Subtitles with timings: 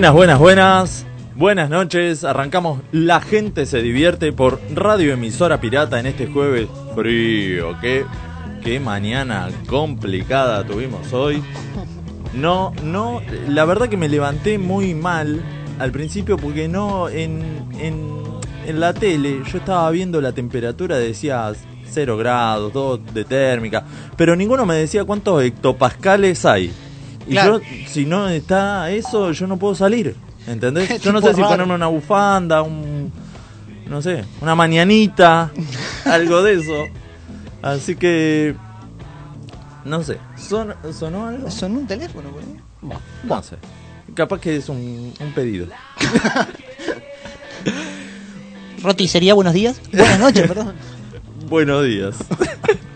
[0.00, 1.06] Buenas, buenas, buenas.
[1.36, 2.24] Buenas noches.
[2.24, 7.78] Arrancamos La gente se divierte por Radio Emisora Pirata en este jueves frío.
[7.82, 8.06] Qué,
[8.64, 11.42] qué mañana complicada tuvimos hoy.
[12.32, 15.42] No, no, la verdad que me levanté muy mal
[15.78, 18.22] al principio porque no en, en,
[18.66, 21.52] en la tele yo estaba viendo la temperatura, decía
[21.84, 23.84] 0 grados, 2 de térmica,
[24.16, 26.72] pero ninguno me decía cuántos hectopascales hay.
[27.30, 27.60] Y Claro.
[27.60, 30.16] yo, si no está eso, yo no puedo salir.
[30.46, 31.00] ¿Entendés?
[31.02, 33.12] Yo no sé si ponerme una bufanda, un.
[33.86, 35.50] No sé, una mañanita,
[36.04, 36.84] algo de eso.
[37.62, 38.54] Así que.
[39.84, 40.18] No sé.
[40.36, 41.50] ¿Son- ¿Sonó algo?
[41.50, 42.98] Sonó un teléfono, por ahí.
[43.24, 43.56] No sé.
[44.14, 45.66] Capaz que es un, un pedido.
[48.82, 49.80] Roti, ¿sería buenos días?
[49.92, 50.74] Buenas noches, perdón.
[51.48, 52.16] Buenos días.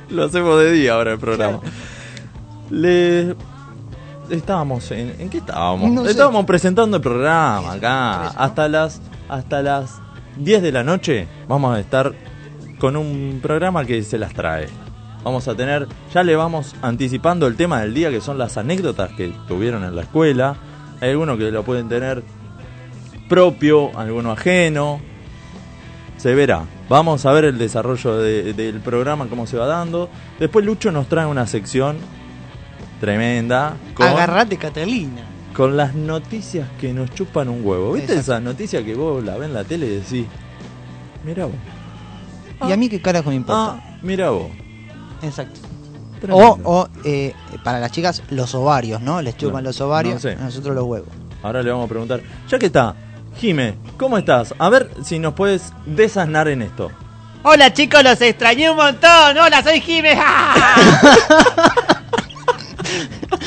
[0.09, 1.61] Lo hacemos de día ahora el programa.
[2.71, 3.35] Le.
[4.31, 5.15] Estábamos en.
[5.19, 5.91] ¿En qué estábamos?
[5.91, 6.11] No sé.
[6.13, 8.29] estábamos presentando el programa acá.
[8.29, 9.01] Hasta las.
[9.29, 10.01] Hasta las
[10.37, 12.13] 10 de la noche vamos a estar
[12.79, 14.69] con un programa que se las trae.
[15.23, 15.87] Vamos a tener.
[16.13, 19.95] Ya le vamos anticipando el tema del día que son las anécdotas que tuvieron en
[19.97, 20.57] la escuela.
[21.01, 22.23] Hay algunos que lo pueden tener
[23.29, 25.01] propio, alguno ajeno.
[26.17, 26.65] Se verá.
[26.89, 30.09] Vamos a ver el desarrollo de- del programa, cómo se va dando.
[30.39, 31.97] Después Lucho nos trae una sección
[33.01, 35.23] tremenda con, Agarrate, Catalina.
[35.55, 37.93] con las noticias que nos chupan un huevo.
[37.93, 40.27] ¿Viste esas noticias que vos la ves en la tele y decís,
[41.25, 41.55] mira vos?
[42.69, 43.73] ¿Y a mí qué carajo me importa?
[43.79, 44.49] Ah, mira vos.
[45.23, 45.61] Exacto.
[46.21, 46.57] Tremendo.
[46.65, 49.21] O, o eh, para las chicas, los ovarios, ¿no?
[49.21, 50.33] Les chupan No, los ovarios, no sé.
[50.33, 51.09] a nosotros los huevos.
[51.43, 52.21] Ahora le vamos a preguntar.
[52.49, 52.95] Ya que está,
[53.37, 54.55] Jime, ¿cómo estás?
[54.59, 56.91] A ver si nos puedes desasnar en esto.
[57.43, 59.37] Hola chicos, los extrañé un montón.
[59.37, 60.25] Hola, soy Jiménez.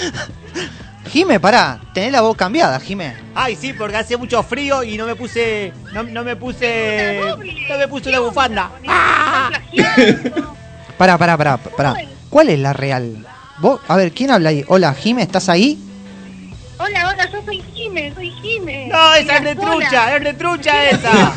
[1.11, 3.15] Jime, pará, tenés la voz cambiada, Jime.
[3.33, 5.71] Ay, sí, porque hace mucho frío y no me puse.
[5.93, 7.21] No, no me puse.
[7.69, 8.71] No me puse una bufanda.
[8.87, 9.49] ¡Ah!
[10.97, 11.95] Pará, pará, pará, pará.
[12.27, 13.23] ¿Cuál es la real?
[13.59, 13.79] ¿Vos?
[13.87, 14.65] A ver, ¿quién habla ahí?
[14.67, 15.77] Hola, Jime, ¿estás ahí?
[16.79, 18.87] Hola, hola, yo soy Jime, soy Jime.
[18.87, 20.15] No, esa es Mira, de trucha, sola.
[20.17, 21.33] es de trucha esa.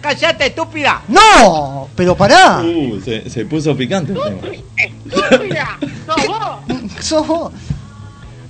[0.00, 1.02] Cállate, estúpida.
[1.08, 1.88] ¡No!
[1.96, 2.60] Pero pará.
[2.62, 4.54] Uh, se, se puso picante el tema.
[4.76, 6.58] Estúpida, sos vos.
[7.04, 7.52] Sos vos.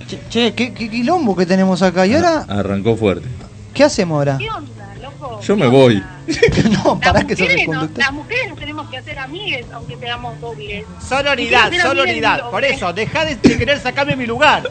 [0.07, 2.05] Che, che, ¿qué, qué quilombo que tenemos acá.
[2.05, 3.27] ¿Y ahora Arrancó fuerte.
[3.73, 4.37] qué hacemos ahora?
[4.39, 5.39] ¿Qué onda, loco?
[5.41, 6.03] Yo me ¿Qué voy.
[6.83, 7.97] no, pará Las que sos el no- conductor.
[8.03, 10.85] las mujeres nos tenemos que hacer amigues, aunque seamos dobles.
[11.07, 12.49] Sororidad, sororidad.
[12.49, 14.63] Por eso, dejá de, de querer sacarme mi lugar.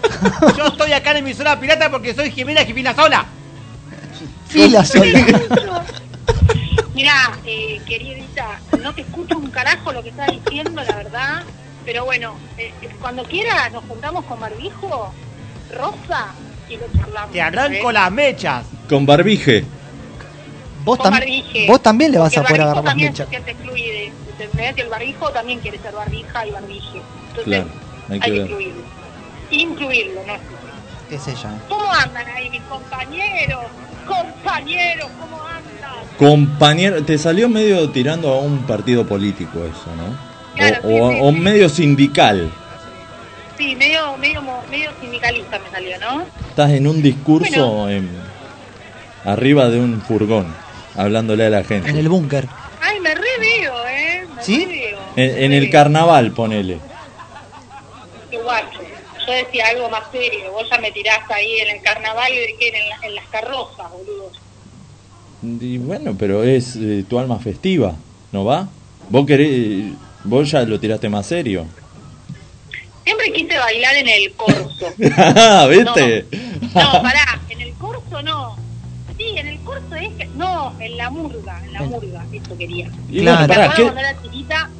[0.56, 3.26] Yo estoy acá en mi zona pirata porque soy Jimena Jimena sola.
[4.48, 5.84] Fila sola.
[6.98, 11.42] Mirá, eh, queridita, no te escucho un carajo lo que estás diciendo, la verdad.
[11.84, 15.14] Pero bueno, eh, eh, cuando quiera nos juntamos con barbijo,
[15.76, 16.34] rosa,
[16.68, 17.30] y lo charlamos.
[17.30, 17.92] Te arranco ¿eh?
[17.92, 18.66] las mechas.
[18.88, 19.64] Con barbije.
[20.84, 21.66] Vos, Con tam- barbije.
[21.68, 23.28] vos también le vas Porque a poder agarrar barbijo las también mechas.
[23.28, 24.42] se.
[24.42, 24.74] ¿Entendés?
[24.74, 27.00] Que el barbijo también quiere ser barbija y barbije.
[27.28, 27.68] Entonces, Claro,
[28.08, 28.40] hay hay que que ver.
[28.42, 28.82] incluirlo.
[29.50, 30.34] Incluirlo, ¿no?
[31.14, 31.50] Es ella.
[31.54, 31.60] eh.
[31.68, 33.64] ¿Cómo andan ahí mis compañeros?
[34.06, 35.57] Compañeros, ¿cómo andan?
[36.18, 40.16] Compañero, te salió medio tirando a un partido político eso, ¿no?
[40.56, 41.38] Claro, o, sí, o- sí, o sí.
[41.38, 42.50] medio sindical.
[43.56, 46.24] Sí, medio, medio, mo- medio sindicalista me salió, ¿no?
[46.48, 48.10] Estás en un discurso en-
[49.24, 50.46] arriba de un furgón,
[50.96, 51.88] hablándole a la gente.
[51.90, 52.48] En el búnker.
[52.80, 54.26] Ay, me re veo, ¿eh?
[54.34, 54.64] Me ¿Sí?
[54.64, 56.80] re veo, En, el carnaval, ponele.
[58.30, 58.80] Qué guacho.
[59.26, 60.50] Yo decía algo más serio.
[60.52, 63.26] Vos ya me tiraste ahí en el carnaval y de que en, la- en las
[63.28, 64.30] carrozas, boludo.
[65.42, 67.94] Y bueno, pero es eh, tu alma festiva,
[68.32, 68.68] ¿no va?
[69.08, 69.92] Vos querés,
[70.24, 71.64] vos ya lo tiraste más serio.
[73.04, 74.86] Siempre quise bailar en el corso.
[75.68, 76.26] ¿Viste?
[76.74, 78.56] No, pará, en el corso no.
[79.16, 80.26] Sí, en el corso es que...
[80.36, 82.88] No, en la murga, en la murga, eso quería.
[83.10, 83.38] Y Claro.
[83.46, 83.82] bueno, pará, ¿qué?
[83.82, 84.70] cuando era chiquita,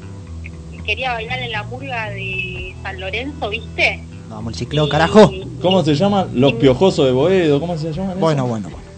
[0.85, 4.03] quería bailar en la murga de San Lorenzo, ¿viste?
[4.29, 5.31] Vamos, el ciclo, Y- carajo.
[5.61, 6.27] ¿Cómo se llama?
[6.33, 8.19] Los piojosos de Boedo, ¿cómo se llaman?
[8.19, 8.88] Bueno, bueno, bueno.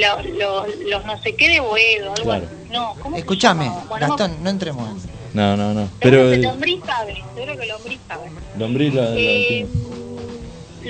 [0.00, 2.46] Los, los, los no sé qué de Boedo, algo Claro.
[2.46, 2.72] así.
[2.72, 3.16] No, ¿cómo?
[3.16, 5.10] Bueno, no- Gastón, no entremos en...
[5.34, 5.88] No, no, no.
[6.00, 8.30] Pero eh, Lombriz sabe, seguro que Lombriz sabe.
[8.58, 9.68] Lombriz la- la Eh, tiene.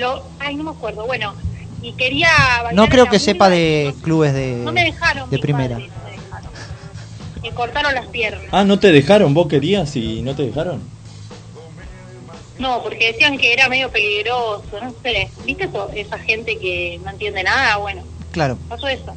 [0.01, 1.05] lo, ay, no me acuerdo.
[1.05, 1.33] Bueno,
[1.81, 2.29] y quería
[2.73, 5.29] No creo la que sepa de y clubes de, No me dejaron.
[5.29, 5.75] de primera.
[5.75, 6.51] padres, no me dejaron.
[7.43, 8.45] Me cortaron las piernas.
[8.51, 9.33] Ah, ¿no te dejaron?
[9.33, 10.81] ¿Vos querías y no te dejaron?
[12.57, 15.29] No, porque decían que era medio peligroso, no sé.
[15.45, 15.91] ¿Viste eso?
[15.93, 17.77] esa gente que no entiende nada?
[17.77, 18.01] Bueno,
[18.31, 18.57] Claro.
[18.69, 19.13] pasó eso.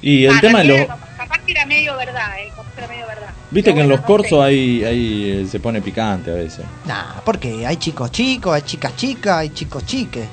[0.00, 0.86] Y el Ah, tema de los...
[1.16, 3.28] Capaz que era medio verdad, eh, capaz que era medio verdad.
[3.50, 6.64] Viste Pero que en los no corsos ahí, ahí eh, se pone picante a veces.
[6.86, 10.26] Nah, porque hay chicos chicos, hay chicas chicas, hay chicos chiques.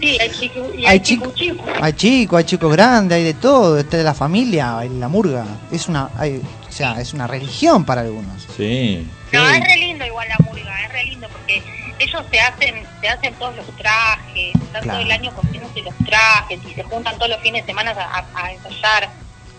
[0.00, 1.64] Sí, hay chico, y Hay hay chico- chico, chico.
[1.82, 5.44] Hay chicos, hay chicos grandes, hay de todo, está de la familia, hay la murga.
[5.72, 8.46] Es una, hay- o sea, es una religión para algunos.
[8.56, 9.06] Sí.
[9.32, 9.56] No, sí.
[9.56, 11.62] es re lindo igual la murga, es re lindo porque
[11.98, 14.98] ellos se hacen, se hacen todos los trajes, están Claro.
[14.98, 18.18] todo el año cosiéndose los trajes y se juntan todos los fines de semana a,
[18.18, 19.08] a- a ensayar.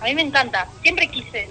[0.02, 1.50] A mí me encanta, siempre quise.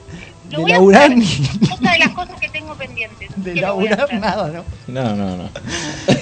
[0.50, 3.30] Lo De voy a laburar Es Otra de las cosas que tengo pendientes.
[3.36, 4.64] De a laburar nada, ¿no?
[4.86, 5.50] No, no, no.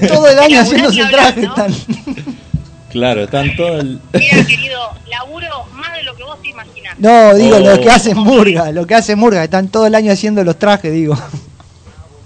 [0.09, 1.43] Todo el año haciéndose ni el hablar, traje.
[1.43, 1.49] ¿no?
[1.55, 2.37] están-
[2.91, 4.01] Claro, están todo el...
[4.13, 6.97] Mira, querido, laburo más de lo que vos te imaginás.
[6.99, 7.61] No, digo, Oh.
[7.61, 10.93] lo que hacen murga, lo que hacen murga, están todo el año haciendo los trajes,
[10.93, 11.19] digo.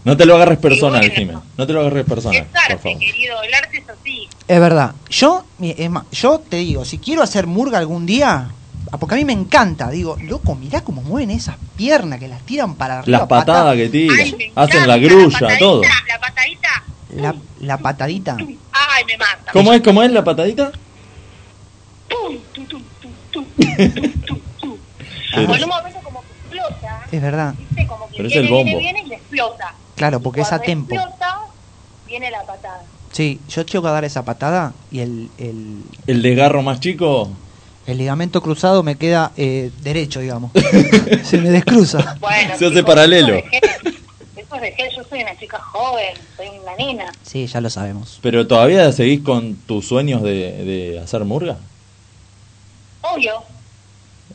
[0.09, 1.15] No te lo agarres personal, bueno.
[1.15, 1.43] Jiménez.
[1.57, 2.99] No te lo agarres personal, Es por favor.
[2.99, 4.29] querido, el arte es así.
[4.49, 4.93] Es verdad.
[5.11, 8.49] Yo, mi- es más, yo te digo, si quiero hacer murga algún día,
[8.91, 12.41] ah, porque a mí me encanta, digo, loco, mirá cómo mueven esas piernas que las
[12.43, 13.19] tiran para arriba.
[13.19, 14.19] Las patadas que Ay, tiran.
[14.57, 15.83] Hacen la grulla, todo.
[15.83, 16.85] La patadita,
[17.15, 18.37] La, la patadita.
[18.39, 19.53] ay, me mata.
[19.53, 20.73] ¿Cómo es, cómo es la patadita?
[22.09, 23.45] Pum, tu, tu, tu, tu, tu,
[24.27, 24.79] tu, tu.
[25.35, 27.55] Pero- En un momento como que explota, Es verdad.
[27.59, 27.87] ¿viste?
[27.87, 28.65] Como que Pero es viene, el bombo.
[28.65, 29.75] viene, viene y le explota.
[29.99, 31.41] Claro, porque es a explota,
[32.07, 32.83] viene la patada.
[33.13, 37.31] Sí, yo tengo que dar esa patada y el, el, El desgarro más chico.
[37.87, 40.53] el ligamento cruzado me queda eh, derecho, digamos.
[41.25, 42.17] Se me descruza.
[42.21, 43.35] Bueno, Se hace paralelo.
[43.35, 44.89] Es de de gel.
[44.97, 47.13] Yo soy una chica joven, soy una nena.
[47.23, 48.19] Sí, ya lo sabemos.
[48.23, 50.31] Pero todavía seguís con tus sueños de,
[50.65, 51.57] de hacer murga.
[53.03, 53.43] Obvio,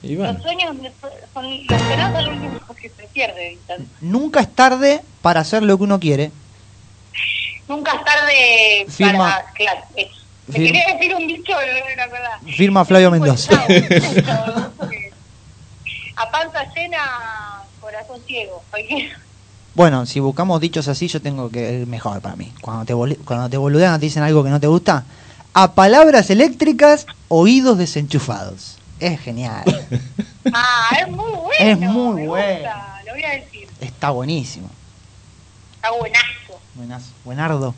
[0.03, 0.75] Y bueno, los sueños
[1.33, 1.79] son no
[2.13, 3.51] son los únicos que se pierden.
[3.53, 3.77] ¿viste?
[4.01, 6.31] Nunca es tarde para hacer lo que uno quiere.
[7.69, 9.45] Nunca es tarde Firma- para...
[9.53, 10.11] Claro, eso.
[10.47, 12.39] Me Firma- quería decir un dicho, pero me acordaba.
[12.55, 13.53] Firma Flavio Mendoza.
[16.15, 16.99] A panza llena,
[17.81, 18.61] corazón ciego.
[19.73, 22.51] Bueno, si buscamos dichos así, yo tengo que el mejor para mí.
[22.61, 25.05] Cuando te, cuando te boludean, te dicen algo que no te gusta.
[25.53, 28.77] A palabras eléctricas, oídos desenchufados.
[28.99, 29.63] Es genial.
[30.55, 31.53] Ah, es muy bueno.
[31.57, 32.53] Es muy me bueno.
[32.59, 33.65] gusta, Lo voy a decir.
[33.79, 34.69] Está buenísimo.
[35.75, 36.59] Está buenazo.
[36.75, 37.11] Buenazo.
[37.23, 37.75] Buenardo.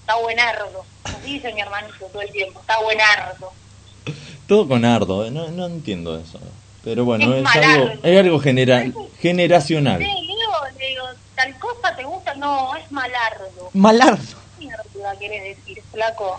[0.00, 0.84] Está buenardo.
[1.04, 2.58] Así dice mi hermanito todo el tiempo.
[2.60, 3.52] Está buenardo.
[4.48, 5.26] todo con ardo.
[5.26, 6.40] eh, No, no entiendo eso.
[6.82, 8.84] Pero bueno, Es algo, es algo genera,
[9.20, 10.00] generacional.
[10.00, 11.04] Sí, digo,
[11.36, 12.34] tal cosa te gusta.
[12.34, 13.70] No, es malardo.
[13.74, 14.36] Malardo.
[15.18, 16.38] ¿Qué mierda querés decir, flaco?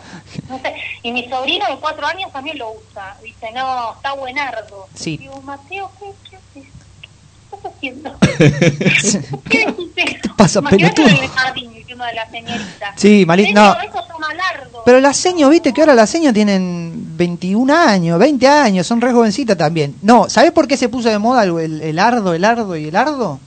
[0.49, 0.73] No sé.
[1.03, 3.15] Y mi sobrino de cuatro años también lo usa.
[3.23, 4.87] Dice, no, está buenardo.
[4.93, 5.17] Sí.
[5.17, 6.71] Digo, Mateo, ¿qué, qué haces?
[7.01, 8.17] ¿Qué estás haciendo?
[9.49, 9.73] ¿Qué?
[9.95, 11.07] ¿Qué pasa, pelotudo?
[11.07, 12.93] el jardín de la señorita.
[12.95, 14.81] Sí, mali- Señor, no.
[14.85, 19.11] Pero las seños, viste que ahora las seños tienen 21 años, 20 años, son re
[19.11, 19.95] jovencitas también.
[20.01, 22.87] No, ¿sabés por qué se puso de moda el, el, el ardo, el ardo y
[22.87, 23.39] el ardo?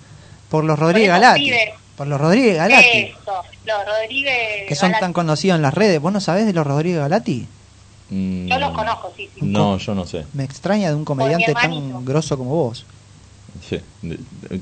[0.50, 1.44] Por los Rodríguez Galati.
[1.44, 1.70] pibes.
[2.00, 2.98] Por los Rodríguez Galati.
[2.98, 4.66] Eso, los Rodríguez.
[4.66, 6.00] Que son tan conocidos en las redes.
[6.00, 7.46] ¿Vos no sabés de los Rodríguez Galati?
[8.08, 9.40] Mm, Yo los conozco, sí, sí.
[9.42, 10.24] No, yo no sé.
[10.32, 12.86] Me extraña de un comediante tan grosso como vos.
[13.68, 13.78] Sí,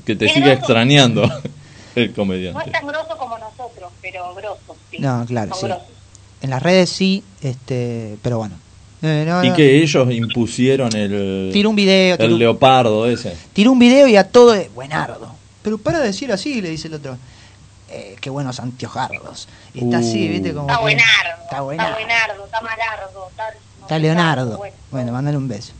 [0.05, 0.51] Que te siga grosso.
[0.59, 1.23] extrañando
[1.95, 2.71] el No es comediante.
[2.71, 4.97] tan grosso como nosotros, pero grosso, sí.
[4.99, 5.65] No, claro, sí.
[5.65, 5.83] grosos.
[6.41, 8.55] En las redes sí, este, pero bueno.
[9.01, 9.55] Eh, no, Y no.
[9.55, 13.33] que ellos impusieron el, Tiró un video, tiró, el leopardo ese.
[13.53, 15.38] tiró un video y a todo buenardo.
[15.61, 17.17] Pero para de decir así, le dice el otro.
[17.89, 19.47] Eh, qué buenos anteojardos.
[19.73, 20.31] Y está así, Uh.
[20.33, 20.67] viste, como.
[20.69, 21.29] Está buenardo.
[21.29, 21.93] Está Está buenardo.
[21.95, 23.27] buenardo, está malardo.
[23.29, 23.43] Está,
[23.79, 24.57] no Está Leonardo.
[24.57, 24.75] bueno.
[24.91, 25.73] Bueno, mándale un beso.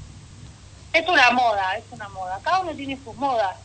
[0.91, 2.39] Es una moda, es una moda.
[2.43, 3.55] Cada uno tiene sus modas.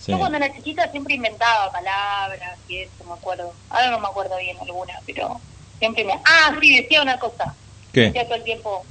[0.00, 0.12] Sí.
[0.12, 3.52] Yo cuando era chiquita siempre inventaba palabras y eso, me acuerdo.
[3.70, 5.40] Ahora no me acuerdo bien alguna, pero
[5.78, 6.12] siempre me...
[6.24, 7.54] Ah, sí, decía una cosa.
[7.92, 8.02] ¿Qué?
[8.02, 8.84] Decía todo el tiempo,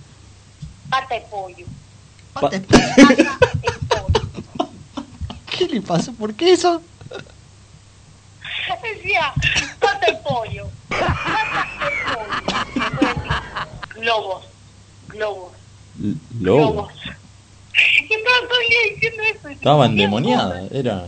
[0.90, 1.66] pata de pollo.
[2.34, 3.30] Pa- Pata de pollo.
[5.58, 6.14] ¿Qué le pasó?
[6.16, 6.84] ¿Por qué eso?
[8.84, 9.34] Decía,
[9.80, 10.72] pata de pollo.
[10.90, 10.96] De
[14.02, 14.46] Globos,
[15.08, 15.58] globos,
[15.98, 16.92] L- globos.
[17.74, 18.48] Y estaba el
[18.96, 19.86] diciendo eso.
[19.86, 20.68] endemoniada.
[20.72, 21.08] Era.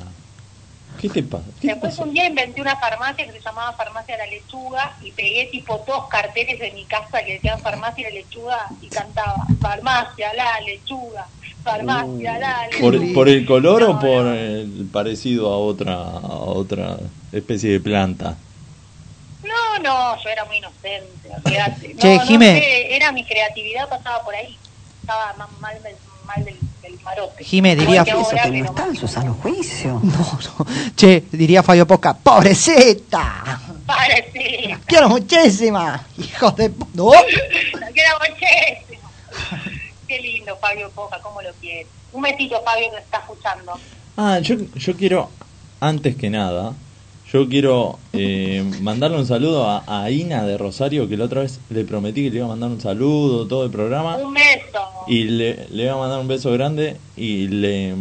[1.00, 1.52] ¿Qué te pasa?
[1.60, 5.48] ¿Qué Después un día inventé una farmacia que se llamaba Farmacia La Lechuga y pegué
[5.52, 10.60] tipo dos carteles de mi casa que decían Farmacia La Lechuga y cantaba Farmacia La
[10.62, 11.30] Lechuga,
[11.72, 12.80] Farmacia La Lechuga.
[12.82, 14.34] ¿Por, por el color o por no.
[14.34, 16.98] el parecido a otra a otra
[17.32, 18.36] especie de planta?
[19.44, 21.08] No, no, yo era muy inocente.
[21.38, 22.60] No, Che, no Jimé.
[22.60, 24.56] sé, era mi creatividad pasaba por ahí.
[25.02, 25.96] Estaba mal, del-
[26.26, 27.44] mal del, del marote.
[27.44, 30.00] Jimé, diría- Eso que no está en su sano juicio.
[30.04, 30.66] No, no.
[30.96, 33.62] Che, diría Fabio Posca, ¡pobrecita!
[33.86, 36.06] Parece, ¡Quiero muchísima!
[36.18, 36.72] ¡Hijos de...
[36.94, 37.12] ¡No!
[37.80, 39.10] la que era muchísimo.
[40.08, 41.86] Qué lindo, Fabio Poca, cómo lo quiere.
[42.14, 43.74] Un besito, Fabio, que está escuchando.
[44.16, 45.30] Ah, yo, yo quiero,
[45.80, 46.74] antes que nada,
[47.32, 51.60] Yo quiero eh, mandarle un saludo a, a Ina de Rosario, que la otra vez
[51.70, 54.16] le prometí que le iba a mandar un saludo, todo el programa.
[54.16, 54.80] Un beso.
[55.08, 57.94] Y le, le iba a mandar un beso grande y le...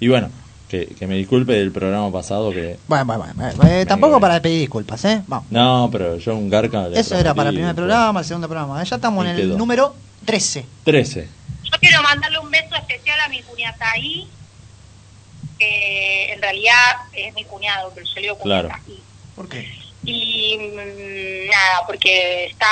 [0.00, 0.30] Y bueno,
[0.70, 2.78] que, que me disculpe del programa pasado que...
[2.88, 5.22] Bueno, bueno, bueno, bueno, eh, tampoco para pedir disculpas, ¿eh?
[5.26, 5.46] Vamos.
[5.50, 6.88] No, pero yo un garca...
[6.88, 8.82] le Eso era para el primer pues, programa, el segundo programa.
[8.82, 9.58] Ya estamos Y en el quedó.
[9.58, 9.94] número
[10.26, 10.64] 13.
[10.84, 11.28] 13.
[11.64, 14.26] Yo quiero mandarle un beso especial a mi cuñataí,
[15.58, 16.74] que en realidad
[17.12, 18.68] es mi cuñado, pero yo le digo Claro.
[18.68, 19.00] cuñataí.
[19.36, 19.68] ¿Por qué?
[20.04, 22.66] Y mm, nada, porque está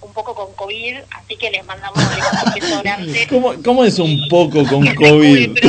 [0.00, 3.26] un poco con COVID, así que les mandamos un beso grande.
[3.30, 5.58] ¿Cómo, ¿Cómo es un poco con COVID?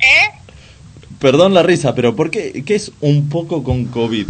[0.00, 0.30] ¿Eh?
[1.18, 2.62] Perdón la risa, pero ¿por qué?
[2.64, 4.26] ¿Qué es un poco con COVID?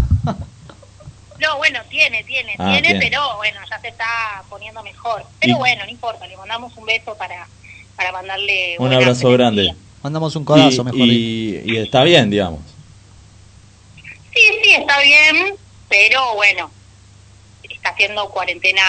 [1.45, 3.01] No, bueno, tiene, tiene, Ah, tiene, tiene.
[3.01, 5.25] pero bueno, ya se está poniendo mejor.
[5.41, 7.47] Pero Y- bueno, no importa, le mandamos un beso para,
[7.97, 9.75] para mandarle Un abrazo grande.
[10.03, 11.13] Mandamos un codazo, y, mejor dicho.
[11.69, 12.61] y, y está bien, digamos.
[14.33, 15.55] Sí, sí, está bien,
[15.89, 16.71] pero bueno,
[17.63, 18.83] está haciendo cuarentena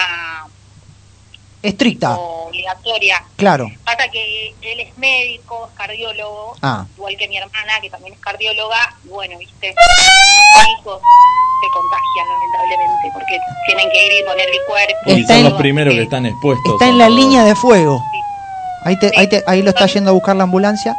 [1.62, 3.24] Estricta, obligatoria.
[3.38, 3.72] claro.
[3.84, 6.86] Pasa que él es médico, es cardiólogo, Ah.
[6.96, 9.74] igual que mi hermana, que también es cardióloga, y bueno, viste,
[10.68, 11.02] médicos
[11.62, 15.12] se contagian lamentablemente, porque tienen que ir y ponerle cuerpo.
[15.12, 16.74] Y son en- los primeros que están expuestos.
[16.74, 18.00] Está en la línea de fuego.
[18.12, 18.22] Sí.
[18.86, 20.96] Ahí, te, ahí, te- ahí lo está yendo a buscar la ambulancia.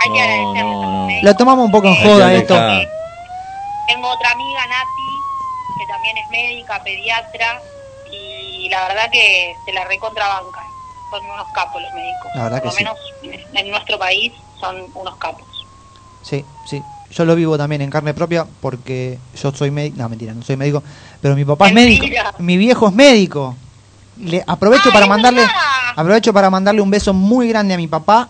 [0.00, 1.06] Hay que No, agradecerle no, a los no.
[1.06, 1.24] médicos.
[1.24, 2.54] Lo tomamos un poco en joda esto.
[3.88, 7.60] Tengo otra amiga, Nati, que también es médica, pediatra,
[8.12, 10.60] y la verdad que se la recontrabanca.
[11.10, 12.30] Son unos capos los médicos.
[12.34, 15.46] La verdad Por que lo menos en- en nuestro país son unos capos.
[16.22, 16.82] Sí, sí.
[17.14, 19.96] Yo lo vivo también en carne propia porque yo soy médico.
[19.98, 20.82] No, mentira, no soy médico.
[21.20, 22.06] Pero mi papá es médico.
[22.38, 23.56] Mi viejo es médico.
[24.20, 25.54] Le aprovecho Ay, para mandarle verdad.
[25.96, 28.28] aprovecho para mandarle un beso muy grande a mi papá,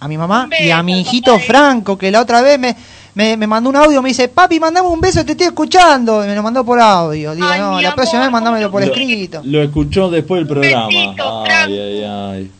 [0.00, 2.74] a mi mamá y a mi hijito Franco, que la otra vez me,
[3.14, 6.24] me, me mandó un audio, me dice, papi, mandame un beso, te estoy escuchando.
[6.24, 7.34] Y me lo mandó por audio.
[7.34, 9.40] Digo, Ay, no, la próxima vez mandámelo por lo- escrito.
[9.44, 10.86] Lo escuchó después del programa.
[10.88, 11.72] Besito, Ay, Franco.
[11.72, 12.50] ay, ay.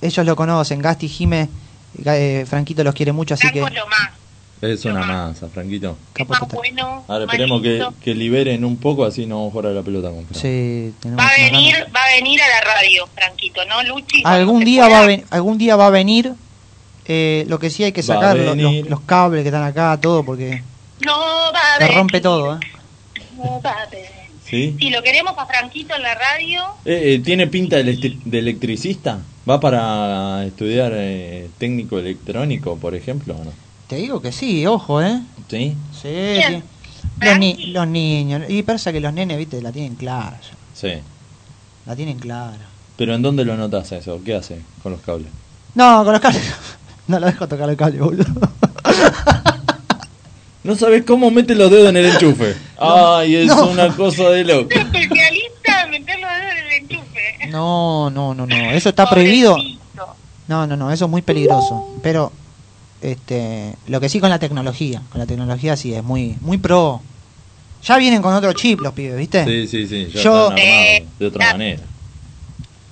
[0.00, 1.48] Ellos lo conocen, Gasti, Jime,
[2.04, 3.60] eh, Franquito los quiere mucho, así que...
[3.60, 4.10] Franco es lo más.
[4.62, 5.96] Es una masa, Franquito.
[6.14, 6.56] Es capo más total.
[6.58, 7.04] bueno.
[7.08, 10.08] Ahora esperemos que, que liberen un poco, así no vamos a jugar a la pelota
[10.10, 10.24] con.
[10.34, 14.22] Sí, tenemos Va a venir, va a venir a la radio, Franquito, ¿no, Luchi?
[14.22, 16.32] Cuando Algún día, va a ven- algún día va a venir.
[17.06, 20.24] eh, lo que sí hay que sacar lo- los, los cables que están acá, todo,
[20.24, 20.62] porque
[21.04, 21.18] No
[21.52, 21.98] va a te venir.
[21.98, 22.54] rompe todo.
[22.54, 22.60] ¿eh?
[23.36, 24.06] No va a venir.
[24.44, 24.76] ¿Sí?
[24.78, 29.18] Si lo queremos a Franquito en la radio, Eh, eh, ¿Tiene pinta de electricista?
[29.48, 33.34] ¿Va para estudiar eh, técnico electrónico, por ejemplo?
[33.34, 33.52] o no?
[33.92, 35.20] Te digo que sí, ojo, ¿eh?
[35.50, 35.76] ¿Sí?
[36.00, 36.40] Sí.
[37.20, 38.42] Los, ni- los niños.
[38.48, 40.40] Y pasa que los nenes, viste, la tienen clara.
[40.40, 40.94] ya, Sí.
[41.84, 42.56] La tienen clara.
[42.96, 44.18] ¿Pero en dónde lo notas eso?
[44.24, 45.28] ¿Qué hace con los cables?
[45.74, 46.42] No, con los cables.
[47.08, 48.24] No lo dejo tocar el cable, boludo.
[50.64, 52.54] No sabes cómo mete los dedos en el enchufe.
[52.78, 53.66] Ay, es No.
[53.66, 54.68] una cosa de loco.
[54.70, 57.48] especialista en meterlo en el enchufe.
[57.50, 58.54] No, no, no, no.
[58.70, 59.56] Eso está prohibido.
[60.48, 60.90] No, no, no.
[60.92, 61.98] Eso es muy peligroso.
[62.02, 62.32] Pero,
[63.02, 65.02] este, lo que sí con la tecnología.
[65.10, 67.00] Con la tecnología sí es muy, muy pro.
[67.84, 69.44] Ya vienen con otro chip los pibes, ¿viste?
[69.44, 70.06] Sí, sí, sí.
[70.14, 71.82] Ya Yo- están armados de otra Eh, manera.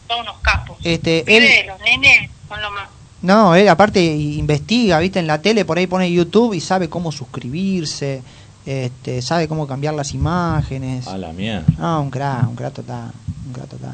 [0.08, 0.76] Son unos capos.
[0.82, 2.88] Este, él, los nenes son lo más.
[3.22, 5.20] no, él aparte investiga, ¿viste?
[5.20, 8.22] En la tele, por ahí pone YouTube y sabe cómo suscribirse,
[8.66, 11.06] este, sabe cómo cambiar las imágenes.
[11.06, 11.64] A la mierda.
[11.78, 13.12] No, un crack, un crack total,
[13.46, 13.90] un crack total.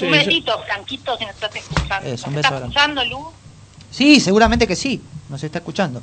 [0.00, 2.08] Un yo- besito, Franquito, si nos estás escuchando.
[2.08, 3.26] Eso, un ¿Nos beso estás escuchando, Lu?
[3.90, 6.00] Sí, seguramente que sí, nos está escuchando.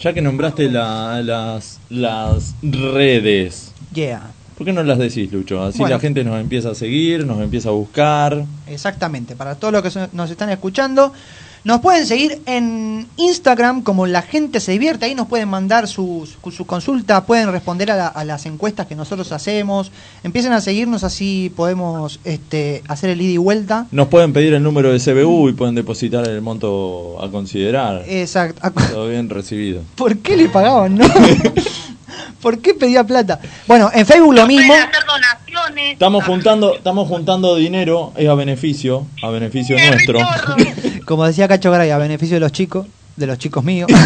[0.00, 5.62] Ya que nombraste la- las, las redes, Yeah, ¿por qué no las decís, Lucho?
[5.62, 5.94] Así Bueno.
[5.94, 8.44] la gente nos empieza a seguir, nos empieza a buscar.
[8.66, 9.36] exactamente.
[9.36, 11.12] Para todos los que nos están escuchando,
[11.64, 15.06] nos pueden seguir en Instagram como La Gente Se Divierte.
[15.06, 18.94] Ahí nos pueden mandar sus, sus consultas, pueden responder a, la- a las encuestas que
[18.94, 19.90] nosotros hacemos.
[20.22, 23.86] Empiecen a seguirnos, así podemos este, hacer el ida y vuelta.
[23.92, 28.04] Nos pueden pedir el número de CBU y pueden depositar el monto a considerar.
[28.06, 28.60] Exacto.
[28.90, 29.82] Todo bien recibido.
[29.96, 31.04] ¿Por qué le pagaban, no?
[32.40, 33.40] ¿Por qué pedía plata?
[33.66, 34.74] Bueno, en Facebook lo mismo.
[34.74, 34.90] Hacer
[35.68, 35.92] donaciones.
[35.94, 40.18] Estamos juntando, estamos juntando dinero, es a beneficio, a beneficio Qué nuestro.
[41.06, 43.88] Como decía Cacho Garay, a beneficio de los chicos, de los chicos míos.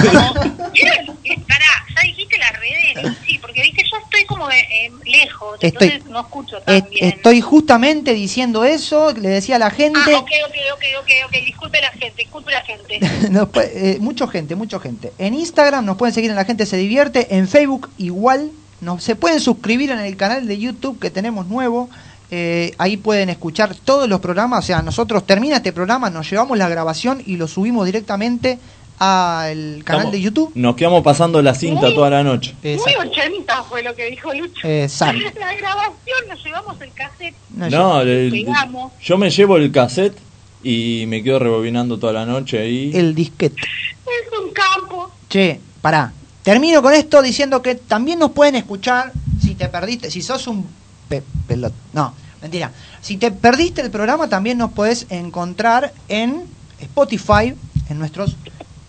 [1.31, 3.17] Eh, Pará, ¿ya dijiste las redes?
[3.27, 6.89] Sí, porque viste, yo estoy como eh, eh, lejos, Estoy- entonces no escucho tan Est-
[6.89, 7.05] bien.
[7.05, 11.45] Estoy justamente diciendo eso, le decía a la gente, Ah, ok, ok, ok, ok, ok,
[11.45, 13.01] disculpe la gente, disculpe la gente.
[13.31, 15.13] nos pu- eh, mucha gente, mucha gente.
[15.19, 19.17] En Instagram nos pueden seguir en La Gente Se Divierte, en Facebook igual, nos, se
[19.17, 21.89] pueden suscribir en el canal de YouTube que tenemos nuevo,
[22.31, 26.59] eh, ahí pueden escuchar todos los programas, o sea, nosotros termina este programa, nos llevamos
[26.59, 28.59] la grabación y lo subimos directamente
[28.99, 30.53] al canal Estamos- de YouTube.
[30.55, 32.55] Nos quedamos pasando la cinta Muy- toda la noche.
[32.63, 33.01] Muy Exacto.
[33.09, 34.67] 80 fue lo que dijo Lucho.
[34.69, 35.21] Exacto.
[35.39, 37.35] La grabación, nos llevamos el cassette.
[37.55, 38.93] No, No, yo- el- Pegamos.
[39.01, 40.17] yo me llevo el cassette
[40.65, 42.91] y me quedo rebobinando toda la noche ahí.
[42.95, 43.63] el disquete.
[43.63, 45.11] Es un campo.
[45.29, 46.13] Che, pará.
[46.49, 50.67] Termino con esto diciendo que también nos pueden escuchar si te perdiste, si sos un
[51.07, 51.75] pe- pelot.
[51.93, 52.73] No, mentira.
[53.03, 56.45] Si te perdiste el programa, también nos puedes encontrar en
[56.81, 57.55] Spotify,
[57.91, 58.35] en nuestros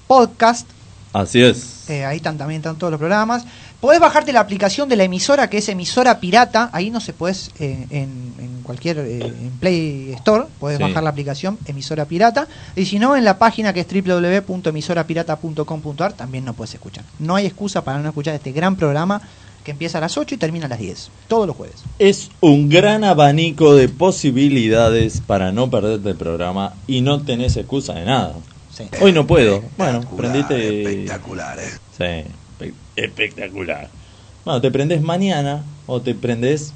[0.08, 0.72] podcasts.
[1.12, 1.90] Así es.
[1.90, 3.44] Eh, ahí están, también están todos los programas.
[3.82, 6.70] Podés bajarte la aplicación de la emisora, que es emisora pirata.
[6.74, 10.84] Ahí no se puedes, eh, en, en cualquier eh, en Play Store, podés Sí.
[10.84, 12.48] bajar la aplicación emisora pirata.
[12.76, 17.04] Y si no, en la página que es www.emisorapirata.com.ar también no puedes escuchar.
[17.20, 19.22] No hay excusa para no escuchar este gran programa
[19.64, 21.78] que empieza a las 8 y termina a las 10, todos los jueves.
[22.00, 27.94] Es un gran abanico de posibilidades para no perderte el programa y no tenés excusa
[27.94, 28.34] de nada.
[28.76, 28.86] Sí.
[29.02, 29.62] Hoy no puedo.
[29.78, 30.82] Bueno, prendiste.
[30.84, 31.70] Espectacular, ¿eh?
[31.98, 32.24] Sí,
[33.04, 33.90] espectacular.
[34.46, 36.74] Bueno, te prendés mañana o te prendés.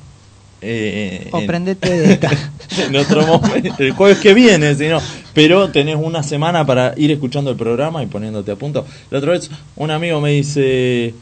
[0.66, 2.30] Eh, O en- prendete de esta.
[2.78, 5.00] en otro momento, el jueves que viene, si no.
[5.34, 8.86] Pero tenés una semana para ir escuchando el programa y poniéndote a punto.
[9.10, 11.14] La otra vez un amigo me dice,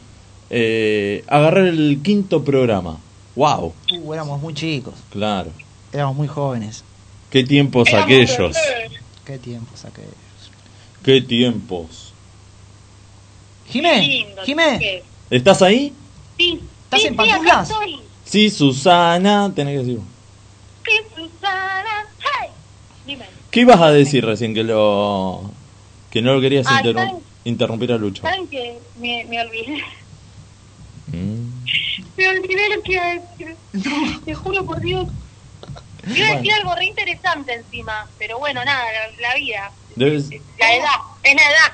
[0.50, 2.98] eh, agarré el quinto programa.
[3.34, 3.72] ¡Wow!
[3.98, 5.50] Uh, éramos muy chicos, Claro.
[5.92, 6.84] éramos muy jóvenes.
[7.30, 8.38] ¿Qué tiempos Éramos aquellos?
[8.38, 9.00] bebés.
[9.24, 10.12] Qué tiempos aquellos.
[11.02, 12.11] ¿Qué tiempos?
[13.72, 15.02] Jimé, lindo, Jimé, chiques.
[15.30, 15.92] ¿Estás ahí?
[16.38, 16.60] Sí.
[16.84, 17.70] ¿Estás sí, en sí, pantuflas?
[17.70, 18.00] estoy.
[18.24, 20.00] Sí, Susana, tenés que decir.
[20.84, 22.06] Sí, Susana.
[22.20, 22.48] Hey.
[23.06, 23.24] Dime.
[23.50, 25.50] ¿Qué ibas a decir recién que lo
[26.10, 26.82] que no lo querías Ah,
[27.44, 28.22] interrumpir a Lucho?
[28.22, 29.82] ¿Saben que me, me olvidé?
[31.08, 31.64] Mm.
[32.16, 33.56] Me olvidé lo que iba a decir.
[34.24, 35.08] Te juro por Dios.
[36.16, 38.84] Iba a decir algo re interesante encima, pero bueno, nada,
[39.20, 39.70] la, la vida.
[39.94, 41.72] Debes- La edad, es la edad.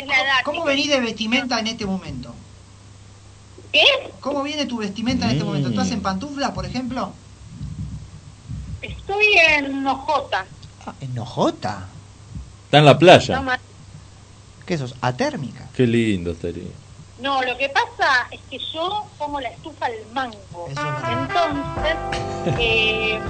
[0.00, 0.34] Es la edad.
[0.44, 2.34] ¿Cómo venís de vestimenta en este momento?
[3.72, 3.84] ¿Qué?
[4.20, 5.46] ¿Cómo viene tu vestimenta en este Mm.
[5.46, 5.68] momento?
[5.68, 7.12] ¿Estás en pantuflas, por ejemplo?
[8.82, 10.46] Estoy en Ojota.
[10.86, 11.84] Ah, en Nojota.
[12.64, 13.40] Está en la playa.
[13.40, 13.52] No,
[14.66, 14.94] ¿Qué sos?
[15.00, 15.68] Atérmica.
[15.74, 16.70] Qué lindo estaría.
[17.20, 20.68] no, lo que pasa es que yo pongo la estufa al mango.
[20.70, 21.08] Eso es.
[21.12, 21.96] Entonces,
[22.58, 23.20] eh,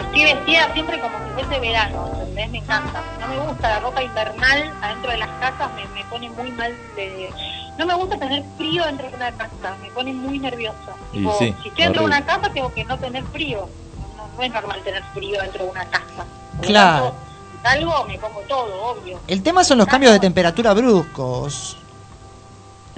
[0.00, 2.50] estoy vestida siempre como si fuese verano, ¿entendés?
[2.50, 3.02] Me encanta.
[3.20, 6.72] No me gusta la ropa invernal adentro de las casas, me, me pone muy mal
[6.96, 7.30] de...
[7.78, 10.94] No me gusta tener frío dentro de una casa, me pone muy nerviosa.
[11.12, 13.68] Y Tipo, sí, si estoy dentro de una casa tengo que no tener frío.
[14.16, 16.24] No, no es normal tener frío dentro de una casa.
[16.56, 17.04] Por Claro.
[17.04, 17.18] tanto,
[17.52, 19.20] si salgo, me pongo todo, obvio.
[19.28, 21.76] El tema son los cambios de temperatura bruscos.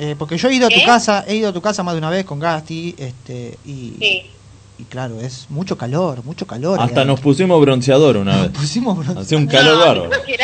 [0.00, 1.98] Eh, porque yo he ido a tu casa, he ido a tu casa más de
[1.98, 4.30] una vez con Gasti, este, y, Sí.
[4.78, 6.80] Y claro, es mucho calor, mucho calor.
[6.80, 8.52] Hasta nos pusimos bronceador una adentro.
[8.52, 8.52] vez.
[8.52, 9.20] Nos pusimos bronce.
[9.22, 10.24] Hacía un calor No, bárbaro.
[10.24, 10.34] sí.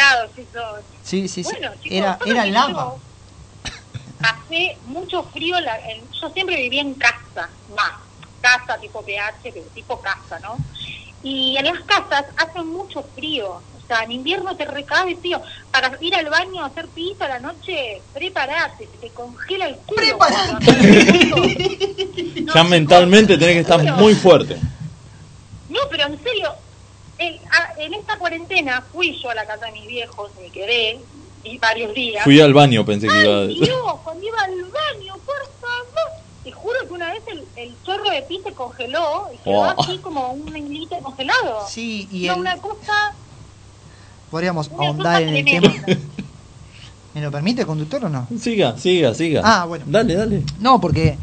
[1.03, 1.51] Sí, sí, sí.
[1.53, 2.95] Bueno, chicos, era era lava.
[4.21, 7.93] Hace mucho frío, la- en- yo siempre viví en casa, más,
[8.41, 10.57] casa tipo PH, pero tipo casa, ¿no?
[11.23, 15.41] Y en las casas hace mucho frío, sea, en invierno te recabe frío.
[15.71, 19.77] Para ir al baño a hacer pis a la noche, prepárate, se te congela el
[19.79, 20.03] culo.
[20.03, 20.73] Prepárate.
[22.43, 24.59] No, Ya mentalmente tenés que estar muy fuerte.
[25.69, 26.53] No, pero en serio,
[27.19, 31.01] el- a- en esta cuarentena fui yo a la casa de mis viejos, me quedé
[31.43, 32.25] y varios días.
[32.25, 33.47] Fui al baño, pensé que iba a.
[33.47, 36.13] Dios, cuando iba al baño, por favor.
[36.43, 39.65] Te juro que una vez el, el chorro de pis se congeló y quedó Oh.
[39.81, 41.67] así como un hilito congelado.
[41.69, 43.15] Sí, y No, el- una cosa,
[44.35, 45.73] podríamos una ahondar en el tema.
[47.15, 48.27] ¿Me lo permite el conductor o no?
[48.37, 49.43] Siga, siga, siga.
[49.45, 49.85] Ah, bueno.
[49.87, 50.43] Dale, dale.
[50.59, 51.17] No, porque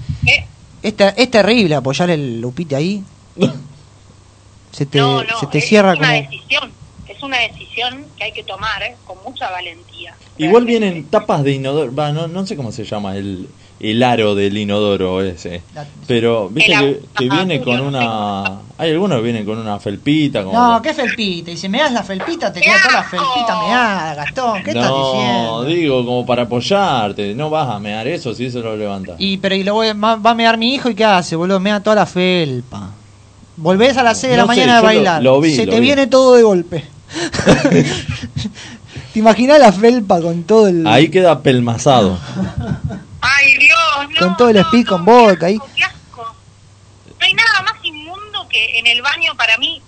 [0.82, 3.04] es, ter- es terrible apoyar el lupite ahí.
[4.71, 6.21] Se te, no, no, se te es cierra una como...
[6.21, 6.71] decisión.
[7.10, 8.95] Es una decisión que hay que tomar ¿eh?
[9.06, 10.15] con mucha valentía.
[10.38, 10.80] Igual Realmente.
[10.93, 11.93] vienen tapas de inodoro.
[11.93, 13.50] Va, no, no sé cómo se llama el,
[13.83, 15.61] el aro del inodoro ese.
[16.07, 18.59] Pero, viste que, que viene con no una.
[18.77, 20.43] Hay algunos que vienen con una felpita.
[20.43, 21.51] Como No, ¿qué felpita?
[21.51, 24.63] Y si me das la felpita, te queda toda la felpita meada, Gastón.
[24.63, 25.63] ¿Qué estás No, diciendo?
[25.65, 27.33] digo, como para apoyarte.
[27.35, 29.15] No vas a mear eso si eso lo levantas.
[29.19, 31.59] Y pero y lo voy- va va a mear mi hijo y ¿qué hace, boludo?
[31.59, 32.89] Mea toda la felpa.
[33.57, 35.21] Volvés a las 6 de la No sé, mañana a lo- bailar.
[35.23, 35.85] lo vi, Se lo te vi.
[35.87, 36.85] viene todo de golpe.
[39.13, 40.87] ¿Te imaginas la felpa con todo el.
[40.87, 42.17] Ahí queda pelmazado.
[43.19, 43.70] Ay, Dios,
[44.10, 44.19] no.
[44.19, 45.56] Con todo el no, speed no, con vodka ahí.
[45.56, 46.36] asco, qué asco.
[47.19, 49.82] No hay nada más inmundo que en el baño para mí.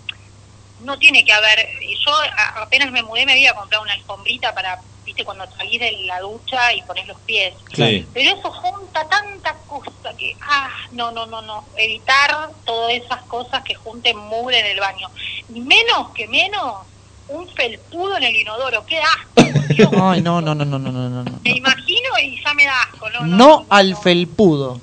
[0.81, 1.67] No tiene que haber.
[2.05, 5.91] Yo a- apenas me mudé, me había comprado una alfombrita para, viste, cuando salís de
[6.05, 7.53] la ducha y pones los pies.
[7.73, 8.05] Sí.
[8.13, 11.65] Pero eso junta tanta cosa que, ah, no, no, no, no.
[11.77, 15.09] Evitar todas esas cosas que junten mugre en el baño.
[15.53, 16.85] Y menos que menos
[17.33, 18.85] un felpudo en el inodoro.
[18.85, 19.91] ¡Qué asco!
[20.03, 21.39] Ay, no, no, no, no, no, no, no.
[21.43, 23.09] Me imagino y ya me da asco.
[23.09, 24.01] No, no, No no, al no.
[24.01, 24.81] felpudo.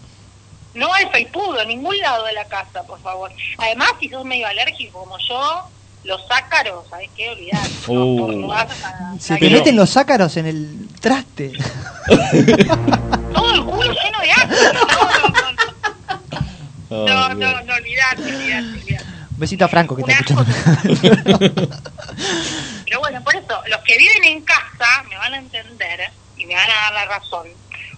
[0.74, 3.32] No al felpudo, en ningún lado de la casa, por favor.
[3.58, 5.64] Además, si sos medio alérgico como yo,
[6.04, 7.30] los ácaros, ¿sabes qué?
[7.30, 7.66] Olvidar.
[7.88, 8.52] Uh.
[9.18, 11.52] Se te meten los ácaros en el traste.
[13.34, 14.86] Todo el culo lleno de ácaros.
[16.90, 17.06] No, no, no.
[17.06, 17.64] No, no, Dios.
[17.66, 19.09] no, olvidate, olvidate, olvidate.
[19.40, 20.44] Besito a Franco que asco escuchando.
[22.84, 26.00] Pero bueno, por eso, los que viven en casa me van a entender
[26.36, 27.48] y me van a dar la razón.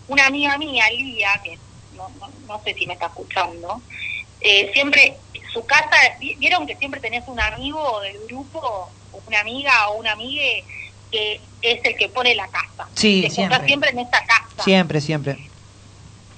[0.07, 1.59] Una amiga mía, Lía, que
[1.95, 3.83] no, no, no sé si me está escuchando,
[4.41, 5.19] eh, siempre,
[5.53, 8.93] su casa, vi- vieron que siempre tenés un amigo del grupo,
[9.27, 10.65] una amiga o un amigue
[11.11, 12.89] que es el que pone la casa.
[12.95, 13.67] Sí, Te siempre.
[13.67, 14.63] siempre en esta casa.
[14.63, 15.51] Siempre, siempre.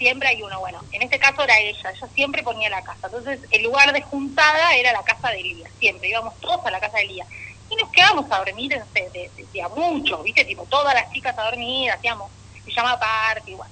[0.04, 0.60] Siempre hay uno.
[0.60, 3.00] Bueno, en este caso era ella, ella siempre ponía la casa.
[3.04, 6.10] Entonces, el lugar de juntada era la casa de Lía, siempre.
[6.10, 7.26] Íbamos todos a la casa de Lía.
[7.70, 10.44] Y nos quedábamos a dormir sé, de, de- de a mucho, ¿viste?
[10.44, 12.32] Tipo, todas las chicas a dormir, hacíamos
[12.64, 13.70] pijama party, igual.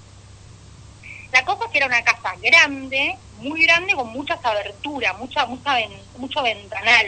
[1.32, 5.74] La cosa es que era una casa grande, muy grande, con muchas aberturas, mucha, mucha
[5.74, 7.06] ven- mucho ventanal.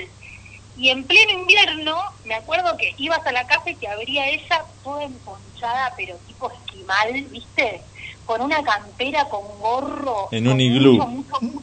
[0.75, 4.67] Y en pleno invierno, me acuerdo que ibas a la casa y te abría ella
[4.83, 7.87] toda emponchada, pero tipo esquimal, ¿viste?
[8.27, 10.29] Con una campera, con gorro.
[10.31, 10.93] En con un iglú.
[10.95, 11.63] mucho, mucho, mucho.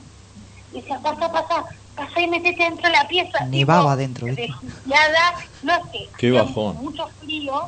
[0.74, 3.46] Y decía, pasa, pasa, pasa y metete dentro de la pieza.
[3.46, 4.44] Nevaba adentro, ¿viste?
[4.48, 6.78] desquiciada, no es que Qué bajón.
[6.78, 7.66] mucho frío.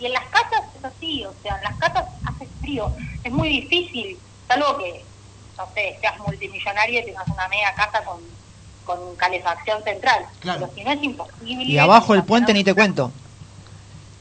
[0.00, 2.90] Y en las casas es así, o sea, en las casas hace frío.
[3.22, 4.18] Es muy difícil,
[4.48, 5.04] salvo que,
[5.56, 8.18] no sé, seas multimillonario y tengas una mega casa con,
[8.84, 10.26] con calefacción central.
[10.40, 10.60] Claro.
[10.60, 11.64] Pero si no es imposible.
[11.64, 13.12] Y abajo del puente ni te cuento.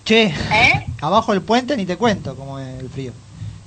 [0.05, 0.85] Che, ¿Eh?
[1.01, 3.11] abajo del puente ni te cuento como es el frío.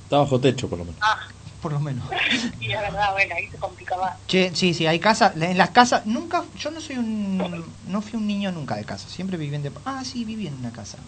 [0.07, 1.01] Está bajo techo, por lo menos.
[1.03, 1.17] Ah,
[1.59, 2.07] Por lo menos.
[2.31, 4.13] sí, es verdad, bueno, ahí se complica más.
[4.25, 5.35] Che, sí, sí, hay casas.
[5.35, 6.45] En las casas, nunca.
[6.55, 7.75] Yo no soy un.
[7.85, 9.09] No fui un niño nunca de casa.
[9.09, 9.65] Siempre viví en.
[9.65, 10.99] dep- Ah, sí, viví en una casa.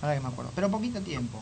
[0.00, 0.52] Ahora que me acuerdo.
[0.54, 1.38] Pero poquito tiempo.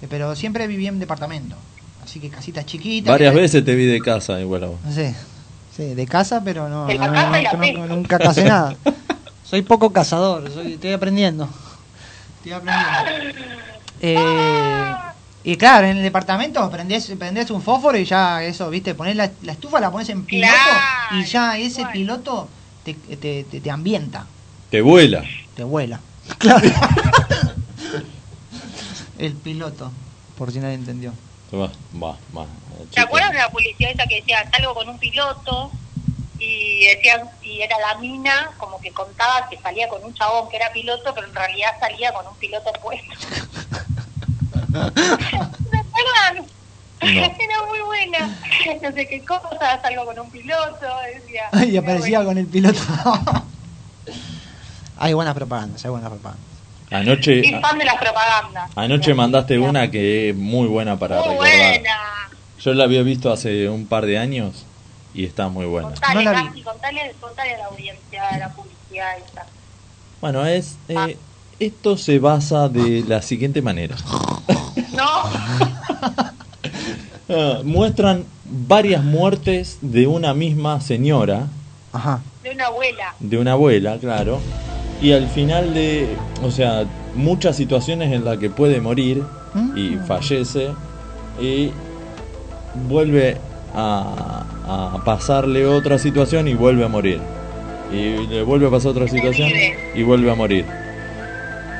[0.00, 1.56] Eh, Pero siempre viví en departamento.
[2.00, 3.10] Así que casitas chiquitas.
[3.10, 4.80] Varias que- veces te vi de casa igual a vos.
[4.84, 5.16] No sé.
[5.76, 6.86] Sí, de casa, pero no.
[6.86, 7.86] De la no, casa y la no, pesca.
[7.86, 8.76] nunca casé nada.
[9.42, 10.48] Soy poco cazador.
[10.52, 11.48] Soy, estoy aprendiendo.
[12.36, 13.40] Estoy aprendiendo.
[14.02, 14.94] Eh,
[15.42, 19.30] y claro, en el departamento prendés, prendés un fósforo y ya eso, viste, ponés la,
[19.42, 22.48] la estufa, la pones en piloto Claro, y ya ese piloto
[22.84, 24.26] te, te, te, te ambienta,
[24.70, 25.24] Te vuela.
[25.54, 26.00] te vuela.
[26.38, 26.70] Claro.
[29.18, 29.90] el piloto,
[30.38, 31.12] por si nadie entendió.
[31.52, 32.46] Va, va, va.
[32.94, 35.70] ¿Te acuerdas de la publicidad esa que decía salgo con un piloto?
[36.38, 40.56] Y decían, y era la mina, como que contaba que salía con un chabón que
[40.56, 43.12] era piloto, pero en realidad salía con un piloto puesto.
[44.94, 46.36] ¿Se acuerdan?
[46.36, 46.46] No.
[47.00, 48.36] Era muy buena.
[48.82, 51.66] No sé qué cosa, salgo con un piloto, decía.
[51.66, 52.78] y aparecía con el piloto.
[54.98, 56.44] hay buenas propagandas, hay buenas propagandas.
[56.90, 58.70] Anoche, Soy fan de las propagandas.
[58.76, 61.52] anoche mandaste una que es muy buena para Muy recordar.
[61.52, 61.96] buena.
[62.60, 64.66] Yo la había visto hace un par de años
[65.14, 65.88] y está muy buena.
[65.88, 66.48] Contale, No la vi.
[66.48, 69.46] Casi, contale, contale a la audiencia de la publicidad esa.
[70.20, 71.16] Bueno, es eh,
[71.60, 73.96] esto se basa de la siguiente manera.
[74.92, 75.06] No,
[77.32, 81.46] Ah, muestran varias muertes de una misma señora,
[81.92, 82.22] Ajá.
[82.42, 83.14] de una abuela.
[83.20, 84.40] de una abuela, claro,
[85.00, 86.08] y al final de,
[86.42, 89.22] o sea, muchas situaciones en las que puede morir
[89.76, 90.06] y Mm.
[90.06, 90.70] fallece
[91.40, 91.70] y
[92.88, 93.36] vuelve
[93.76, 94.44] a,
[94.96, 97.20] a pasarle otra situación y vuelve a morir.
[97.92, 99.50] Y le vuelve a pasar otra situación
[99.94, 100.64] y vuelve a morir.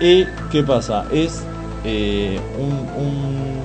[0.00, 1.04] ¿Y qué pasa?
[1.12, 1.42] Es
[1.84, 2.70] eh, un,
[3.02, 3.60] un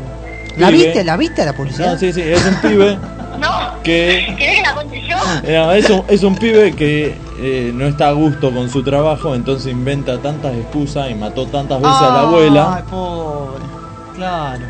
[0.58, 1.04] ¿La pibe- viste?
[1.04, 1.93] ¿La viste la publicidad?
[1.93, 2.98] No, sí, sí, es un pibe
[3.39, 5.17] No, que ¿querés que la cuente yo?
[5.43, 9.36] eh, es, un, es un pibe que eh, no está a gusto con su trabajo,
[9.36, 12.86] entonces inventa tantas excusas y mató tantas veces a la Ay, abuela.
[12.89, 13.63] pobre.
[14.15, 14.65] Claro.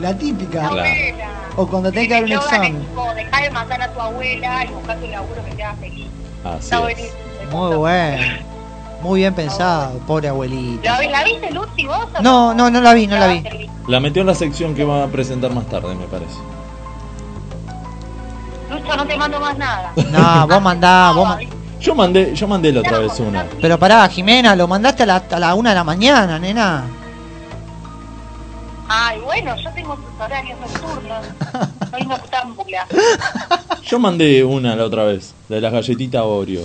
[0.00, 0.62] La típica.
[0.62, 0.84] La Claro.
[0.88, 1.28] abuela.
[1.56, 2.86] O cuando tenés que dar un examen.
[3.16, 6.06] dejá de matar a tu abuela y buscate un laburo que te haga feliz.
[6.44, 6.82] Así Está es.
[6.82, 7.18] buenísimo.
[7.68, 8.22] Muy bueno.
[9.04, 10.98] Muy bien pensado, pobre abuelita.
[11.02, 12.06] ¿La, ¿La viste, Lucy, vos?
[12.22, 13.68] No, no, no la vi, no la vi.
[13.86, 16.38] La metió en la sección que va a presentar más tarde, me parece.
[18.70, 19.92] Lucho, no te mando más nada.
[20.10, 21.38] No, vos mandá, vos ma-
[21.78, 23.44] Yo mandé, yo mandé la otra vez una.
[23.60, 26.84] Pero pará, Jimena, lo mandaste a la, a la una de la mañana, nena.
[28.88, 31.26] Ay, bueno, yo tengo sus horarios nocturnos.
[31.90, 32.86] Soy noctámbula.
[33.82, 36.62] Yo mandé una la otra vez, la de las galletitas Oreo.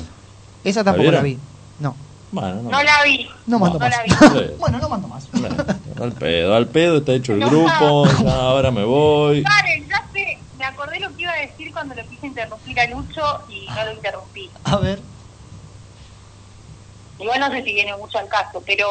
[0.64, 1.38] Esa tampoco la vi.
[1.80, 1.96] No,
[2.32, 2.70] Bueno, no.
[2.70, 3.28] No la vi.
[3.48, 3.98] no mando No más.
[3.98, 4.54] la vi.
[4.60, 5.30] Bueno, no mando más.
[5.32, 5.56] Bueno,
[6.02, 9.44] al pedo, al pedo está hecho el grupo, ya ahora me voy.
[9.44, 12.86] Karen, ya sé, me acordé lo que iba a decir cuando lo quise interrumpir a
[12.88, 14.50] Lucho y no lo interrumpí.
[14.64, 15.00] A ver.
[17.20, 18.86] igual no sé si viene mucho al caso, pero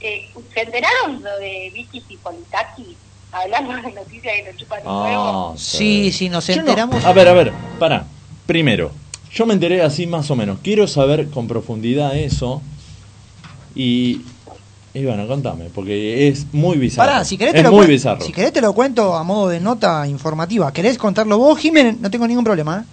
[0.00, 2.96] eh, ¿se enteraron lo de Vicky Cipolitaki?
[3.32, 5.54] Hablando de noticias de los chupan Ah, nuevo.
[5.56, 7.04] Sí, sí, nos no- enteramos.
[7.04, 8.04] A ver, a ver, para.
[8.46, 8.90] Primero,
[9.32, 10.58] yo me enteré así más o menos.
[10.62, 12.62] Quiero saber con profundidad eso.
[13.74, 14.22] Y.
[14.92, 17.08] Y bueno, contame, porque es muy bizarro.
[17.08, 18.22] Pará, si querés, te es lo muy bizarro.
[18.22, 20.72] si querés te lo cuento a modo de nota informativa.
[20.72, 21.98] ¿Querés contarlo vos, Jiménez?
[22.00, 22.84] No tengo ningún problema.
[22.84, 22.92] ¿eh?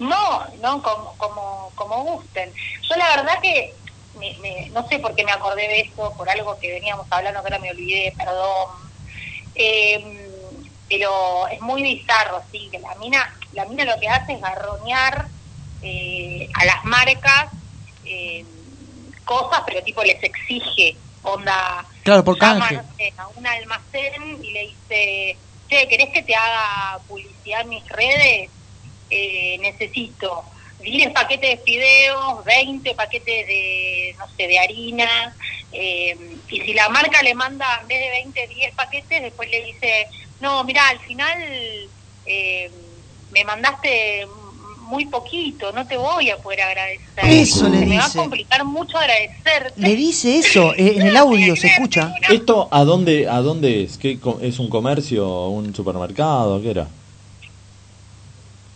[0.00, 2.52] No, no, como, como, como gusten.
[2.90, 3.76] Yo la verdad que
[4.18, 7.40] me- me- no sé por qué me acordé de eso, por algo que veníamos hablando
[7.40, 8.66] que ahora me olvidé, perdón.
[9.54, 10.30] Eh,
[10.88, 15.28] pero es muy bizarro, sí, que la mina, la mina lo que hace es garroñar
[15.84, 17.46] eh, a las marcas
[18.04, 18.44] eh,
[19.24, 25.36] cosas, pero tipo les exige, onda, Claro, por a un almacén y le dice,
[25.68, 28.50] che, ¿querés que te haga publicidad en mis redes?
[29.10, 30.44] Eh, necesito
[30.80, 35.34] 10 paquetes de fideos, 20 paquetes de, no sé, de harina,
[35.72, 39.64] eh, y si la marca le manda en vez de 20, 10 paquetes, después le
[39.64, 40.06] dice,
[40.40, 41.88] no, mira, al final
[42.26, 42.70] eh,
[43.32, 44.26] me mandaste
[44.84, 47.24] muy poquito, no te voy a poder agradecer.
[47.24, 48.18] Eso le Se me va a dice.
[48.18, 49.80] complicar mucho agradecerte.
[49.80, 52.14] Le dice eso, eh, en el audio se escucha.
[52.28, 53.98] ¿Esto a dónde, a dónde es?
[53.98, 56.60] ¿Qué, co- ¿Es un comercio, un supermercado?
[56.62, 56.86] ¿Qué era?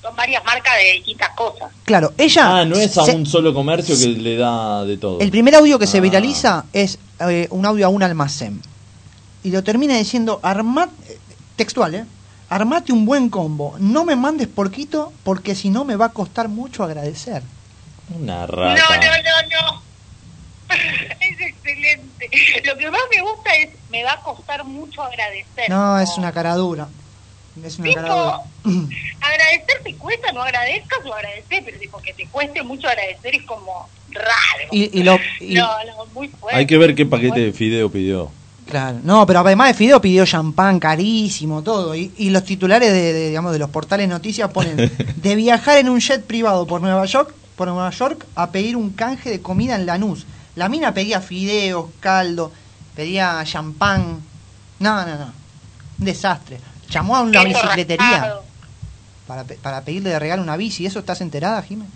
[0.02, 1.70] Son varias marcas de distintas cosas.
[1.84, 2.58] Claro, ella.
[2.60, 5.20] Ah, no es a se- un solo comercio que le da de todo.
[5.20, 6.00] El primer audio que se Ah.
[6.00, 8.62] viraliza es eh, un audio a un almacén.
[9.42, 11.18] Y lo termina diciendo, armad, eh,
[11.56, 12.04] textual, ¿eh?
[12.50, 13.76] Armate un buen combo.
[13.78, 17.42] No me mandes porquito porque si no me va a costar mucho agradecer.
[18.18, 18.96] Una No, rata.
[18.96, 19.82] no, no, no.
[21.20, 22.30] Es excelente.
[22.64, 25.68] Lo que más me gusta es, me va a costar mucho agradecer.
[25.68, 26.88] No, es una cara dura.
[27.62, 28.40] Es una Tipo, cara dura.
[29.20, 33.42] agradecer te cuesta, no agradezcas o agradecer, pero tipo que te cueste mucho agradecer es
[33.44, 34.68] como raro.
[34.70, 36.58] Y, y lo, y- no, no, muy fuerte.
[36.58, 38.30] Hay que ver qué paquete de fideo pidió.
[38.68, 41.94] Claro, no, pero además de Fideo pidió champán carísimo, todo.
[41.94, 44.76] Y, y los titulares de, de, digamos, de los portales noticias ponen
[45.16, 48.90] de viajar en un jet privado por Nueva York, por Nueva York a pedir un
[48.90, 50.26] canje de comida en Lanús.
[50.54, 52.52] La mina pedía fideos, caldo,
[52.94, 54.20] pedía champán.
[54.80, 55.32] No, no, no.
[55.98, 56.60] Un desastre.
[56.90, 58.34] Llamó a una bicicletería
[59.26, 60.84] para, para pedirle de regalo una bici.
[60.84, 61.92] ¿Eso estás enterada, Jiménez?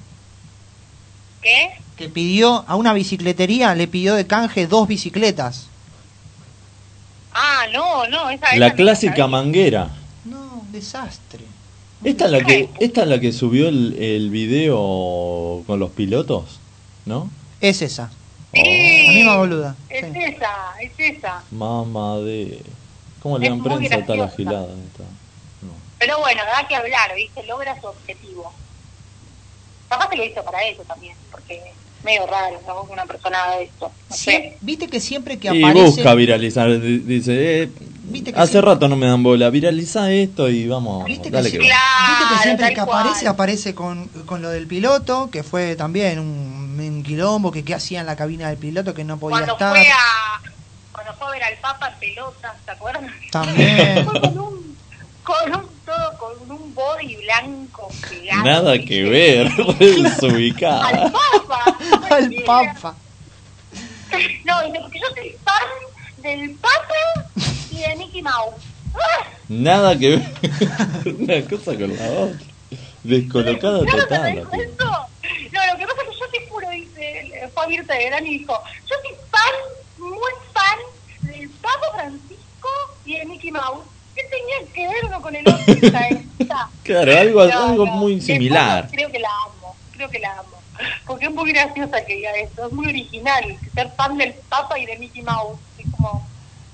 [1.43, 1.71] ¿Qué?
[1.97, 5.67] Que pidió a una bicicletería, le pidió de canje dos bicicletas.
[7.35, 9.89] Ah, no, no, esa esa La clásica manguera.
[10.25, 11.45] No, un desastre.
[12.05, 16.59] ¿Esta es la que, esta es la que subió el, el video con los pilotos?
[17.07, 17.31] ¿No?
[17.61, 18.11] Es esa.
[18.53, 19.77] Sí, La misma boluda.
[19.89, 20.19] Es sí.
[20.21, 21.43] esa, es esa.
[21.53, 22.61] Mamá de...
[23.23, 24.37] ¿Cómo le Es dan prensa a esta la graciosa.
[24.37, 24.67] gilada?
[24.87, 25.05] esta?
[25.63, 25.73] No.
[25.99, 27.45] Pero bueno, da que hablar, ¿viste?
[27.47, 28.53] Logra su objetivo.
[29.89, 31.63] Capaz que lo hizo para eso también, porque es
[32.05, 32.83] medio raro, ¿no?
[32.83, 33.91] Una persona de esto.
[34.11, 34.57] No sé.
[34.61, 35.87] Viste que siempre que Y aparece.
[35.87, 37.71] busca viralizar, di- dice, eh,
[38.05, 38.61] Viste que hace sí.
[38.61, 41.65] rato no me dan bola, viraliza esto y vamos, Viste que, dale sí- que.
[41.65, 43.33] Claro, viste que siempre que aparece, cual.
[43.35, 48.01] aparece con, con lo del piloto, que fue también un, un quilombo, que qué hacía
[48.01, 49.71] en la cabina del piloto, que no podía Cuando estar.
[49.71, 50.41] fue a
[50.93, 53.05] cuando fue a ver al Papa en pelotas, ¿te acuerdas?
[53.31, 54.05] También.
[54.11, 54.77] Fue con un
[55.25, 58.49] con un todo con un body blanco gigante.
[58.49, 60.87] Nada que ver, desubicada.
[60.89, 61.77] Al Papa.
[62.11, 62.97] Al papa.
[64.45, 67.31] No, y porque yo soy fan del Papa
[67.71, 68.63] y de Mickey Mouse.
[69.49, 70.33] Nada que ver
[71.19, 72.47] una cosa con la otra.
[73.03, 74.35] Descolocada ¿No lo total.
[74.37, 78.39] No, lo que pasa es que yo te juro, dice, fue abierta de gran y
[78.39, 80.79] dijo, yo soy fan, muy fan
[81.23, 82.69] del Papa Francisco
[83.07, 83.92] y de Mickey Mouse.
[84.15, 85.65] ¿Qué tenía que ver uno con el otro?
[86.83, 88.89] Claro, algo, No, algo no, muy similar.
[88.93, 90.59] Creo que la amo, creo que la amo.
[91.07, 93.45] Porque es muy graciosa que diga eso, es muy original,
[93.75, 95.61] ser fan del Papa y de Mickey Mouse.
[95.79, 96.29] Es como,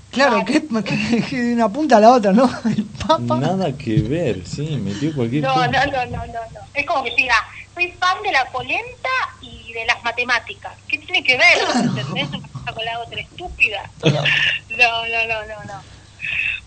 [0.09, 2.49] Claro, que, que- que de una punta a la otra, ¿no?
[2.75, 3.37] El papa.
[3.39, 5.67] Nada que ver, sí, metió cualquier no, cosa.
[5.67, 6.59] no, no, no, no, no.
[6.73, 7.35] Es como que diga,
[7.75, 9.09] soy fan de la polenta
[9.41, 10.73] y de las matemáticas.
[10.87, 11.57] ¿Qué tiene que ver?
[11.83, 12.27] ¿Entendés?
[12.29, 13.81] Una cosa con la otra, estúpida.
[14.69, 15.83] No, no, no, no, no.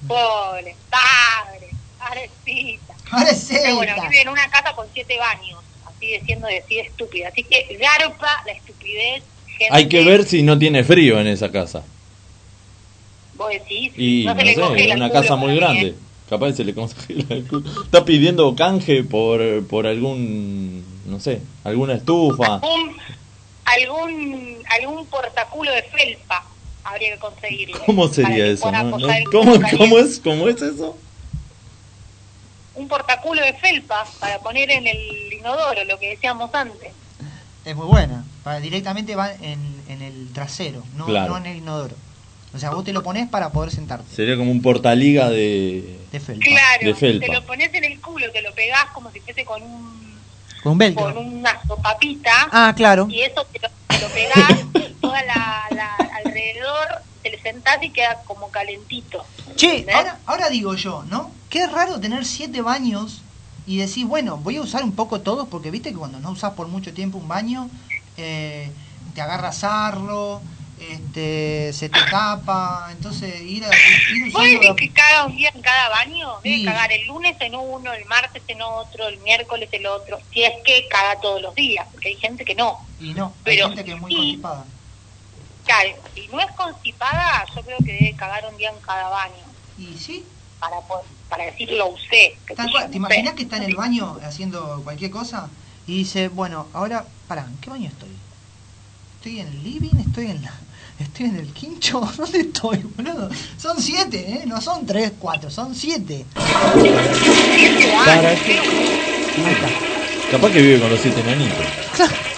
[0.07, 2.95] Pobre, padre, pobrecita.
[3.51, 7.29] Pero bueno, vive en una casa con siete baños, así de siendo así de estúpida.
[7.29, 9.23] Así que garpa la estupidez.
[9.47, 11.83] Gente, Hay que ver si no tiene frío en esa casa.
[13.35, 15.95] Vos decís, Y no no se le sé, es una casa muy la grande.
[16.29, 17.69] Capaz se le congela el culo.
[17.85, 22.55] Está pidiendo canje por, por algún, no sé, alguna estufa.
[22.55, 22.97] algún,
[23.65, 26.47] algún, algún portaculo de felpa
[26.85, 27.79] habría que conseguirle.
[27.87, 28.71] ¿Cómo sería eso?
[28.71, 28.90] no?
[29.31, 30.18] ¿Cómo, ¿Cómo es?
[30.21, 30.97] ¿Cómo es eso?
[32.75, 36.90] Un portaculo de felpa para poner en el inodoro, lo que decíamos antes.
[37.64, 38.25] Es muy buena.
[38.42, 41.33] para- directamente va en, en el trasero, no, Claro.
[41.33, 41.95] no en el inodoro.
[42.55, 44.14] O sea, vos te lo pones para poder sentarte.
[44.14, 45.99] Sería como un portaliga de...
[46.11, 46.45] De felpa.
[46.45, 47.27] Claro, De felpa.
[47.27, 50.18] te lo pones en el culo, te lo pegás como si fuese con un
[50.62, 51.05] Con un velcro.
[51.05, 53.07] con una sopapita Ah, claro.
[53.09, 56.12] y eso te lo, te lo pegás toda la, la-
[56.53, 59.25] alrededor, te le sentás y queda como calentito.
[59.57, 61.31] Che, ahora, ahora digo yo, ¿no?
[61.51, 63.23] Qué raro tener siete baños
[63.67, 66.53] y decir, bueno, voy a usar un poco todos, porque viste que cuando no usás
[66.55, 67.69] por mucho tiempo un baño,
[68.17, 68.71] eh,
[69.15, 70.41] te agarra sarro,
[70.91, 75.62] este, se te tapa, entonces ir, a, ir ¿Vos decís que caga un día en
[75.62, 76.41] cada baño?
[76.43, 76.65] Debe Sí.
[76.65, 80.19] cagar el lunes en uno, el martes en otro, el miércoles el otro.
[80.33, 82.81] Si es que caga todos los días, porque hay gente que no.
[83.01, 84.17] Y no, hay Pero gente que es muy sí.
[84.19, 84.65] constipada.
[85.64, 89.35] Claro, si no es constipada, yo creo que debe cagar un día en cada baño.
[89.79, 90.25] Y sí,
[90.61, 92.37] Para, po- para decir lo usé.
[92.46, 95.48] ¿Te imaginas que está en el baño haciendo cualquier cosa?
[95.87, 98.11] Y dice, bueno, ahora, pará, ¿en qué baño estoy?
[99.16, 99.96] ¿Estoy en el living?
[100.07, 100.53] ¿Estoy en la...
[101.01, 102.01] ¿Estoy en el quincho?
[102.16, 103.29] ¿Dónde estoy, boludo?
[103.59, 104.42] Son siete, ¿eh?
[104.46, 106.25] No son tres, cuatro, son siete.
[108.05, 108.61] Para que-
[110.31, 111.66] Capaz que vive con los siete enanitos.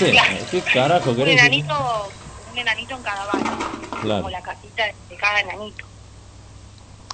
[0.00, 2.10] No sé, ¿qué carajo Un querés enanito,
[2.52, 3.58] un enanito en cada baño.
[4.02, 4.22] Claro.
[4.22, 5.84] Como la casita de cada enanito.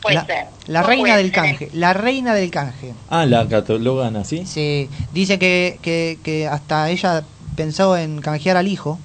[0.02, 0.46] Puede La, ser.
[0.66, 1.34] la No reina del ser.
[1.34, 2.92] canje, la reina del canje.
[3.08, 4.44] Ah, la catalogan así.
[4.44, 7.24] Sí, dice que, que, que hasta ella
[7.56, 8.98] pensó en canjear al hijo,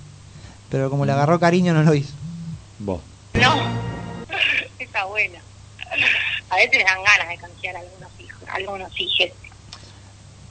[0.70, 2.14] pero como le agarró cariño no lo hizo.
[2.80, 3.00] Vos.
[3.34, 3.56] No,
[4.80, 5.40] está buena.
[6.50, 9.30] A veces dan ganas de canjear a algunos hijos, a algunos hijos.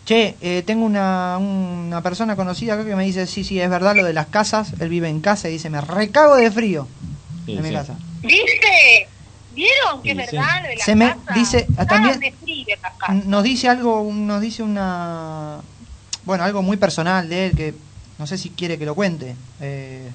[0.09, 3.94] Che, eh, tengo una, una persona conocida acá que me dice, sí, sí, es verdad
[3.94, 6.88] lo de las casas, él vive en casa y dice, me recago de frío
[7.44, 7.94] Sí, en mi casa.
[8.23, 9.07] ¿Viste?
[9.51, 11.35] ¿Vieron que Sí, es verdad lo de la Se me casa?
[11.35, 13.27] dice, también- de frío esas casas.
[13.27, 15.61] Nos dice algo, nos dice una,
[16.25, 17.75] bueno, algo muy personal de él que
[18.18, 19.37] no sé si quiere que lo cuente.
[19.61, 20.11] Eh,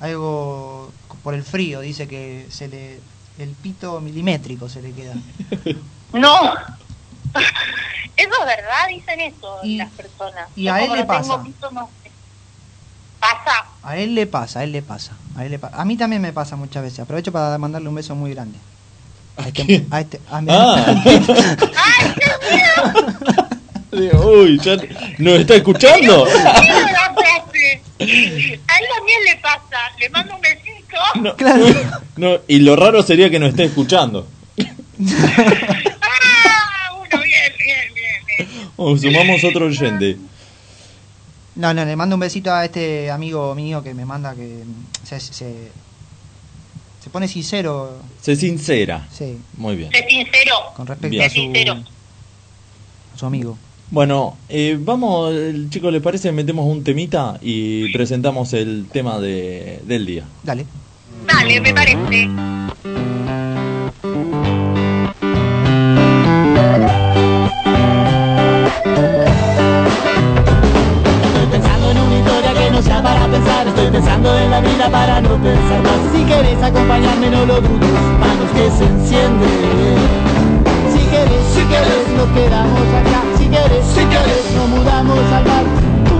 [0.00, 0.92] algo
[1.22, 3.00] por el frío, dice que se le,
[3.38, 5.14] el pito milimétrico se le queda.
[6.12, 6.52] No.
[8.16, 10.48] Eso es verdad, dicen eso Y- las personas.
[10.56, 11.42] y a él le pasa.
[13.20, 13.66] Pasa.
[13.84, 15.80] A él le pasa, a él le pasa, a él le pasa.
[15.80, 17.00] A mí también me pasa muchas veces.
[17.00, 18.58] Aprovecho para mandarle un beso muy grande.
[19.36, 20.84] A este, a este- a mi- Ah.
[20.96, 23.48] ¡Ay, qué miedo!
[23.92, 24.76] Digo, Uy, ya
[25.18, 26.24] nos está escuchando.
[26.26, 27.82] ¡Qué miedo la frase!
[28.00, 29.78] A él también le pasa.
[29.98, 30.96] Le mando un besito.
[31.14, 31.64] No, Claro.
[32.16, 34.26] no, y lo raro sería que nos esté escuchando.
[36.00, 36.92] ¡Ah!
[36.94, 38.70] Uno, bien, bien, bien, bien.
[38.84, 40.16] O sumamos otro oyente.
[41.54, 45.06] No, no, le mando un besito a este amigo mío que me manda que mm,
[45.06, 45.68] se, se,
[47.02, 49.06] se pone sincero, Sé sincera.
[49.12, 49.90] sí, Muy bien.
[49.92, 50.54] Sé sincero.
[50.74, 51.24] con respecto Bien.
[51.24, 51.72] a su, sincero.
[53.14, 53.58] a su amigo.
[53.90, 55.34] Bueno, eh, vamos,
[55.68, 56.32] chicos, ¿les parece?
[56.32, 60.24] Metemos un temita y presentamos el tema de, del día.
[60.42, 60.64] Dale.
[61.26, 62.28] Dale, me parece.
[73.66, 76.00] Estoy pensando en la vida para no pensar más.
[76.12, 79.98] Si querés acompañarme no lo dudes Manos que se encienden.
[80.92, 83.22] Si querés, si querés nos quedamos acá.
[83.38, 85.64] Si querés, si querés nos mudamos al mar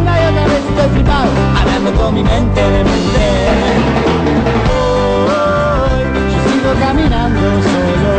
[0.00, 3.26] Una y otra vez estoy flipado Hablando con mi mente de mente.
[4.70, 7.40] Hoy yo sigo caminando
[7.70, 8.14] solo.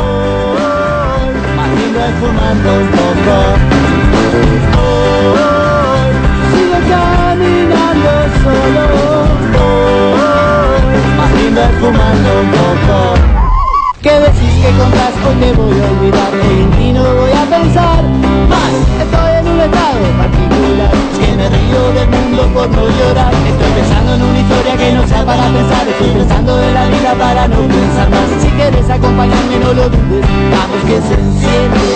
[0.00, 3.89] Hoy más lindo fumando un poco
[29.74, 31.89] lo Vamos que se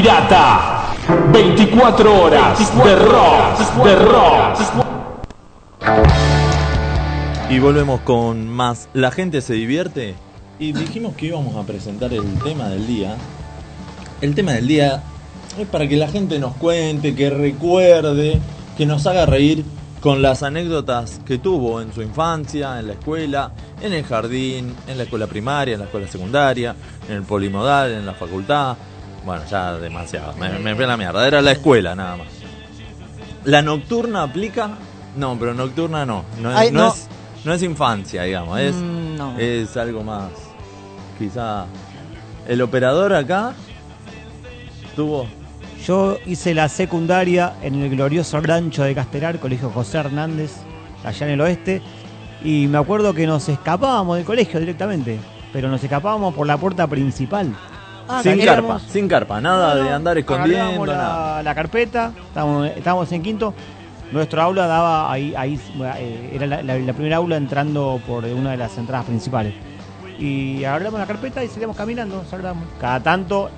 [0.00, 0.94] pirata.
[1.32, 4.58] 24 horas de rock, de rock.
[7.50, 10.14] Y volvemos con más La gente se divierte.
[10.58, 13.16] Y dijimos que íbamos a presentar el tema del día.
[14.20, 15.02] El tema del día
[15.58, 18.38] es para que la gente nos cuente, que recuerde,
[18.76, 19.64] que nos haga reír
[20.00, 24.96] con las anécdotas que tuvo en su infancia, en la escuela, en el jardín, en
[24.96, 26.76] la escuela primaria, en la escuela secundaria,
[27.08, 28.76] en el polimodal, en la facultad.
[29.28, 30.32] Bueno, ya demasiado.
[30.38, 31.26] Me, me fui a la mierda.
[31.28, 32.28] Era la escuela nada más.
[33.44, 34.70] ¿La nocturna aplica?
[35.16, 36.24] No, pero nocturna no.
[36.40, 36.88] No, es- Ay, no no.
[36.94, 37.06] es,
[37.44, 38.58] no es infancia, digamos.
[38.58, 39.38] Es, Mm, no.
[39.38, 40.30] es algo más.
[41.18, 41.66] Quizá.
[42.46, 43.52] El operador acá
[44.96, 45.26] tuvo.
[45.86, 50.52] Yo hice la secundaria en el glorioso rancho de Castelar, Colegio José Hernández,
[51.04, 51.82] allá en el oeste.
[52.42, 55.18] Y me acuerdo que nos escapábamos del colegio directamente,
[55.52, 57.54] pero nos escapábamos por la puerta principal.
[58.08, 61.36] Ah, sin éramos- carpa, sin carpa, nada de andar escondiendo, Agarrábamos nada.
[61.36, 63.54] la, la carpeta, estábamos, estábamos en quinto.
[64.10, 65.60] Nuestro aula daba ahí, ahí
[65.98, 69.52] eh, era la, la- la primera aula entrando por una de las entradas principales.
[70.18, 72.64] Y agarramos la carpeta y salíamos caminando, salíamos.
[72.80, 73.50] Cada tanto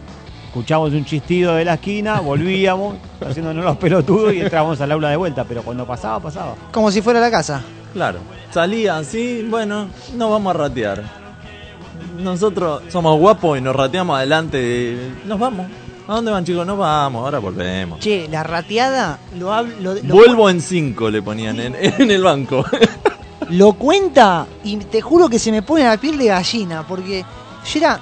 [0.49, 5.17] escuchábamos un chistido de la esquina, volvíamos, haciéndonos los pelotudos y entrábamos al aula de
[5.17, 5.45] vuelta.
[5.45, 6.55] Pero cuando pasaba, pasaba.
[6.73, 7.63] Como si fuera la casa.
[7.93, 8.19] Claro.
[8.51, 11.20] Salía así, bueno, no vamos a ratear.
[12.21, 14.57] Nosotros somos guapos y nos rateamos adelante.
[14.59, 15.67] de- Nos vamos.
[16.09, 16.67] ¿A dónde van chicos?
[16.67, 18.01] Nos vamos, ahora volvemos.
[18.01, 22.23] Che, la rateada lo, hab- lo, lo- Vuelvo en cinco, le ponían en, en el
[22.23, 22.65] banco.
[23.51, 27.25] lo cuenta y te juro que se me pone la piel de gallina porque
[27.65, 27.99] yo era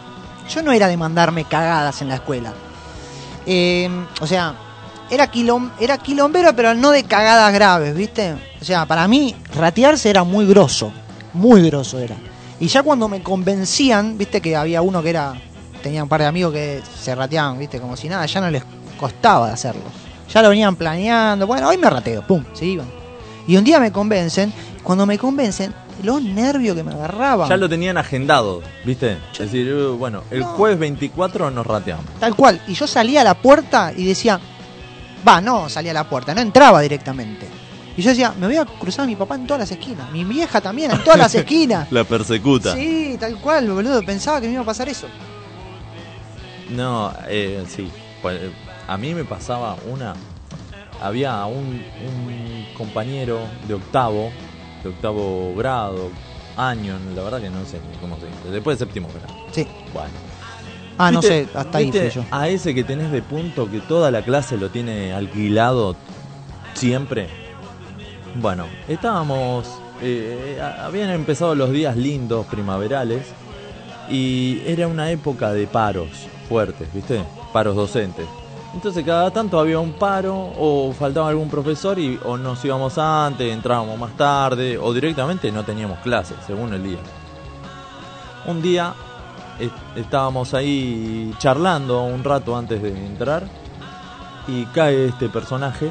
[0.48, 2.52] yo no era de mandarme cagadas en la escuela
[3.46, 3.88] Eh,
[4.20, 4.54] o sea
[5.10, 10.10] era quilom, era quilombero pero no de cagadas graves viste o sea para mí ratearse
[10.10, 10.92] era muy grosso
[11.32, 12.16] muy grosso era
[12.60, 15.34] y ya cuando me convencían viste que había uno que era
[15.82, 18.62] tenía un par de amigos que se rateaban viste como si nada ya no les
[18.98, 19.82] costaba hacerlo
[20.32, 22.98] ya lo venían planeando bueno hoy me rateo pum se iban
[23.46, 24.52] y un día me convencen,
[24.82, 27.48] cuando me convencen, los nervios que me agarraban.
[27.48, 29.16] ya lo tenían agendado, ¿viste?
[29.32, 30.48] Es decir, uh, bueno, el No.
[30.48, 32.04] jueves 24 nos rateamos.
[32.20, 32.60] Tal cual.
[32.68, 34.38] Y yo salía a la puerta y decía,
[35.26, 37.48] va, no salía a la puerta, no entraba directamente.
[37.98, 40.10] Y yo decía, me voy a cruzar a mi papá en todas las esquinas.
[40.12, 41.90] Mi vieja también, en todas las esquinas.
[41.90, 42.72] La persecuta.
[42.74, 44.04] Sí, tal cual, boludo.
[44.04, 45.08] Pensaba que me iba a pasar eso.
[46.70, 47.90] No, eh, sí.
[48.22, 48.40] Pues,
[48.86, 50.14] a mí me pasaba una.
[51.02, 51.56] Había un,
[52.06, 54.30] un compañero de octavo,
[54.84, 56.10] de octavo grado,
[56.56, 58.50] año, la verdad que no sé ni cómo se dice.
[58.50, 59.34] Después de séptimo grado.
[59.52, 59.66] Sí.
[59.92, 60.10] Bueno.
[60.98, 62.24] Ah, no ¿Viste- sé, hasta ahí fui yo.
[62.30, 65.96] A ese que tenés de punto que toda la clase lo tiene alquilado
[66.74, 67.47] siempre.
[68.34, 69.66] Bueno, estábamos.
[70.00, 73.26] eh, habían empezado los días lindos, primaverales.
[74.10, 76.08] Y era una época de paros
[76.48, 77.22] fuertes, ¿viste?
[77.52, 78.26] Paros docentes.
[78.72, 83.52] Entonces cada tanto había un paro o faltaba algún profesor y o nos íbamos antes,
[83.52, 86.98] entrábamos más tarde o directamente no teníamos clases, según el día.
[88.46, 88.94] Un día
[89.58, 93.42] est- estábamos ahí charlando un rato antes de entrar
[94.46, 95.90] y cae este personaje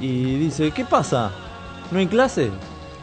[0.00, 1.30] y dice, ¿qué pasa?
[1.90, 2.50] ¿No hay clase?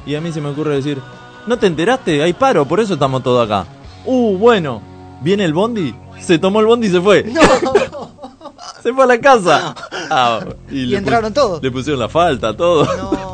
[0.05, 0.99] Y a mí se me ocurre decir,
[1.47, 2.21] ¿no te enteraste?
[2.23, 3.65] Hay paro, por eso estamos todos acá.
[4.05, 4.81] Uh, bueno,
[5.21, 7.23] viene el bondi, se tomó el bondi y se fue.
[8.83, 9.73] se fue a la casa.
[10.09, 11.63] Ah, Y le entraron todos.
[11.63, 12.85] Le pusieron la falta, todo.
[12.85, 13.33] No.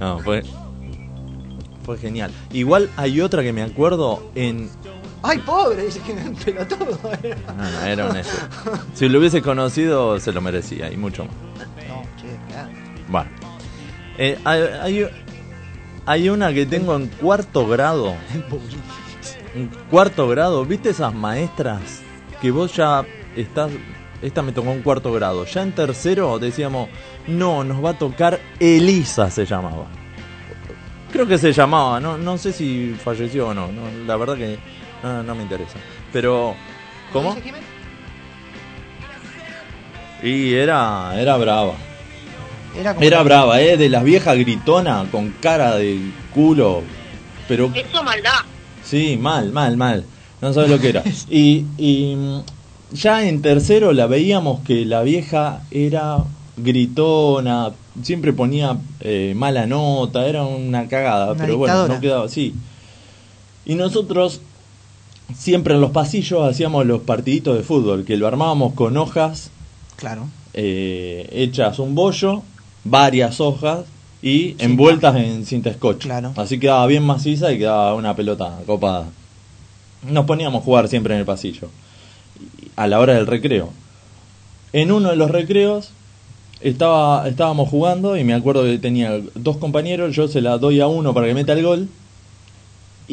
[0.00, 0.42] No, fue.
[1.84, 2.32] Fue genial.
[2.52, 4.68] Igual hay otra que me acuerdo en.
[5.22, 6.98] Ay, pobre, dice que me pelotudo.
[7.56, 8.36] No, no, era un eso.
[8.94, 11.34] Si lo hubiese conocido, se lo merecía y mucho más.
[11.88, 12.70] No, che, claro.
[13.08, 13.30] Bueno.
[14.18, 15.08] Eh, hay, hay,
[16.06, 18.14] hay una que tengo en cuarto grado.
[19.54, 22.02] En cuarto grado, ¿viste esas maestras
[22.40, 23.04] que vos ya
[23.36, 23.70] estás...
[24.20, 25.44] Esta me tocó en cuarto grado.
[25.44, 26.88] Ya en tercero decíamos,
[27.26, 29.86] no, nos va a tocar Elisa se llamaba.
[31.12, 34.58] Creo que se llamaba, no, no sé si falleció o no, no, la verdad que
[35.02, 35.78] no, no me interesa.
[36.12, 36.54] Pero,
[37.12, 37.36] ¿cómo?
[40.22, 41.74] Y era, era brava.
[42.78, 43.76] Era como Era brava, ¿eh?
[43.76, 45.98] De las viejas gritonas con cara de
[46.34, 46.82] culo.
[47.48, 48.30] Pero Eso maldad.
[48.84, 50.04] Sí, mal, mal, mal.
[50.40, 51.02] No sabes lo que era.
[51.30, 52.42] Y, y mm,
[52.92, 56.18] ya en tercero la veíamos que la vieja era
[56.56, 57.70] gritona,
[58.02, 62.54] siempre ponía eh, mala nota, era una cagada, Una pero bueno, no quedaba así.
[63.64, 64.40] Y nosotros
[65.36, 69.50] siempre en los pasillos hacíamos los partiditos de fútbol, que lo armábamos con hojas
[69.96, 70.26] Claro.
[70.54, 72.42] eh, hechas un bollo,
[72.84, 73.84] varias hojas
[74.22, 76.02] y envueltas en cinta scotch.
[76.02, 76.32] Claro.
[76.36, 79.06] Así quedaba bien maciza y quedaba una pelota copada.
[80.08, 81.68] Nos poníamos a jugar siempre en el pasillo,
[82.76, 83.70] a la hora del recreo.
[84.72, 85.90] En uno de los recreos
[86.60, 90.86] estaba, estábamos jugando y me acuerdo que tenía dos compañeros, yo se la doy a
[90.86, 91.88] uno para que meta el gol.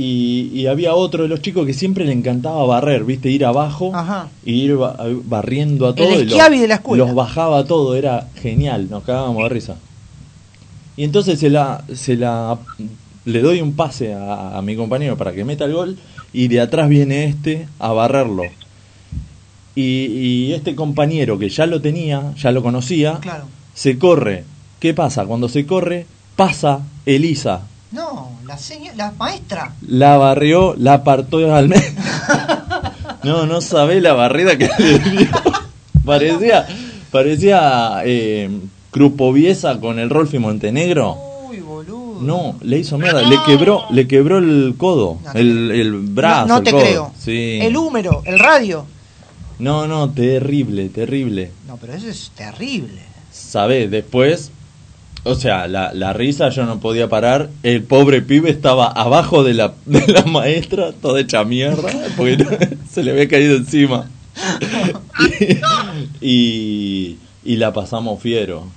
[0.01, 3.91] Y, y había otro de los chicos que siempre le encantaba barrer, viste, ir abajo
[3.93, 4.29] Ajá.
[4.45, 4.95] y ir ba-
[5.25, 6.07] barriendo a todo.
[6.21, 7.03] y los- de la escuela.
[7.03, 9.75] Los bajaba todo, era genial, nos cagábamos de risa.
[10.95, 12.57] Y entonces se la, se la
[13.25, 15.97] le doy un pase a, a mi compañero para que meta el gol
[16.31, 18.43] y de atrás viene este a barrerlo.
[19.75, 23.45] Y, y este compañero que ya lo tenía, ya lo conocía, Claro.
[23.73, 24.45] se corre.
[24.79, 25.25] ¿Qué pasa?
[25.25, 26.05] Cuando se corre,
[26.37, 27.63] pasa Elisa.
[27.91, 29.73] No, la, seño- la maestra.
[29.87, 31.83] La barrió, la apartó al medio.
[33.23, 35.27] No, no sabe la barrida que le dio.
[36.05, 36.65] Parecía,
[37.11, 38.49] parecía eh,
[38.91, 41.17] Crupoviesa con el Rolfi Montenegro.
[41.49, 42.21] Uy, boludo.
[42.21, 46.47] No, le hizo mierda, le quebró, le quebró el codo, No el, el brazo.
[46.47, 46.81] no, no el te codo.
[46.81, 47.11] creo.
[47.19, 47.59] Sí.
[47.61, 48.85] El húmero, el radio.
[49.59, 51.51] No, no, terrible, terrible.
[51.67, 53.01] No, pero eso es terrible.
[53.33, 54.51] Sabés, después,
[55.29, 57.49] o sea, la, la risa yo no podía parar.
[57.63, 62.49] El pobre pibe estaba abajo de la, de la maestra, toda hecha mierda, porque no-
[62.91, 64.09] se le había caído encima.
[66.21, 68.67] y, y la pasamos fiero.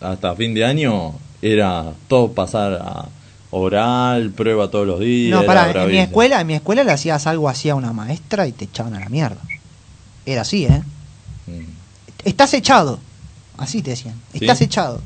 [0.00, 3.08] Hasta fin de año era todo pasar a
[3.50, 5.38] oral, prueba todos los días.
[5.40, 8.46] No, pará, en mi escuela, en mi escuela le hacías algo así a una maestra
[8.46, 9.40] y te echaban a la mierda.
[10.24, 10.82] Era así, ¿eh?
[11.46, 11.64] Mm.
[12.24, 12.98] Estás echado.
[13.58, 14.14] Así te decían.
[14.32, 14.38] ¿Sí?
[14.40, 15.02] Estás echado.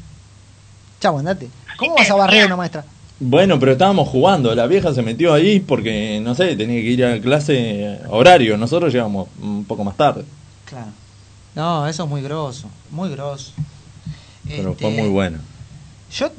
[1.05, 1.51] Chavo, andate.
[1.77, 2.83] ¿Cómo vas a barrer una maestra?
[3.21, 4.55] Bueno, pero estábamos jugando.
[4.55, 8.57] La vieja se metió ahí porque, no sé, tenía que ir a clase horario.
[8.57, 10.25] Nosotros llegamos un poco más tarde.
[10.65, 10.93] Claro.
[11.55, 13.53] No, eso es muy grosso, muy grosso.
[14.49, 15.41] Pero Este, fue muy bueno.
[16.11, 16.31] Yo,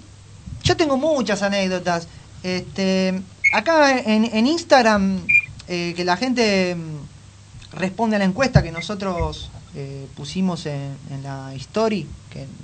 [0.63, 2.07] yo tengo muchas anécdotas.
[2.41, 3.21] Este,
[3.53, 5.19] acá en, en Instagram,
[5.67, 11.21] eh, que la gente mm, responde a la encuesta que nosotros eh, pusimos en, en
[11.21, 12.07] la story,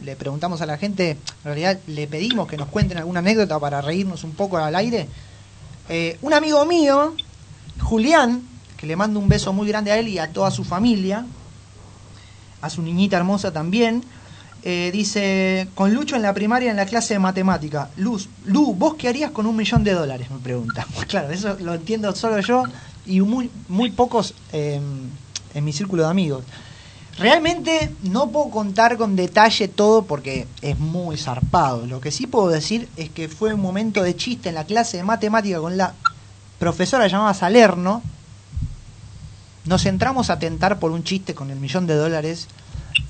[0.04, 3.82] le preguntamos a la gente, en realidad le pedimos que nos cuenten alguna anécdota para
[3.82, 5.08] reírnos un poco al aire.
[5.90, 7.16] Eh, un amigo mío,
[7.80, 8.42] Julián,
[8.78, 11.26] que le mando un beso muy grande a él y a toda su familia,
[12.62, 14.04] a su niñita hermosa también,
[14.64, 17.90] eh, dice, con Lucho en la primaria en la clase de matemática.
[17.98, 20.30] Luz, Lu, ¿vos qué harías con un millón de dólares?
[20.30, 20.86] Me pregunta.
[21.08, 22.64] Claro, eso lo entiendo solo yo
[23.06, 24.80] y muy, muy pocos eh,
[25.54, 26.44] en mi círculo de amigos.
[27.18, 31.86] Realmente no puedo contar con detalle todo porque es muy zarpado.
[31.86, 34.98] Lo que sí puedo decir es que fue un momento de chiste en la clase
[34.98, 35.94] de matemática con la
[36.58, 38.02] profesora llamada Salerno.
[39.66, 42.48] Nos entramos a tentar por un chiste con el millón de dólares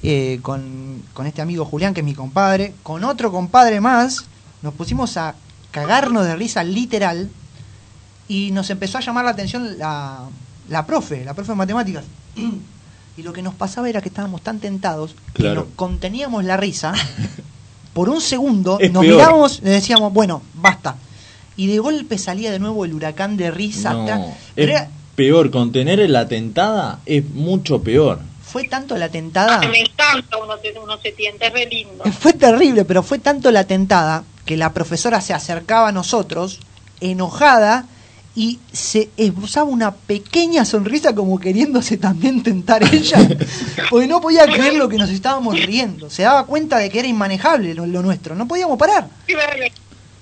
[0.04, 4.26] eh, con, con este amigo Julián, que es mi compadre, con otro compadre más,
[4.62, 5.36] nos pusimos a
[5.72, 7.30] cagarnos de risa literal
[8.28, 10.26] y nos empezó a llamar la atención la,
[10.70, 12.04] la profe, la profe de matemáticas.
[13.22, 16.92] Y lo que nos pasaba era que estábamos tan tentados que nos conteníamos la risa.
[17.94, 19.16] Por un segundo Es nos peor.
[19.16, 20.96] mirábamos y decíamos, bueno, basta.
[21.56, 23.94] Y de golpe salía de nuevo el huracán de risa.
[23.94, 28.22] No, Tra- es era- peor, contener la tentada es mucho peor.
[28.44, 29.60] fue tanto la tentada.
[29.60, 32.04] Me encanta uno, se re lindo.
[32.20, 36.60] Fue terrible, pero fue tanto la tentada que la profesora se acercaba a nosotros,
[37.02, 37.86] enojada,
[38.36, 43.18] y se esbozaba una pequeña sonrisa como queriéndose también tentar ella,
[43.90, 46.10] porque no podía creer lo que nos estábamos riendo.
[46.10, 49.08] Se daba cuenta de que era inmanejable lo, lo nuestro, no podíamos parar,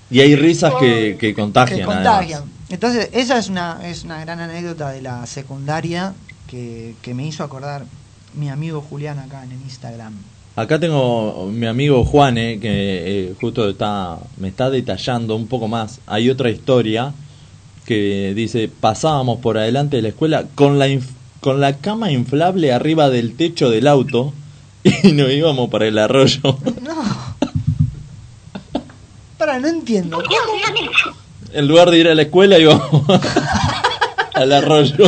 [0.10, 1.80] Y hay risas que, que contagian.
[1.80, 2.44] que contagian.
[2.70, 6.14] Entonces, esa es una, es una gran anécdota de la secundaria
[6.48, 7.86] que, que me hizo acordar
[8.34, 10.14] mi amigo Julián acá en el Instagram.
[10.56, 12.70] Acá tengo mi amigo Juane que
[13.30, 16.00] eh, justo está me está detallando un poco más.
[16.06, 17.14] Hay otra historia
[17.90, 21.10] que dice pasábamos por adelante de la escuela con la inf-
[21.42, 24.32] con la cama inflable arriba del techo del auto
[25.04, 26.40] y nos íbamos para el arroyo.
[26.84, 27.04] No.
[29.40, 30.18] Para, no entiendo.
[30.18, 31.16] ¿Por qué hacían eso?
[31.54, 33.04] En lugar de ir a la escuela íbamos
[34.36, 35.06] al arroyo.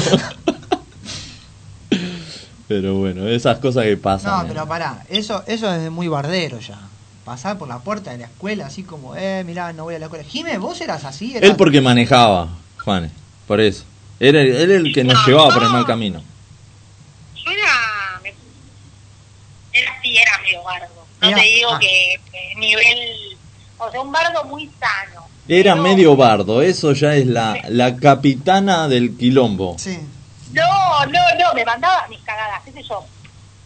[2.68, 4.32] Pero bueno, esas cosas que pasan.
[4.32, 4.46] No, eh.
[4.48, 6.80] pero pará, eso, eso es muy bardero ya.
[7.26, 10.06] Pasar por la puerta de la escuela así como, eh, mirá, no voy a la
[10.06, 10.24] escuela.
[10.24, 11.36] Jimé, vos eras así.
[11.36, 11.50] Eras...
[11.50, 12.48] Él porque manejaba,
[12.84, 13.12] Juan,
[13.48, 13.84] por eso.
[14.20, 15.54] Era, él era el que nos No, llevaba no.
[15.56, 16.24] por el mal camino.
[17.36, 18.22] Yo era,
[19.74, 21.06] era sí, era medio bardo.
[21.22, 21.80] No Era- te digo ah.
[21.80, 23.38] que, que nivel,
[23.78, 25.28] o sea, un bardo muy sano.
[25.48, 29.76] Era Pero- medio bardo, eso ya es la, la capitana del quilombo.
[29.80, 30.00] Sí.
[30.54, 33.04] No, no, no, me mandaba mis cagadas, qué sé yo.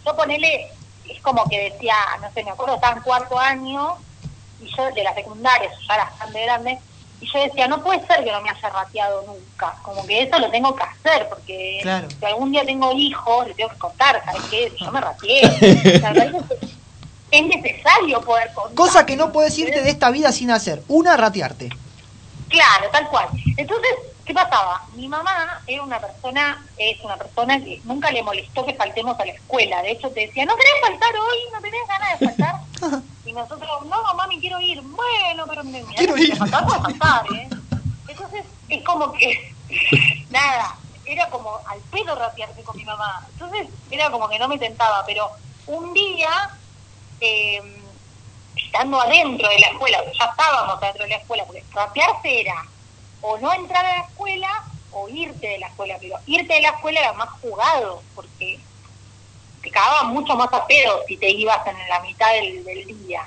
[0.06, 0.68] Yo ponele,
[1.10, 3.96] es como que decía, no sé, me acuerdo, estaba en cuarto año,
[4.64, 6.78] y yo de la secundaria, ya era bastante grande,
[7.22, 10.38] y yo decía, no puede ser que no me haya rateado nunca, como que eso
[10.38, 12.08] lo tengo que hacer, porque Claro.
[12.10, 14.74] si algún día tengo hijos, le tengo que contar, ¿sabes qué?
[14.80, 15.42] Yo me rateé.
[15.96, 16.34] O sea, es
[17.32, 18.76] es necesario poder contar.
[18.76, 20.84] Cosa que no puedes irte de esta vida sin hacer.
[20.88, 21.70] Una, ratearte.
[22.50, 23.28] Claro, tal cual.
[23.58, 23.92] Entonces,
[24.26, 24.84] ¿qué pasaba?
[24.94, 29.26] Mi mamá era una persona, es una persona que nunca le molestó que faltemos a
[29.26, 29.82] la escuela.
[29.82, 31.38] De hecho, te decía, ¿no querés faltar hoy?
[31.52, 33.02] ¿No tenés ganas de faltar?
[33.36, 34.82] nosotros, no, mamá, me quiero ir.
[34.82, 36.38] Bueno, pero me Quiero ir.
[36.38, 37.50] puedo faltar, ¿eh?
[38.08, 39.54] Entonces, es como que,
[40.30, 43.26] nada, era como al pedo ratearse con mi mamá.
[43.34, 45.30] Entonces, era como que no me tentaba, pero
[45.68, 46.50] un día...
[47.22, 47.62] Eh,
[48.56, 52.66] estando adentro de la escuela, ya estábamos adentro de la escuela, porque rapearse era
[53.22, 56.70] o no entrar a la escuela o irte de la escuela, pero irte de la
[56.70, 58.60] escuela era más jugado, porque
[59.76, 63.22] cagaban mucho más a pedo si te ibas en la mitad del, del día.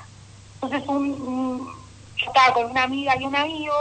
[0.61, 1.67] Entonces un, un-
[2.17, 3.75] yo estaba con una amiga y un amigo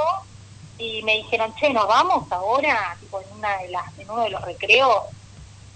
[0.77, 4.31] y me dijeron, che, nos vamos ahora, tipo en, una de las, en uno de
[4.31, 5.03] los recreos.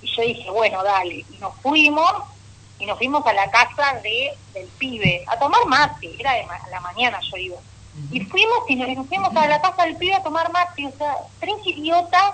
[0.01, 1.25] Y yo dije, bueno, dale.
[1.29, 2.13] Y nos fuimos
[2.79, 6.55] y nos fuimos a la casa de del pibe a tomar mate, era de ma-
[6.67, 7.61] a la mañana yo iba.
[8.11, 11.17] Y fuimos y nos fuimos a la casa del pibe a tomar mate, o sea,
[11.41, 12.33] tres idiotas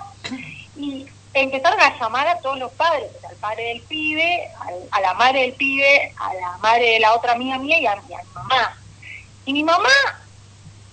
[0.75, 5.13] y empezaron a llamar a todos los padres, al padre del pibe, al- a la
[5.13, 8.17] madre del pibe, a la madre de la otra amiga mía y a, y a
[8.17, 8.77] mi mamá.
[9.45, 9.89] Y mi mamá,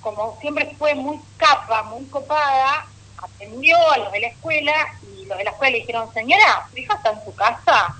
[0.01, 2.87] como siempre fue muy capa, muy copada,
[3.23, 4.73] atendió a los de la escuela
[5.17, 7.95] y los de la escuela le dijeron, señora, ¿su hija está en su casa?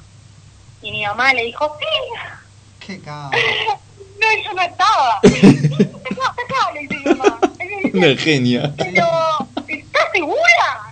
[0.83, 5.21] Y mi mamá le dijo, sí, Qué no, yo no estaba.
[5.23, 6.73] ¿Qué pasa acá?
[6.75, 7.41] Le dice mi mamá.
[7.95, 8.73] Una genia.
[8.77, 9.07] pero,
[9.67, 10.86] ¿estás segura?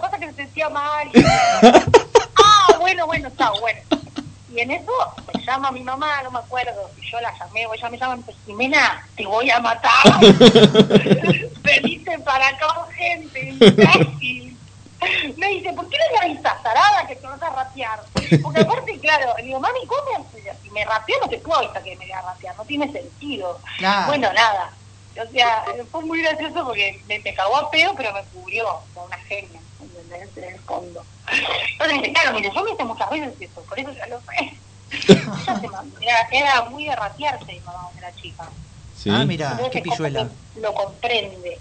[0.00, 1.10] Pasa que se sentía mal.
[1.14, 3.80] ah, bueno, bueno, está bueno.
[4.54, 4.92] Y en eso
[5.32, 8.16] me llama mi mamá, no me acuerdo, y yo la llamé, o ella me llama
[8.16, 10.20] me dice, Jimena, te voy a matar.
[11.62, 14.56] Veniste para acá urgente, imbécil.
[15.36, 18.00] Me dice, ¿por qué no le avisas, tarada, que te vas a ratear?
[18.42, 20.56] Porque aparte, claro, le digo, mami, ¿cómo me haces?
[20.62, 23.60] Si me rateo no te puedo avisar que me voy a ratear, no tiene sentido.
[23.78, 24.06] Claro.
[24.06, 24.72] Bueno, nada.
[25.20, 29.06] O sea, fue muy gracioso porque me, me cagó a pedo, pero me cubrió como
[29.06, 30.36] una genia, ¿entendés?
[30.36, 31.06] En el fondo.
[31.72, 34.62] Entonces, dice, claro, mire, yo me hice muchas veces eso, por eso ya lo sé.
[34.90, 38.50] Ella se mandó, era, era muy de ratearse mi mamá cuando era chica.
[38.92, 39.10] Sí.
[39.10, 40.30] Ah, mira, qué pilluela.
[40.56, 41.60] Lo comprende.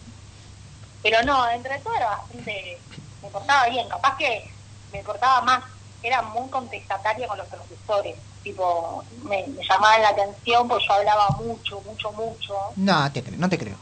[1.01, 2.81] Pero no, entre todo era bastante.
[3.21, 4.43] Me portaba bien, capaz que
[4.91, 5.63] me portaba más.
[6.01, 8.15] Era muy contestataria con los profesores.
[8.41, 12.53] Tipo, me, me llamaban la atención porque yo hablaba mucho, mucho, mucho.
[12.75, 13.77] No, te creo, no te creo.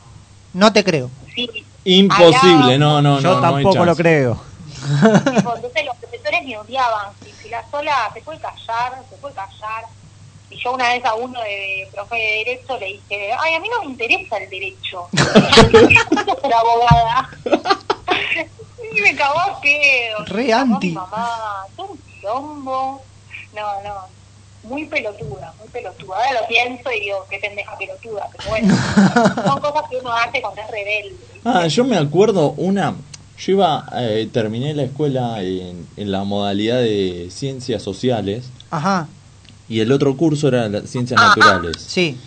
[0.53, 1.09] No te creo.
[1.35, 3.39] Sí, Imposible, no, no, Yo no.
[3.41, 4.39] no hay tampoco lo creo.
[4.73, 7.13] tipo, entonces los profesores me odiaban.
[7.23, 9.85] Si, si la sola se puede callar, se puede callar.
[10.49, 13.69] Y yo una vez a uno de profe de derecho le dije, ay, a mí
[13.69, 15.07] no me interesa el derecho.
[15.13, 17.29] Yo soy abogada.
[18.93, 20.25] y me cagó a pedo.
[20.25, 20.87] Re anti.
[20.87, 23.01] Mi mamá, un quilombo.
[23.53, 24.20] No, no.
[24.63, 26.15] Muy pelotuda, muy pelotuda.
[26.17, 28.27] Ahora lo pienso y digo, qué pendeja pelotuda.
[28.37, 28.75] Pero bueno,
[29.45, 31.15] son cosas que uno hace cuando es rebelde.
[31.43, 32.95] Ah, yo me acuerdo una.
[33.39, 39.07] Yo iba, eh, terminé la escuela en, en la modalidad de ciencias sociales Ajá,
[39.67, 41.77] y el otro curso era las ciencias Ah, naturales.
[41.81, 42.17] sí.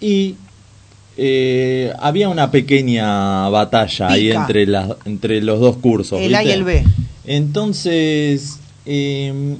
[0.00, 0.36] Y
[1.16, 6.20] eh, había una pequeña batalla ahí entre, las entre los dos cursos.
[6.20, 6.84] El A y el B.
[7.24, 9.56] Entonces, eh,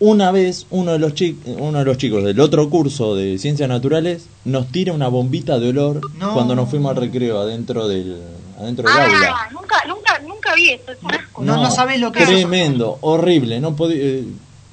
[0.00, 3.68] una vez uno de, los chi- uno de los chicos del otro curso de ciencias
[3.68, 6.32] naturales nos tira una bombita de olor No.
[6.34, 8.16] cuando nos fuimos al recreo adentro del,
[8.58, 9.34] adentro del aula.
[9.34, 11.42] Ah, nunca, nunca, nunca vi eso, es un asco.
[11.44, 12.26] No, no sabes lo que es.
[12.28, 13.60] Tremendo, horrible.
[13.60, 13.96] No podía.
[14.00, 14.24] eh,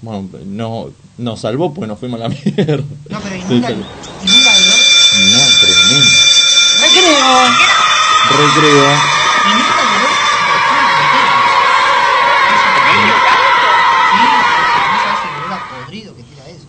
[0.01, 2.83] bueno, no, nos salvó porque nos fuimos a la mierda.
[3.09, 3.73] No, pero inunda, sí.
[4.23, 4.79] inunda de olor.
[5.31, 6.11] No, tremendo.
[6.79, 7.49] Recreo.
[8.29, 9.16] Recreo.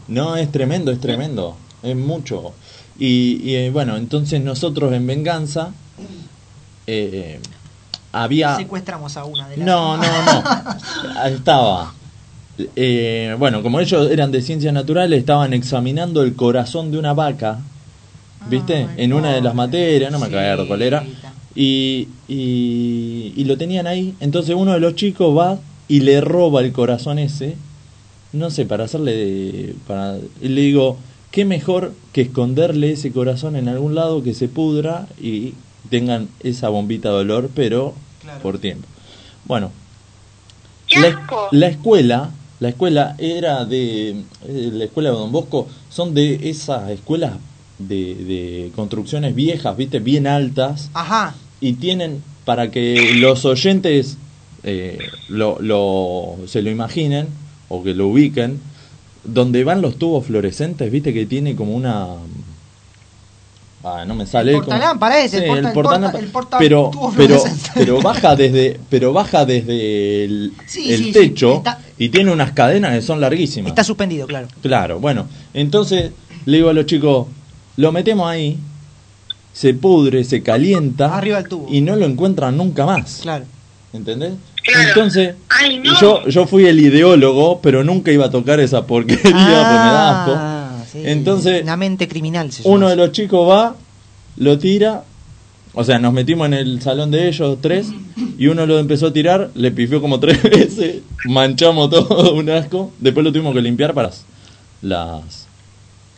[0.09, 1.57] No, es tremendo, es tremendo.
[1.83, 2.53] Es mucho.
[2.99, 5.71] Y, y, eh, bueno, entonces nosotros en venganza
[6.87, 7.41] eh,
[8.13, 8.57] había...
[8.57, 9.67] Secuestramos a una de las.
[9.67, 11.25] No, no, no.
[11.27, 11.93] Estaba.
[12.75, 17.61] eh, bueno, como ellos eran de ciencias naturales, estaban examinando el corazón de una vaca,
[18.49, 18.89] ¿viste?
[18.91, 21.05] Ay, en una de las materias, no me Sí, acuerdo cuál era.
[21.55, 24.15] Y, y, y lo tenían ahí.
[24.21, 27.57] Entonces uno de los chicos va y le roba el corazón ese.
[28.33, 29.13] No sé, para hacerle.
[29.17, 30.99] de- para, y le digo,
[31.31, 35.55] ¿qué mejor que esconderle ese corazón en algún lado que se pudra y
[35.91, 38.41] tengan esa bombita de olor, pero Claro.
[38.43, 38.87] por tiempo?
[39.45, 39.71] Bueno,
[40.89, 41.17] ¡Qué la,
[41.53, 46.91] la escuela, la escuela era de, eh, la escuela de Don Bosco, son de esas
[46.91, 47.33] escuelas
[47.79, 51.35] de, de construcciones viejas, viste, bien altas, Ajá.
[51.61, 54.17] y tienen, para que los oyentes
[54.65, 54.99] eh,
[55.29, 57.29] lo, lo, se lo imaginen,
[57.69, 58.61] o que lo ubiquen,
[59.25, 62.07] donde van los tubos fluorescentes, viste que tiene como una...
[63.85, 64.51] Ah, no me sale.
[64.53, 67.71] El portalámpara ese, el porta- el porta- el porta- pero, tubo pero, fluorescente.
[67.75, 72.33] pero baja desde, pero baja desde el, Sí, el sí, sí, techo está- y tiene
[72.33, 73.69] unas cadenas que son larguísimas.
[73.71, 74.49] Está suspendido, claro.
[74.63, 76.11] Claro, bueno, entonces
[76.45, 77.29] le digo a los chicos,
[77.77, 78.59] lo metemos ahí,
[79.53, 81.67] se pudre, se calienta Arriba del tubo.
[81.71, 83.21] y no lo encuentran nunca más.
[83.23, 83.45] Claro.
[83.93, 84.33] ¿Entendés?
[84.65, 84.89] Claro.
[84.89, 85.99] Entonces, Ay, no.
[86.01, 90.21] yo, yo fui el ideólogo, pero nunca iba a tocar esa porquería porque me da
[90.23, 90.33] asco.
[90.37, 91.03] Ah, sí.
[91.05, 93.77] Entonces, Una mente criminal se llama uno de los chicos va,
[94.37, 95.05] lo tira,
[95.75, 97.89] o sea, nos metimos en el salón de ellos tres,
[98.39, 102.93] y uno lo empezó a tirar, le pifió como tres veces, manchamos todo, un asco,
[102.99, 104.11] después lo tuvimos que limpiar para
[104.83, 105.47] las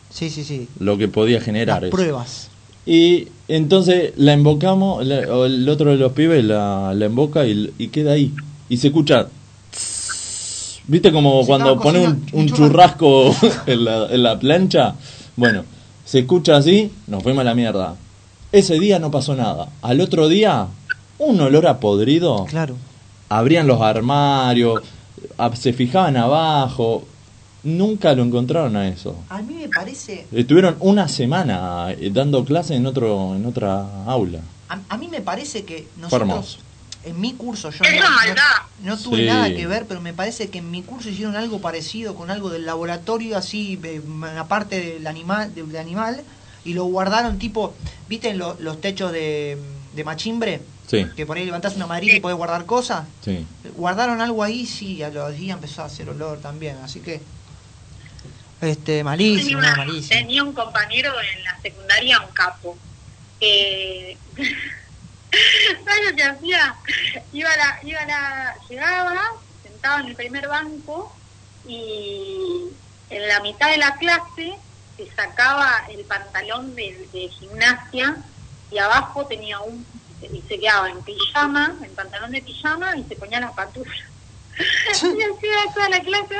[0.09, 0.67] Sí, sí, sí.
[0.79, 2.49] lo que podía generar Las pruebas.
[2.85, 7.71] Y entonces la invocamos, la- o el otro de los pibes la, la invoca y,
[7.77, 8.33] y queda ahí.
[8.69, 9.27] Y se escucha...
[9.71, 13.35] tss, ¿Viste como Se cuando pone un, cocinando un un churrasco
[13.67, 14.95] en la, en la plancha?
[15.35, 15.63] Bueno,
[16.05, 17.95] se escucha así, nos fuimos a la mierda.
[18.51, 19.69] Ese día no pasó nada.
[19.81, 20.67] Al otro día,
[21.19, 22.45] un olor a podrido.
[22.45, 22.75] Claro.
[23.29, 24.81] Abrían los armarios,
[25.37, 27.03] a- se fijaban abajo.
[27.63, 29.15] Nunca lo encontraron a eso.
[29.29, 30.25] A mí me parece.
[30.31, 34.39] Estuvieron una semana eh, dando clase en otro en otra aula.
[34.69, 36.59] A, a mí me parece que nosotros.
[37.03, 38.05] En mi curso, yo Es no,
[38.83, 39.25] no- tuve Sí.
[39.25, 42.49] nada que ver, pero me parece que en mi curso hicieron algo parecido con algo
[42.51, 46.21] del laboratorio, así, eh, una parte del animal, del animal,
[46.63, 47.73] y lo guardaron tipo,
[48.07, 49.57] ¿viste en lo- los techos de,
[49.95, 50.61] de machimbre?
[50.85, 53.07] Sí, Que por ahí levantás una madrita y podés guardar cosas.
[53.25, 53.45] sí.
[53.75, 57.19] Guardaron algo ahí, sí, a los días empezó a hacer olor también, así que.
[58.61, 60.19] Este, malísimo, tenía, no, una- malísimo.
[60.19, 62.77] tenía un compañero en la secundaria, un capo.
[63.39, 64.17] Eh,
[65.85, 66.75] ¿Sabes lo que hacía?
[67.31, 69.21] Iba la, iba la, llegaba,
[69.63, 71.15] sentaba en el primer banco
[71.67, 72.67] y
[73.09, 74.53] en la mitad de la clase
[74.97, 78.17] se sacaba el pantalón de, de gimnasia
[78.69, 79.85] y abajo tenía un
[80.21, 83.97] y se quedaba en pijama, en pantalón de pijama y se ponía las pantuflas.
[84.57, 86.35] y hacía toda la clase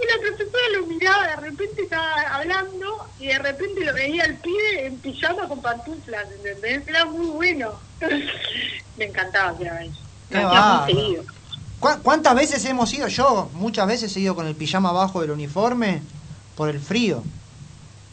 [0.00, 2.86] y la profesora lo miraba, de repente estaba hablando
[3.18, 6.86] y de repente lo veía al pibe en pijama con pantuflas, ¿entendés?
[6.86, 7.78] Era muy bueno.
[8.96, 9.92] Me encantaba que era eso.
[10.28, 10.86] Qué Lo hacía muy bárbaro.
[10.86, 11.24] seguido.
[11.80, 13.08] ¿Cu- ¿Cuántas veces hemos ido?
[13.08, 16.02] Yo muchas veces he ido con el pijama abajo del uniforme
[16.56, 17.22] por el frío.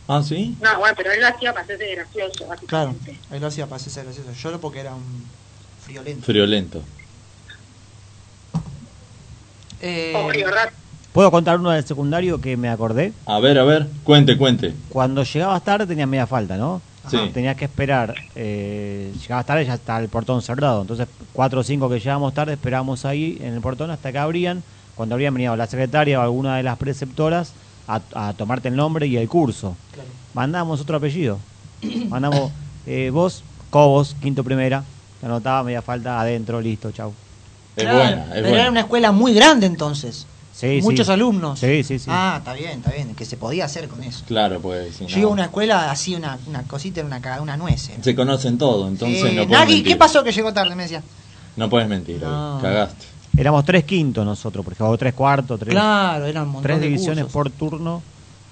[0.07, 0.55] Ah, sí.
[0.61, 2.93] No, bueno, pero él lo hacía para hacerse gracioso, Claro,
[3.31, 4.31] ahí lo hacía para hacerse gracioso.
[4.33, 5.25] Yo lo porque era un
[5.83, 6.25] friolento.
[6.25, 6.83] Friolento.
[9.81, 10.84] Eh, O frío rato.
[11.15, 13.13] ¿Puedo contar uno del secundario que me acordé?
[13.25, 14.73] A ver, a ver, cuente, cuente.
[14.89, 16.81] Cuando llegabas tarde tenías media falta, ¿no?
[17.09, 17.17] Sí.
[17.33, 18.13] Tenías que esperar.
[18.35, 20.81] Eh, llegabas tarde ya está el portón cerrado.
[20.81, 24.61] Entonces, cuatro o cinco que llegábamos tarde, esperábamos ahí en el portón hasta que abrían.
[24.95, 27.53] Cuando habrían venido la secretaria o alguna de las preceptoras
[27.87, 29.77] a, a tomarte el nombre y el curso.
[29.93, 30.09] claro.
[30.33, 31.39] Mandamos otro apellido.
[32.09, 32.51] Mandamos
[32.87, 34.83] eh, vos, Cobos, quinto primera.
[35.21, 37.13] Te anotaba media falta adentro, listo, chau.
[37.77, 38.61] Es Claro, buena, es pero buena.
[38.61, 40.27] era una escuela muy grande entonces.
[40.55, 41.11] Sí, Muchos sí.
[41.13, 41.59] alumnos.
[41.59, 42.05] Sí, sí, sí.
[42.09, 43.13] Ah, está bien, está bien.
[43.13, 44.23] Que se podía hacer con eso.
[44.25, 44.95] Claro, pues.
[44.95, 47.91] si Yo no- iba a una escuela así, una, una cosita, una, una nuez.
[48.01, 49.91] Se conocen todo, entonces no puedes Nagui, mentir.
[49.93, 50.73] ¿qué pasó que llegó tarde?
[50.75, 51.03] Me decía.
[51.57, 52.59] No puedes mentir, No.
[52.61, 53.05] cagaste.
[53.37, 57.25] Éramos tres quintos nosotros, porque o tres cuartos, tres, Claro, eran un tres de divisiones
[57.25, 57.33] cursos.
[57.33, 58.01] por turno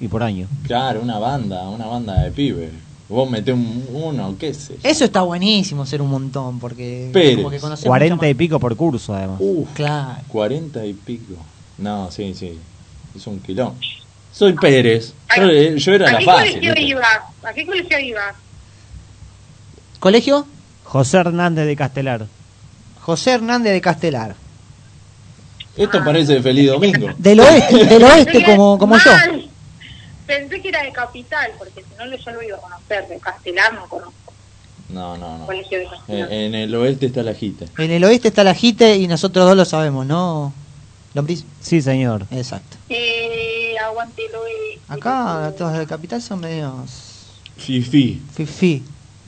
[0.01, 0.47] y por año.
[0.67, 2.69] Claro, una banda, una banda de pibes.
[3.07, 4.73] Vos metés un, uno, qué sé.
[4.83, 4.89] yo.
[4.89, 8.75] Eso está buenísimo, ser un montón, porque como que conocemos 40 mucho y pico por
[8.75, 9.37] curso, además.
[9.39, 9.69] Uf.
[9.73, 10.21] Claro.
[10.27, 11.35] 40 y pico.
[11.83, 12.57] No, sí, sí.
[13.15, 13.75] Es un quilón.
[14.31, 15.13] Soy Pérez.
[15.35, 16.47] Yo, eh, yo era ¿A la qué fácil.
[16.53, 16.81] colegio ¿viste?
[16.89, 17.19] ibas?
[17.43, 18.35] ¿A qué colegio ibas?
[19.99, 20.47] ¿Colegio?
[20.85, 22.25] José Hernández de Castelar.
[23.01, 24.35] José Hernández de Castelar.
[25.75, 27.09] Esto parece de Feliz Domingo.
[27.17, 29.11] Del oeste, del oeste como, como yo.
[30.25, 33.73] Pensé que era de Capital, porque si no yo lo iba a conocer, de Castelar
[33.73, 34.13] no conozco.
[34.89, 35.45] No, no, no.
[35.47, 36.31] Colegio de En, Castelar.
[36.33, 37.65] en el oeste está la jite.
[37.77, 40.53] En el oeste está la JITE y nosotros dos lo sabemos, ¿no?
[41.13, 41.43] Lombriz.
[41.61, 42.25] Sí, señor.
[42.31, 42.77] Exacto.
[42.89, 44.79] Eh, aguante lo de...
[44.87, 47.11] Acá todos de capital son medios
[47.57, 48.83] Fifi, fifi,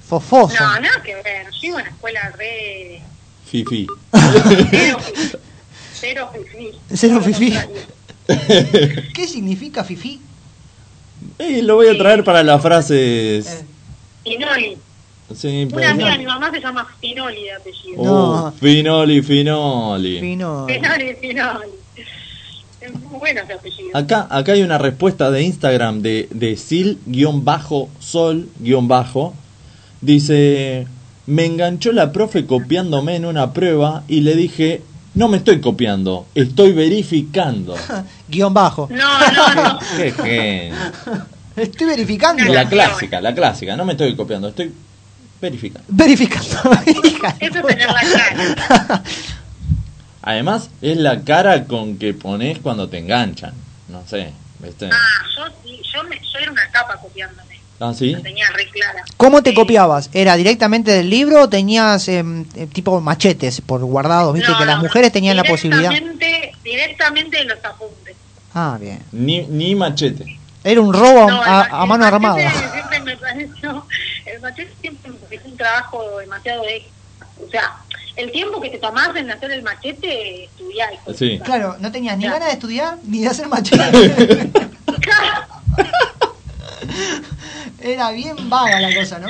[0.08, 0.60] fofosos.
[0.60, 1.48] No, nada que ver.
[1.62, 3.02] Yo iba a una escuela re...
[3.46, 3.88] fifi.
[4.12, 5.32] Cero fifí.
[5.94, 6.72] Cero fifí.
[6.94, 7.54] Cero Todo lo fifí.
[7.54, 9.12] contrario.
[9.14, 10.20] ¿Qué significa fifi?
[11.38, 13.64] Eh, lo voy a traer para las frases.
[14.24, 14.78] Finoli.
[15.34, 18.02] Sí, Una amiga de mi mamá se llama Finoli de apellido.
[18.02, 18.52] Oh, No.
[18.52, 20.20] Finoli, Finoli.
[20.20, 20.66] Fino.
[20.68, 21.68] Finoli, Finoli.
[22.80, 23.90] Es muy bueno ese apellido.
[23.98, 27.90] Acá, acá hay una respuesta de Instagram de, de sil-sol-bajo.
[30.02, 30.86] Dice,
[31.26, 34.84] me enganchó la profe copiándome en una prueba y le dije,
[35.16, 37.76] no me estoy copiando, estoy verificando.
[38.28, 38.88] Guión bajo.
[38.92, 39.80] No, no, no.
[39.98, 40.76] Qué genio.
[41.56, 42.44] Estoy verificando.
[42.54, 44.72] La clásica, la clásica, no me estoy copiando, estoy
[45.42, 45.86] verificando.
[45.90, 46.72] Verificando.
[47.40, 49.04] Eso es tener la cara.
[50.22, 53.54] Además, es la cara con que pones cuando te enganchan.
[53.90, 54.90] No sé, ¿viste?
[54.92, 54.98] Ah,
[55.38, 57.46] yo sí, yo, me, yo era una capa copiándome.
[57.80, 58.12] ¿Ah, sí?
[58.12, 59.04] La tenía re clara.
[59.18, 60.10] ¿Cómo te copiabas?
[60.14, 64.34] ¿Era directamente del libro o tenías em, eh, tipo machetes por guardados?
[64.34, 65.92] Viste No, que las mujeres tenían la posibilidad.
[65.92, 66.54] directamente-
[67.38, 68.16] de los apuntes.
[68.54, 69.00] Ah, bien.
[69.12, 70.38] Ni, ni machete.
[70.64, 72.50] Era un robo a, No, mano armada.
[72.72, 73.86] Siempre me pareció,
[74.26, 74.85] el machete
[75.36, 76.86] pareció un trabajo demasiado de...
[77.46, 77.76] O sea,
[78.16, 80.94] el tiempo que te tomás en hacer el machete, estudiar.
[81.18, 81.40] Sí.
[81.44, 84.52] Claro, no tenías ni ganas de estudiar ni de hacer machete.
[87.82, 89.28] Era bien vaga la cosa, ¿no?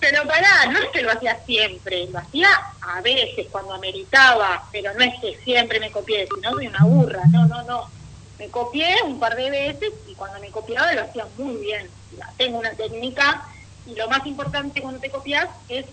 [0.00, 2.48] Pero pará, no es que lo hacía siempre, lo hacía
[2.82, 6.84] a veces cuando ameritaba, pero no es que siempre me copié, si no soy una
[6.84, 7.88] burra, no, no, no.
[8.38, 11.88] Me copié un par de veces y cuando me copiaba lo hacía muy bien.
[12.36, 13.46] Tengo una técnica
[13.86, 15.86] y lo más importante cuando te copias es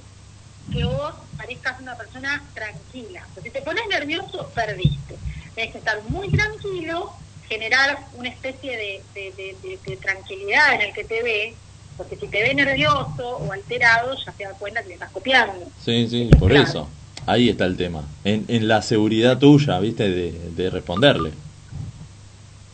[0.69, 3.29] que vos parezcas una persona tranquila.
[3.33, 5.19] Porque si te pones nervioso, perdiste.
[5.53, 7.11] Tienes que estar muy tranquilo,
[7.47, 11.59] generar una especie de, de- de- de- de tranquilidad en el que te ve,
[11.95, 15.71] porque si te ve nervioso o alterado, ya se da cuenta que le estás copiando.
[15.77, 16.89] Sí, sí, es por eso.
[17.27, 18.09] Ahí está el tema.
[18.23, 20.09] En, en la seguridad tuya, ¿viste?
[20.09, 21.33] De responderle.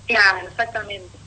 [0.08, 1.20] Claro, exactamente.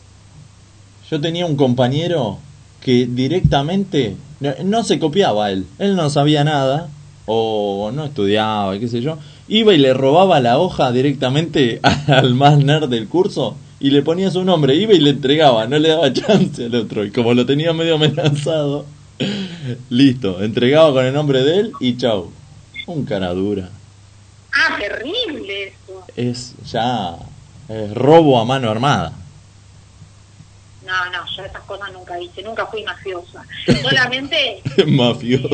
[1.08, 2.42] Yo tenía un compañero
[2.82, 4.16] que directamente
[4.64, 5.66] no, se copiaba él.
[5.78, 6.88] Él no sabía nada
[7.26, 9.18] o no estudiaba, qué sé yo.
[9.48, 14.30] Iba y le robaba la hoja directamente al más nerd del curso y le ponía
[14.30, 14.74] su nombre.
[14.74, 17.04] Iba y le entregaba, no le daba chance al otro.
[17.04, 18.86] Y como lo tenía medio amenazado,
[19.90, 22.30] listo, entregaba con el nombre de él y chau.
[22.86, 23.70] Un cara dura.
[24.52, 26.04] Ah, terrible eso.
[26.16, 27.16] Es ya
[27.68, 29.12] es robo a mano armada.
[30.92, 33.42] No, no, yo esas cosas nunca hice, nunca fui mafiosa.
[33.82, 35.48] Solamente Mafioso.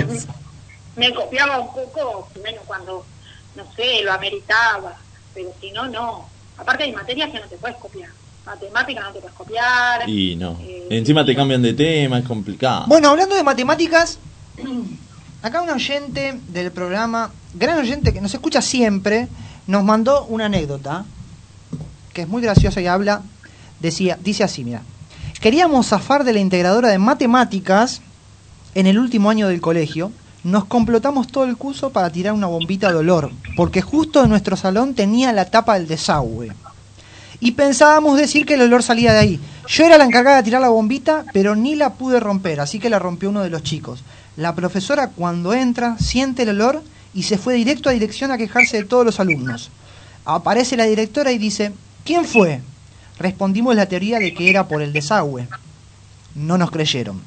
[0.96, 3.06] me copiaba un poco, menos cuando,
[3.54, 4.96] no sé, lo ameritaba,
[5.32, 6.28] pero si no, no.
[6.56, 8.10] Aparte hay materias que no te puedes copiar.
[8.44, 10.08] Matemática no te puedes copiar.
[10.08, 10.58] Y no.
[10.60, 12.86] Eh, Encima te cambian de tema, es complicado.
[12.88, 14.18] Bueno, hablando de matemáticas,
[15.42, 19.28] acá un oyente del programa, gran oyente que nos escucha siempre,
[19.68, 21.04] nos mandó una anécdota
[22.12, 23.22] que es muy graciosa y habla,
[23.78, 24.82] decía, dice así, mira,
[25.40, 28.00] queríamos zafar de la integradora de matemáticas
[28.74, 30.12] en el último año del colegio,
[30.44, 34.56] nos complotamos todo el curso para tirar una bombita de olor, porque justo en nuestro
[34.56, 36.52] salón tenía la tapa del desagüe.
[37.40, 39.40] Y pensábamos decir que el olor salía de ahí.
[39.68, 42.90] Yo era la encargada de tirar la bombita, pero ni la pude romper, así que
[42.90, 44.02] la rompió uno de los chicos.
[44.36, 46.82] La profesora cuando entra siente el olor
[47.14, 49.70] y se fue directo a dirección a quejarse de todos los alumnos.
[50.24, 51.72] Aparece la directora y dice,
[52.04, 52.60] ¿quién fue?
[53.18, 55.48] Respondimos la teoría de que era por el desagüe.
[56.34, 57.20] No nos creyeron.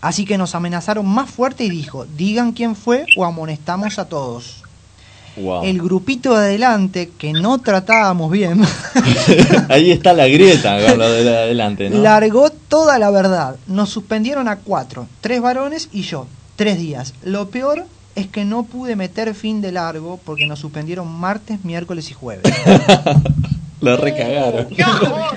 [0.00, 4.62] Así que nos amenazaron más fuerte y dijo, digan quién fue o amonestamos a todos.
[5.36, 5.64] Wow.
[5.64, 8.62] El grupito de adelante, que no tratábamos bien,
[9.68, 11.98] Ahí está la grieta con lo de adelante, ¿no?
[11.98, 13.56] largó toda la verdad.
[13.66, 17.12] Nos suspendieron a cuatro, tres varones y yo, tres días.
[17.22, 22.10] Lo peor es que no pude meter fin de largo porque nos suspendieron martes, miércoles
[22.10, 22.44] y jueves.
[23.80, 24.68] La recagaron.
[24.76, 25.30] No,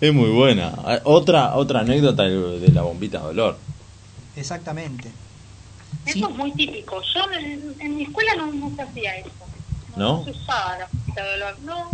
[0.00, 0.72] Es muy buena.
[1.04, 3.56] Otra otra anécdota de la bombita de olor.
[4.36, 5.10] Exactamente.
[6.06, 6.18] Sí.
[6.18, 7.00] eso es muy típico.
[7.14, 9.30] Yo en, en mi escuela no, no se hacía eso.
[9.96, 10.24] ¿No?
[10.24, 11.58] se usaba la bombita de olor.
[11.60, 11.90] No,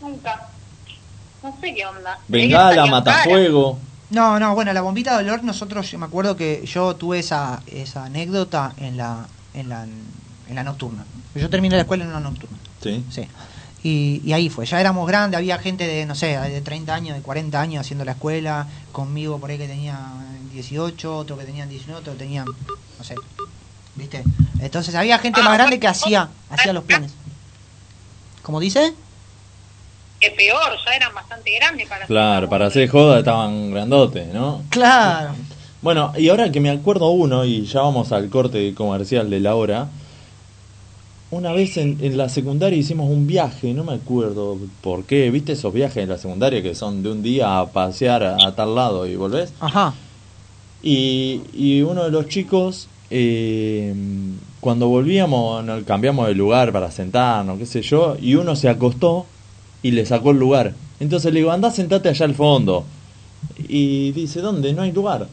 [0.00, 0.48] nunca.
[1.42, 2.18] No sé qué onda.
[2.28, 3.78] Bengala, matafuego.
[4.10, 7.62] No, no, bueno, la bombita de olor, nosotros, yo me acuerdo que yo tuve esa,
[7.66, 11.04] esa anécdota en la, en la, en la nocturna.
[11.34, 12.56] Yo terminé la escuela en una nocturna.
[12.82, 13.04] Sí.
[13.10, 13.26] Sí.
[13.82, 17.16] Y, y ahí fue, ya éramos grandes, había gente de, no sé, de 30 años,
[17.16, 19.98] de 40 años haciendo la escuela, conmigo por ahí que tenía
[20.52, 23.14] 18, otro que tenían 19, otro que tenían, no sé,
[23.94, 24.22] ¿viste?
[24.60, 27.12] Entonces había gente más grande que hacía, hacía los planes.
[28.42, 28.92] ¿Cómo dice?
[30.20, 34.62] Que peor, ya eran bastante grandes para Claro, para hacer joda estaban grandotes, ¿no?
[34.68, 35.34] Claro.
[35.80, 39.54] Bueno, y ahora que me acuerdo uno, y ya vamos al corte comercial de la
[39.54, 39.88] hora,
[41.30, 45.52] una vez en, en la secundaria hicimos un viaje, no me acuerdo por qué, ¿viste
[45.52, 48.74] esos viajes en la secundaria que son de un día a pasear a, a tal
[48.74, 49.52] lado y volvés?
[49.60, 49.94] Ajá.
[50.82, 53.94] Y, y uno de los chicos, eh,
[54.60, 59.26] cuando volvíamos, nos cambiamos de lugar para sentarnos, qué sé yo, y uno se acostó
[59.82, 60.74] y le sacó el lugar.
[60.98, 62.84] Entonces le digo, anda, sentate allá al fondo.
[63.68, 64.72] Y dice, ¿dónde?
[64.72, 65.28] No hay lugar.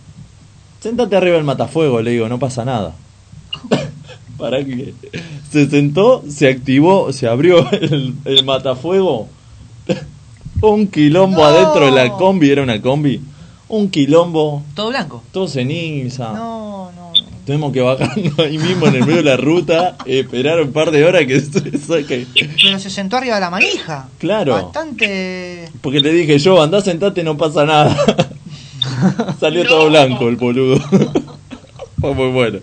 [0.80, 2.94] Sentate arriba del matafuego, le digo, no pasa nada.
[4.38, 4.94] para que
[5.66, 9.28] se sentó, se activó, se abrió el, el matafuego.
[10.62, 11.46] Un quilombo No.
[11.46, 13.22] adentro de la combi, era una combi.
[13.70, 15.24] Un quilombo, Todo blanco.
[15.32, 16.32] todo ceniza.
[16.34, 17.12] No, no.
[17.46, 21.06] Tuvimos que bajarnos ahí mismo en el medio de la ruta, esperar un par de
[21.06, 22.26] horas que se saque.
[22.62, 24.10] Pero se sentó arriba de la manija.
[24.18, 24.54] Claro.
[24.54, 25.70] Bastante.
[25.82, 27.96] Porque le dije yo, andá sentate, no pasa nada.
[29.40, 29.70] Salió No.
[29.70, 30.80] todo blanco el boludo.
[32.02, 32.60] Fue muy bueno.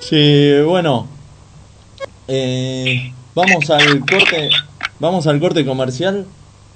[0.00, 1.06] Sí, bueno.
[2.26, 4.50] Eh, vamos al corte.
[5.00, 6.26] Vamos al corte comercial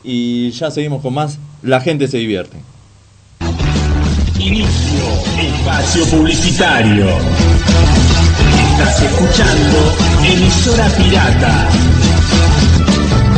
[0.02, 1.38] y ya seguimos con más.
[1.62, 2.56] La gente se divierte.
[4.38, 5.04] Inicio
[5.38, 7.06] espacio publicitario.
[8.72, 9.94] Estás escuchando
[10.24, 11.68] emisora pirata.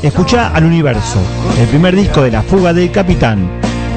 [0.01, 1.19] Escucha al universo,
[1.59, 3.61] el primer disco de La Fuga del Capitán.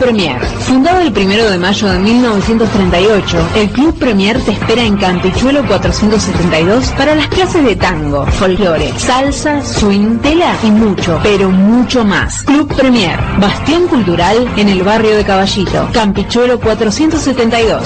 [0.00, 0.40] Premier.
[0.60, 6.88] Fundado el 1 de mayo de 1938, el Club Premier te espera en Campichuelo 472
[6.96, 12.42] para las clases de tango, folclore, salsa, swing, tela y mucho, pero mucho más.
[12.44, 17.82] Club Premier, bastión cultural en el barrio de Caballito, Campichuelo 472.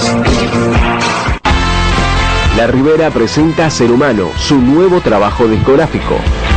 [2.55, 6.15] La Ribera presenta Ser Humano, su nuevo trabajo discográfico.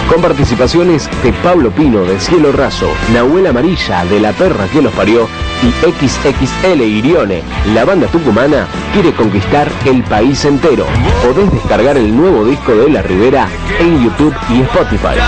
[0.08, 4.92] Con participaciones de Pablo Pino de Cielo Raso, Nahuel Amarilla de La Perra que los
[4.92, 5.28] parió
[5.62, 7.42] y XXL Irione,
[7.74, 10.86] la banda tucumana quiere conquistar el país entero.
[11.22, 13.48] Podés descargar el nuevo disco de La Ribera
[13.78, 15.18] en YouTube y Spotify.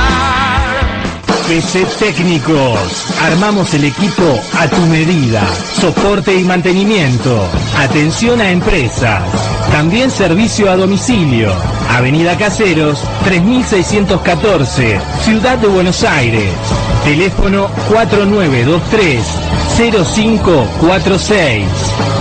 [1.49, 3.07] PC Técnicos.
[3.23, 5.43] Armamos el equipo a tu medida.
[5.81, 7.45] Soporte y mantenimiento.
[7.77, 9.60] Atención a empresas.
[9.73, 11.53] También servicio a domicilio.
[11.91, 16.51] Avenida Caseros, 3614, Ciudad de Buenos Aires.
[17.05, 21.65] Teléfono 4923 0546.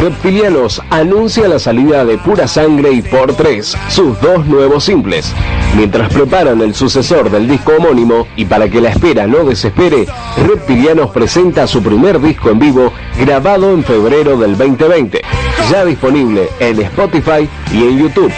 [0.00, 5.32] Reptilianos anuncia la salida de Pura Sangre y Por 3, sus dos nuevos simples.
[5.76, 10.06] Mientras preparan el sucesor del disco homónimo y para que la espera no desespere,
[10.46, 15.22] Reptilianos presenta su primer disco en vivo grabado en febrero del 2020,
[15.70, 18.32] ya disponible en Spotify y en YouTube.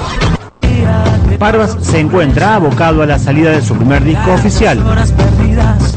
[1.40, 4.84] Parvas se encuentra abocado a la salida de su primer disco oficial.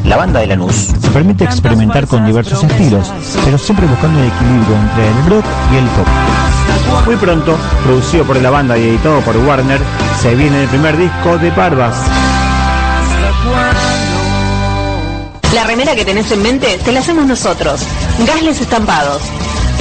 [0.05, 0.93] La banda de Lanús.
[0.99, 3.11] Se permite experimentar con diversos estilos,
[3.43, 6.07] pero siempre buscando el equilibrio entre el rock y el pop.
[7.05, 9.81] Muy pronto, producido por la banda y editado por Warner,
[10.21, 11.95] se viene el primer disco de Parvas.
[15.53, 17.81] La remera que tenés en mente te la hacemos nosotros.
[18.25, 19.21] Gasles Estampados.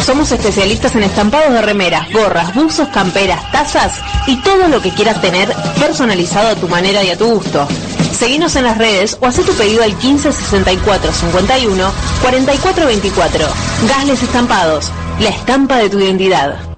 [0.05, 5.21] Somos especialistas en estampados de remeras, gorras, buzos, camperas, tazas y todo lo que quieras
[5.21, 7.69] tener personalizado a tu manera y a tu gusto.
[8.13, 13.47] Seguinos en las redes o haz tu pedido al 15 64 51 44 24.
[13.89, 14.91] Gasles Estampados,
[15.21, 16.72] la estampa de tu identidad.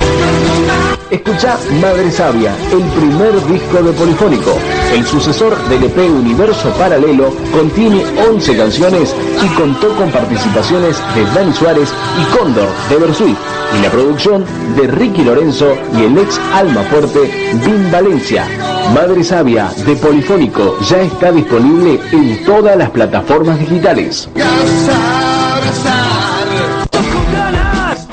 [1.11, 4.59] Escucha Madre Sabia, el primer disco de Polifónico.
[4.93, 11.53] El sucesor del EP Universo Paralelo contiene 11 canciones y contó con participaciones de Dani
[11.53, 13.37] Suárez y Cóndor de Bersuit
[13.79, 14.45] y la producción
[14.77, 18.47] de Ricky Lorenzo y el ex Alma Fuerte Vin Valencia.
[18.95, 24.29] Madre Sabia de Polifónico ya está disponible en todas las plataformas digitales.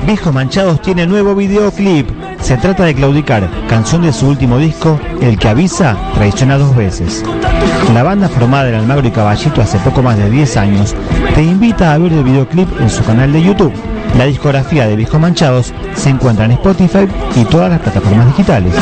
[0.06, 2.10] Viejos Manchados tiene nuevo videoclip.
[2.42, 7.24] Se trata de Claudicar, canción de su último disco, El que avisa, traiciona dos veces.
[7.94, 10.96] La banda formada en Almagro y Caballito hace poco más de 10 años
[11.36, 13.74] te invita a ver el videoclip en su canal de YouTube.
[14.18, 18.74] La discografía de Viejos Manchados se encuentra en Spotify y todas las plataformas digitales.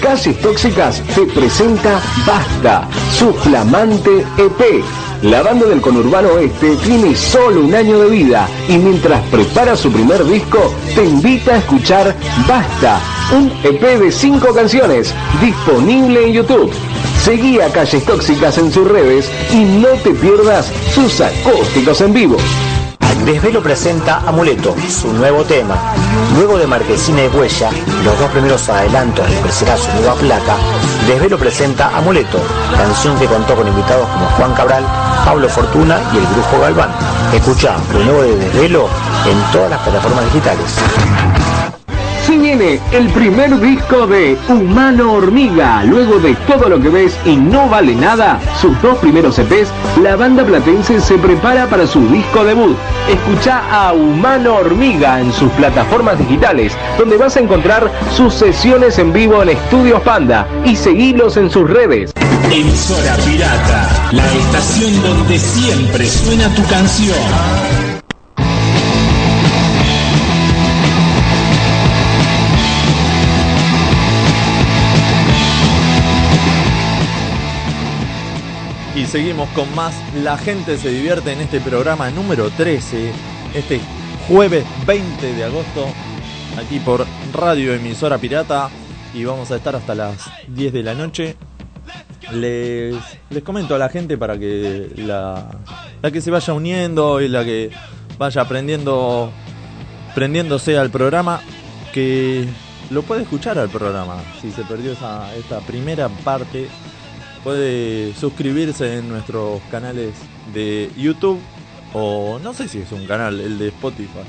[0.00, 5.07] Calles Tóxicas te presenta Basta, su flamante EP.
[5.22, 9.90] La banda del conurbano oeste tiene solo un año de vida y mientras prepara su
[9.90, 12.14] primer disco, te invita a escuchar
[12.46, 13.00] Basta,
[13.32, 16.72] un EP de cinco canciones, disponible en YouTube.
[17.20, 22.36] Seguí a Calles Tóxicas en sus redes y no te pierdas sus acústicos en vivo.
[23.24, 25.76] Desvelo presenta Amuleto, su nuevo tema.
[26.36, 27.70] Luego de Marquesina y Huella,
[28.04, 30.56] los dos primeros adelantos del que su nueva placa,
[31.06, 32.38] Desvelo presenta Amuleto,
[32.74, 34.84] canción que contó con invitados como Juan Cabral,
[35.28, 36.88] Pablo Fortuna y el Brujo Galván.
[37.34, 38.88] Escucha lo nuevo de Desvelo
[39.26, 40.64] en todas las plataformas digitales.
[42.24, 45.84] Se viene el primer disco de Humano Hormiga.
[45.84, 49.68] Luego de todo lo que ves y no vale nada, sus dos primeros EPs,
[50.02, 52.78] la banda platense se prepara para su disco debut.
[53.10, 59.12] Escucha a Humano Hormiga en sus plataformas digitales, donde vas a encontrar sus sesiones en
[59.12, 62.14] vivo en Estudios Panda y seguilos en sus redes.
[62.50, 67.18] Emisora Pirata, la estación donde siempre suena tu canción.
[78.96, 83.12] Y seguimos con más La gente se divierte en este programa número 13,
[83.54, 83.80] este
[84.26, 85.86] jueves 20 de agosto,
[86.58, 87.04] aquí por
[87.34, 88.70] Radio Emisora Pirata.
[89.12, 91.36] Y vamos a estar hasta las 10 de la noche.
[92.32, 92.94] Les,
[93.30, 95.48] les comento a la gente para que la,
[96.02, 97.70] la que se vaya uniendo y la que
[98.18, 99.30] vaya aprendiendo,
[100.14, 101.40] prendiéndose al programa,
[101.92, 102.46] que
[102.90, 104.16] lo puede escuchar al programa.
[104.40, 106.68] Si se perdió esa, esta primera parte,
[107.44, 110.14] puede suscribirse en nuestros canales
[110.52, 111.40] de YouTube
[111.94, 114.24] o no sé si es un canal, el de Spotify.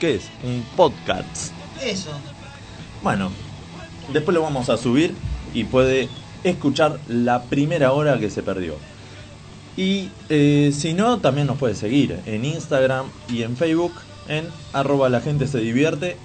[0.00, 0.30] ¿Qué es?
[0.42, 1.52] Un podcast.
[1.82, 2.10] Eso.
[3.02, 3.30] Bueno,
[4.12, 5.14] después lo vamos a subir
[5.52, 6.08] y puede
[6.44, 8.74] escuchar la primera hora que se perdió.
[9.76, 13.92] Y eh, si no, también nos puede seguir en Instagram y en Facebook
[14.28, 16.16] en arroba la gente se divierte.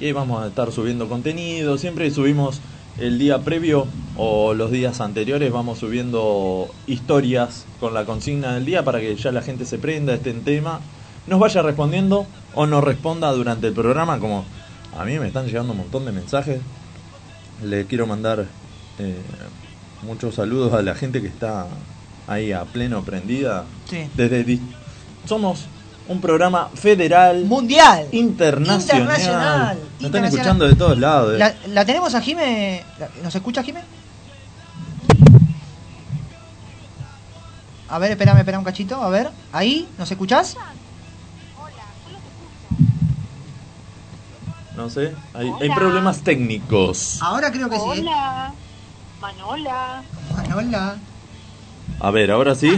[0.00, 1.76] Y ahí vamos a estar subiendo contenido.
[1.76, 2.60] Siempre subimos
[2.98, 3.86] el día previo
[4.16, 9.32] o los días anteriores, vamos subiendo historias con la consigna del día para que ya
[9.32, 10.80] la gente se prenda, esté en tema,
[11.26, 14.44] nos vaya respondiendo o nos responda durante el programa como
[14.98, 16.60] A mí me están llegando un montón de mensajes.
[17.64, 18.46] Le quiero mandar
[19.00, 19.16] eh,
[20.02, 21.66] muchos saludos a la gente que está
[22.26, 23.64] ahí a pleno prendida.
[23.88, 24.08] Sí.
[24.14, 24.60] Desde di-
[25.26, 25.66] somos
[26.08, 28.06] un programa federal, Mundial.
[28.12, 29.00] internacional.
[29.00, 29.78] Internacional.
[30.00, 31.38] Nos están escuchando de todos lados.
[31.38, 32.82] La, la tenemos a Jime.
[33.22, 33.80] ¿Nos escucha Jime?
[37.88, 39.02] A ver, espérame, espera un cachito.
[39.02, 40.56] A ver, ahí, ¿nos escuchás?
[44.76, 47.18] No sé, hay, hay problemas técnicos.
[47.20, 48.04] Ahora creo que sí.
[49.22, 50.02] Hola, Manola.
[50.34, 50.98] Manola.
[52.00, 52.70] A ver, ahora sí.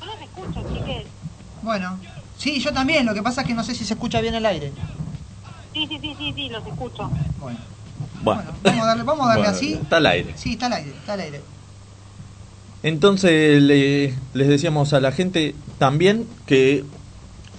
[0.00, 1.06] Yo los escucho, chiques.
[1.62, 1.98] Bueno,
[2.36, 3.06] sí, yo también.
[3.06, 4.72] Lo que pasa es que no sé si se escucha bien el aire.
[5.72, 7.08] Sí, sí, sí, sí, sí, los escucho.
[7.40, 7.58] Bueno,
[8.22, 9.74] Bueno, vamos a darle, vamos a darle Bueno, así.
[9.74, 10.32] Está al aire.
[10.36, 11.40] Sí, está al aire, está al aire.
[12.82, 16.84] Entonces le- les decíamos a la gente también que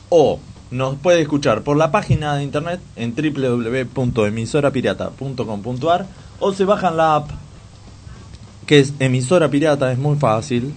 [0.10, 0.40] o
[0.72, 6.06] nos puede escuchar por la página de internet en www.emisorapirata.com.ar
[6.40, 7.30] o se bajan la app
[8.66, 10.74] que es emisora pirata, es muy fácil.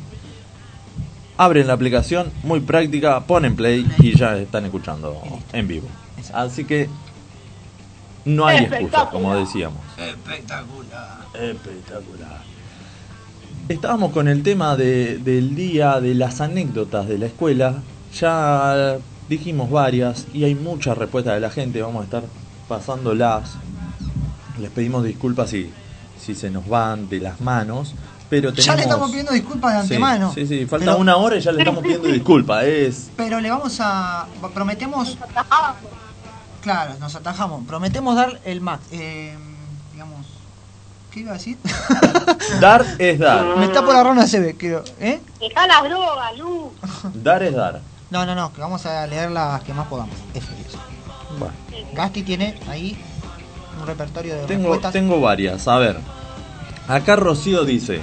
[1.37, 5.17] Abren la aplicación, muy práctica, ponen play y ya están escuchando
[5.53, 5.87] en vivo.
[6.35, 6.89] Así que
[8.25, 9.79] no hay excusa, como decíamos.
[9.97, 11.19] Espectacular.
[11.35, 12.43] Espectacular.
[13.69, 17.83] Estábamos con el tema de- del día de las anécdotas de la escuela.
[18.19, 18.97] Ya
[19.29, 21.81] dijimos varias y hay muchas respuestas de la gente.
[21.81, 22.23] Vamos a estar
[22.69, 23.57] pasándolas.
[24.59, 25.73] Les pedimos disculpas si,
[26.21, 27.95] si se nos van de las manos.
[28.31, 28.67] Pero tenemos...
[28.67, 30.33] Ya le estamos pidiendo disculpas de antemano.
[30.35, 32.65] Sí, sí, falta Pero- una hora y ya le estamos pidiendo disculpas.
[32.65, 34.27] Es Pero le vamos a.
[34.53, 35.17] Prometemos.
[35.23, 35.77] Atajamos.
[36.63, 37.67] Claro, nos atajamos.
[37.67, 38.85] Prometemos dar el max.
[38.91, 39.35] Eh,
[39.93, 40.27] digamos.
[41.11, 41.57] ¿Qué iba a decir?
[42.61, 43.57] dar es dar.
[43.57, 44.85] Me está por agarrar una CB, creo.
[45.01, 45.21] ¿Eh?
[45.41, 46.71] Dejá las drogas, Lu.
[47.15, 47.81] Dar es dar.
[48.11, 50.15] No, no, no, que vamos a leer las que más podamos.
[50.35, 50.79] Eso, eso.
[51.39, 51.55] Bueno.
[51.95, 52.99] Gasti tiene ahí
[53.81, 54.93] un repertorio de Tengo, respuestas.
[54.93, 55.67] tengo varias.
[55.69, 55.97] A ver.
[56.89, 58.01] Acá Rocío dice: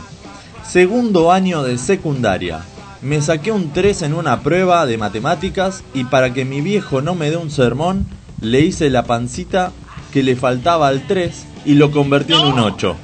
[0.67, 2.61] Segundo año de secundaria.
[3.01, 7.13] Me saqué un 3 en una prueba de matemáticas y para que mi viejo no
[7.13, 8.07] me dé un sermón,
[8.41, 9.71] le hice la pancita
[10.11, 12.95] que le faltaba al 3 y lo convertí en un 8.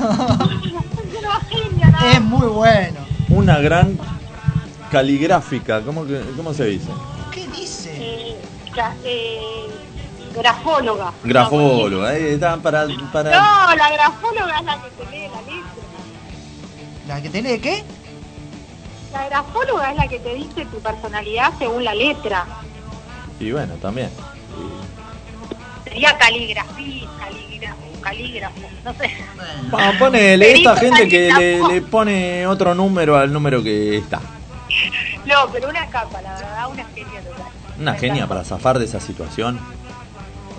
[0.00, 2.98] Una genia, la- Es muy bueno.
[3.28, 3.98] Una gran
[4.90, 5.82] caligráfica.
[5.82, 6.88] ¿Cómo, que, cómo se dice?
[7.30, 7.92] ¿Qué dice?
[7.96, 8.36] eh,
[8.74, 9.66] ca- eh,
[10.34, 11.12] grafóloga.
[11.24, 12.04] Grafólogo.
[12.04, 12.86] Ahí está para.
[13.12, 13.30] para...
[13.30, 15.70] No, la grafóloga es la que te lee la letra.
[17.08, 17.84] ¿La que te lee qué?
[19.12, 22.46] La grafóloga es la que te dice tu personalidad según la letra.
[23.40, 24.10] Y bueno, también.
[25.84, 29.10] Sería caligrafía, calígrafo, calígrafo, no sé.
[29.70, 34.20] Vamos, ponele esta gente que le, le pone otro número al número que está.
[35.26, 37.46] No, pero una capa, la verdad, una genia total.
[37.78, 39.58] Una genia para zafar de esa situación.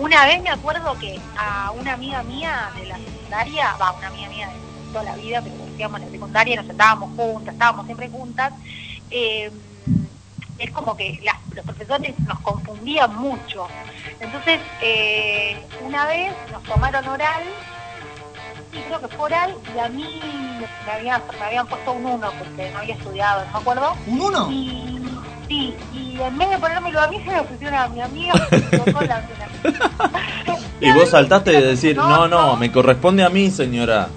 [0.01, 4.29] Una vez me acuerdo que a una amiga mía de la secundaria, va, una amiga
[4.29, 8.09] mía de toda la vida, pero digamos en la secundaria nos sentábamos juntas, estábamos siempre
[8.09, 8.51] juntas,
[9.11, 9.51] eh,
[10.57, 11.21] es como que
[11.53, 13.67] los profesores nos confundían mucho.
[14.19, 15.55] Entonces, eh,
[15.85, 17.43] una vez nos tomaron oral,
[18.73, 20.19] y creo que fue oral, y a mí
[20.87, 23.95] me, había, me habían puesto un 1 porque no había estudiado, ¿no me acuerdo?
[24.07, 25.00] ¿Un 1?
[25.51, 28.33] Sí, y en vez de ponérmelo a mí, se lo pusieron a mi amiga.
[28.51, 29.21] equivocó la-
[30.79, 34.07] Y vos saltaste de decir, no, no, me corresponde a mí, señora,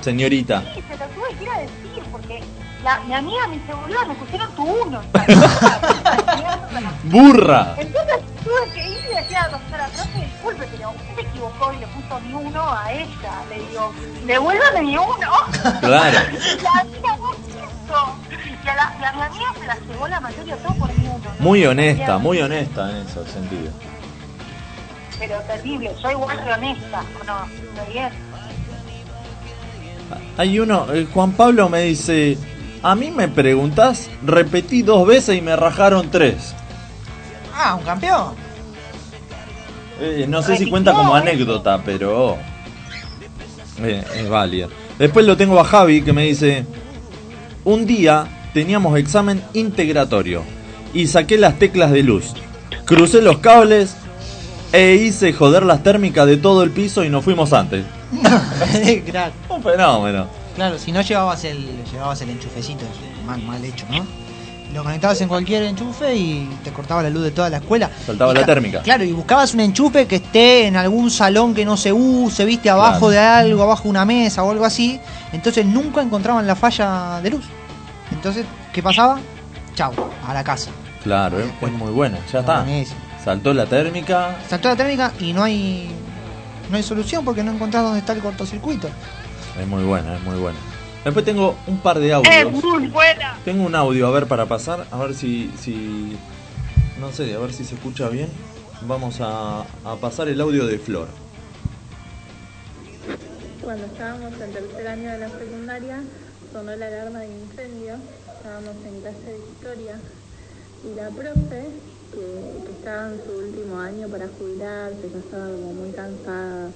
[0.00, 0.62] señorita.
[0.74, 2.42] Sí, se lo tuve que ir a decir, porque
[2.84, 5.00] la, mi amiga me dice, boludo, me pusieron tu uno.
[7.04, 7.74] ¡Burra!
[7.78, 11.72] Entonces tuve que ir y decir a la profesora, profe, disculpe, pero usted se equivocó
[11.72, 13.32] y le puso mi uno a ella.
[13.50, 13.92] Le digo,
[14.26, 15.30] devuélvame mi uno.
[15.80, 16.18] Claro.
[16.34, 18.16] Y la amiga no quiso.
[18.64, 21.18] Y a, la, y a mi amiga se la llevó la materia todo por uno.
[21.18, 21.30] ¿no?
[21.44, 23.70] Muy honesta, muy honesta en ese sentido.
[25.18, 27.44] Pero terrible, soy igual de honesta, ¿o no?
[27.44, 28.08] ¿Está bien?
[30.36, 32.36] Hay uno, eh, Juan Pablo me dice,
[32.82, 36.54] a mí me preguntás, repetí dos veces y me rajaron tres.
[37.54, 38.34] Ah, un campeón.
[40.00, 42.36] Eh, no sé si cuenta como anécdota, pero
[43.78, 44.68] eh, es válida.
[44.98, 46.66] Después lo tengo a Javi que me dice,
[47.64, 50.42] un día teníamos examen integratorio
[50.94, 52.32] y saqué las teclas de luz,
[52.86, 53.96] crucé los cables
[54.72, 57.84] e hice joder las térmicas de todo el piso y nos fuimos antes.
[59.10, 59.32] claro.
[59.48, 60.26] Un fenómeno.
[60.54, 62.84] Claro, si no llevabas el, llevabas el enchufecito,
[63.26, 64.06] mal, mal hecho, ¿no?
[64.72, 67.88] Lo conectabas en cualquier enchufe y te cortaba la luz de toda la escuela.
[67.88, 68.82] Faltaba Y la ca- térmica.
[68.82, 72.70] Claro, y buscabas un enchufe que esté en algún salón que no se use, viste,
[72.70, 73.10] abajo Claro.
[73.10, 74.98] de algo, abajo de una mesa o algo así.
[75.32, 77.44] Entonces nunca encontraban la falla de luz.
[78.24, 79.18] Entonces, ¿qué pasaba?
[79.74, 79.92] Chau,
[80.26, 80.70] a la casa.
[81.02, 82.62] Claro, es, es muy buena, ya está.
[82.62, 82.98] Buenísimo.
[83.22, 84.38] Saltó la térmica.
[84.48, 85.90] Saltó la térmica y no hay
[86.70, 88.88] no hay solución porque no encontrás dónde está el cortocircuito.
[89.60, 90.56] Es muy buena, es muy buena.
[91.04, 92.50] Después tengo un par de Es audios.
[92.64, 93.36] muy buena.
[93.44, 96.16] Tengo un audio, a ver, para pasar, a ver si, si
[96.98, 98.30] no sé, a ver si se escucha bien.
[98.88, 101.08] Vamos a, a pasar el audio de Flor.
[103.62, 105.98] Cuando estábamos en tercer año de la secundaria,
[106.54, 107.96] sonó la alarma de incendio,
[108.36, 109.98] estábamos en clase de historia
[110.84, 111.66] y la profe,
[112.12, 116.70] que, estaba en su último año para jubilarse, ya estaba como muy cansada,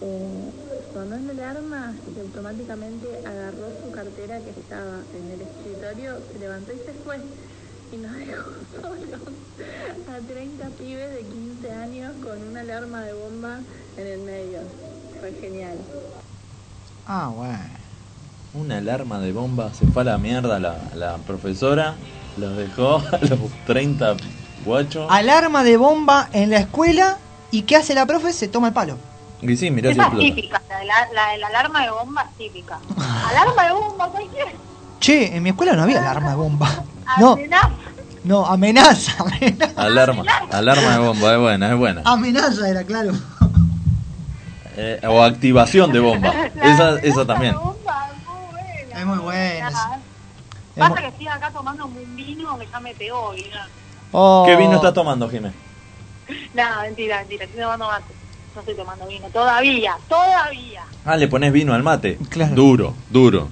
[0.00, 0.50] eh,
[0.92, 6.72] sonó la alarma y automáticamente agarró su cartera que estaba en el escritorio, se levantó
[6.72, 7.18] y se fue.
[7.92, 8.50] Y nos dejó
[8.82, 9.20] solos
[10.10, 13.60] a 30 pibes de 15 años con una alarma de bomba
[13.96, 14.58] en el medio.
[15.20, 15.78] Fue genial.
[17.06, 17.81] Ah, bueno.
[18.54, 21.94] Una alarma de bomba, se fue a la mierda la, la profesora,
[22.36, 24.14] los dejó a los 30
[24.64, 25.06] guachos.
[25.10, 27.16] Alarma de bomba en la escuela
[27.50, 28.32] y ¿qué hace la profe?
[28.32, 28.98] Se toma el palo.
[29.40, 30.76] Y sí, mirá si es típica, la,
[31.08, 32.78] de la, la alarma de bomba es típica.
[33.30, 34.50] Alarma de bomba cualquiera.
[35.00, 36.68] Che, en mi escuela no había alarma de bomba.
[37.18, 37.70] No, Amenaza.
[38.24, 39.72] no, amenaza, amenaza.
[39.82, 42.02] Alarma, alarma de bomba, es buena, es buena.
[42.06, 43.12] Amenaza era, claro.
[44.76, 47.54] Eh, o activación de bomba, esa, esa también.
[48.94, 49.68] Es muy buena.
[49.68, 49.74] Es
[50.78, 53.34] Pasa que estoy acá tomando un vino que ya me pegó.
[53.34, 53.44] Y
[54.14, 54.44] Oh.
[54.46, 55.54] ¿Qué vino estás tomando, Jiménez?
[56.54, 58.14] Nada, mentira, mentira, estoy tomando mate.
[58.54, 60.84] No estoy tomando vino, todavía, todavía.
[61.06, 62.18] Ah, le pones vino al mate.
[62.28, 62.54] Claro.
[62.54, 63.48] Duro, duro.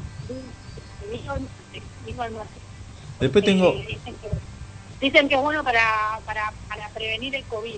[1.11, 1.35] Vino,
[2.07, 2.49] vino al mate.
[3.21, 4.29] Después tengo Eh, dicen, que,
[5.07, 7.77] dicen que es bueno para, para, para prevenir el COVID.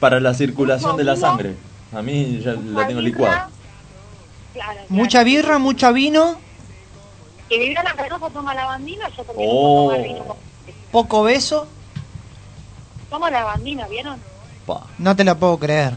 [0.00, 1.56] para la circulación de la sangre.
[1.94, 3.50] A mí ya la tengo licuada.
[4.54, 4.80] Claro, claro.
[4.88, 6.38] Mucha birra, mucho vino,
[7.48, 9.88] Que Viviana Canosa toma lavandina, yo también Oh.
[9.88, 10.36] puedo tomar vino.
[10.90, 11.66] poco beso.
[13.10, 14.18] Toma lavandina, ¿vieron?
[14.66, 14.86] Pa.
[14.98, 15.94] No te la puedo creer.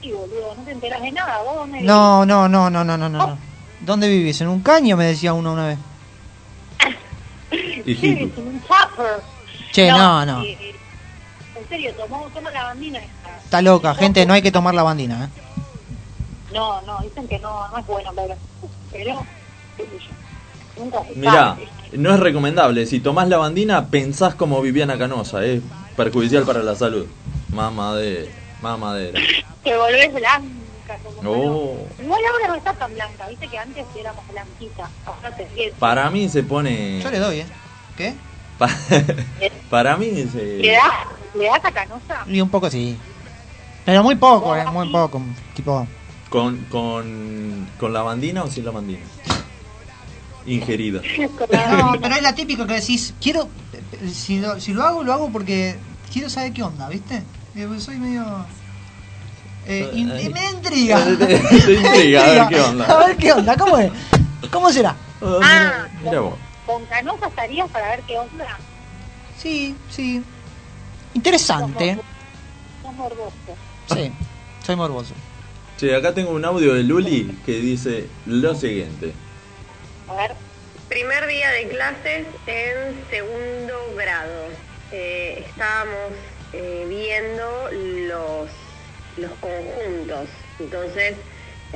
[0.00, 1.42] Sí, boludo, no te enteras de nada.
[1.42, 3.38] ¿Vos dónde No, no, no, no, no, no, no.
[3.80, 4.40] ¿Dónde vivís?
[4.40, 4.96] ¿En un caño?
[4.96, 5.78] Me decía uno una vez.
[7.84, 9.20] Sí, en un chopper.
[9.72, 10.42] Che, no, no.
[10.42, 10.74] eh,
[11.56, 13.00] en serio, tomó, toma lavandina.
[13.44, 15.28] Está loca, gente, no hay que tomar la bandina, ¿eh?
[16.54, 18.34] No, no, dicen que no, no es bueno, pero...
[18.90, 19.26] Pero,
[19.76, 20.14] qué sé yo.
[20.82, 21.68] Nunca se Mirá, sabe.
[21.92, 22.86] no es recomendable.
[22.86, 25.44] Si tomás lavandina, pensás como Viviana Canosa.
[25.44, 25.60] Es
[25.96, 27.06] perjudicial para la salud.
[27.52, 28.30] Mamadera,
[28.62, 29.20] mamadera.
[29.62, 30.48] Te volvés blanca.
[31.16, 31.86] Como Oh.
[32.02, 34.90] Igual ahora no está tan blanca, viste que antes éramos blanquitas.
[35.06, 35.72] Ahora te ríes.
[35.78, 37.00] Para mí se pone...
[37.00, 37.46] Yo le doy, ¿eh?
[37.96, 38.14] ¿Qué?
[38.58, 38.68] Pa-
[39.70, 40.56] Para mí ¿Le se...
[40.72, 40.92] das,
[41.34, 42.24] ¿Le das a canosa?
[42.26, 42.96] Y un poco sí.
[43.84, 44.64] Pero muy poco, ¿eh?
[44.70, 45.22] Muy poco.
[45.54, 45.86] Tipo,
[46.28, 49.00] ¿Con, con, ¿Con lavandina o sin lavandina?
[50.46, 51.00] Ingerida.
[51.70, 53.48] No, pero es la típica que decís, quiero,
[54.12, 55.76] si lo, si lo hago, lo hago porque
[56.12, 57.22] quiero saber qué onda, ¿viste?
[57.56, 58.24] Eh, pues Soy medio...
[59.66, 61.04] Eh, in- eh, me intriga.
[61.18, 62.84] Te- te intriga, a ver qué onda.
[62.86, 63.92] A ver qué onda, ¿cómo es?
[64.50, 64.96] ¿Cómo será?
[65.22, 66.34] Ah, Mira vos.
[66.66, 68.58] con canosa estarías para ver qué onda.
[69.38, 70.22] Sí, sí.
[71.14, 71.98] Interesante.
[72.82, 73.32] Sos morboso.
[73.94, 74.10] Sí,
[74.66, 75.14] soy morboso.
[75.78, 79.12] Che, acá tengo un audio de Luli que dice lo siguiente.
[80.08, 80.32] A ver.
[80.88, 84.48] Primer día de clases en segundo grado.
[84.90, 86.12] Eh, estábamos
[86.52, 87.70] eh, viendo
[88.08, 88.50] los,
[89.16, 90.28] los conjuntos.
[90.58, 91.14] Entonces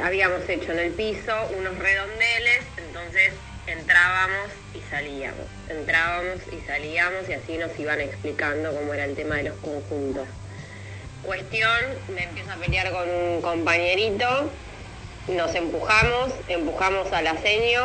[0.03, 3.32] habíamos hecho en el piso unos redondeles, entonces
[3.66, 5.47] entrábamos y salíamos.
[5.69, 10.28] Entrábamos y salíamos y así nos iban explicando cómo era el tema de los conjuntos.
[11.23, 11.81] Cuestión,
[12.15, 14.51] me empiezo a pelear con un compañerito,
[15.28, 17.81] nos empujamos, empujamos a la seño,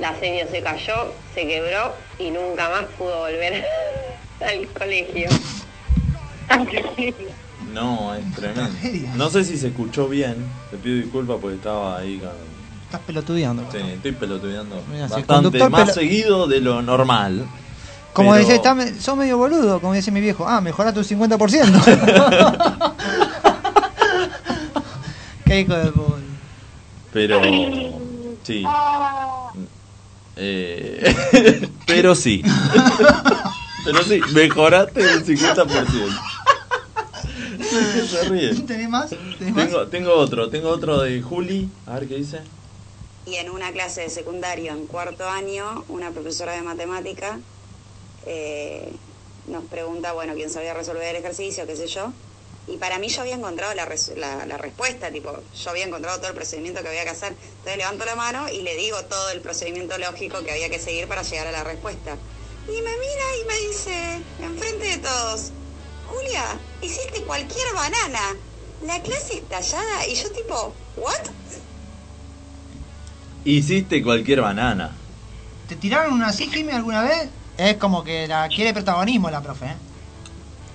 [0.00, 3.64] la seño se cayó, se quebró y nunca más pudo volver
[4.40, 5.28] al colegio.
[7.72, 8.70] No, es tremendo.
[9.16, 10.36] No sé si se escuchó bien.
[10.70, 12.30] Te pido disculpas porque estaba ahí con...
[12.84, 13.64] Estás pelotudeando.
[13.72, 17.44] Sí, estoy pelotudeando bastante más pelo- seguido de lo normal.
[18.12, 20.46] Como pero- dice, está, me- sos medio boludo, como dice mi viejo.
[20.48, 22.94] Ah, mejorá tu 50%.
[25.44, 26.15] Qué hijo de puta.
[27.16, 27.40] Pero...
[28.42, 28.62] Sí.
[30.36, 32.42] Eh, pero sí.
[33.86, 36.20] pero sí, mejoraste el 50%.
[38.06, 38.54] Se ríe.
[38.66, 39.08] ¿Tenés más?
[39.38, 39.64] ¿Tenés más?
[39.64, 41.70] Tengo, tengo otro, tengo otro de Juli.
[41.86, 42.40] A ver qué dice.
[43.24, 47.40] Y en una clase de secundario, en cuarto año, una profesora de matemática
[48.26, 48.92] eh,
[49.46, 52.12] nos pregunta, bueno, quién sabía resolver el ejercicio, qué sé yo.
[52.68, 56.18] Y para mí yo había encontrado la, res- la, la respuesta, tipo, yo había encontrado
[56.18, 57.32] todo el procedimiento que había que hacer.
[57.58, 61.06] Entonces levanto la mano y le digo todo el procedimiento lógico que había que seguir
[61.06, 62.16] para llegar a la respuesta.
[62.66, 65.50] Y me mira y me dice, enfrente de todos,
[66.08, 68.34] Julia, hiciste cualquier banana.
[68.82, 71.20] La clase estallada y yo tipo, ¿what?
[73.44, 74.90] Hiciste cualquier banana.
[75.68, 77.28] ¿Te tiraron una así, Jimmy, alguna vez?
[77.56, 79.76] Es como que la quiere protagonismo la profe, ¿eh?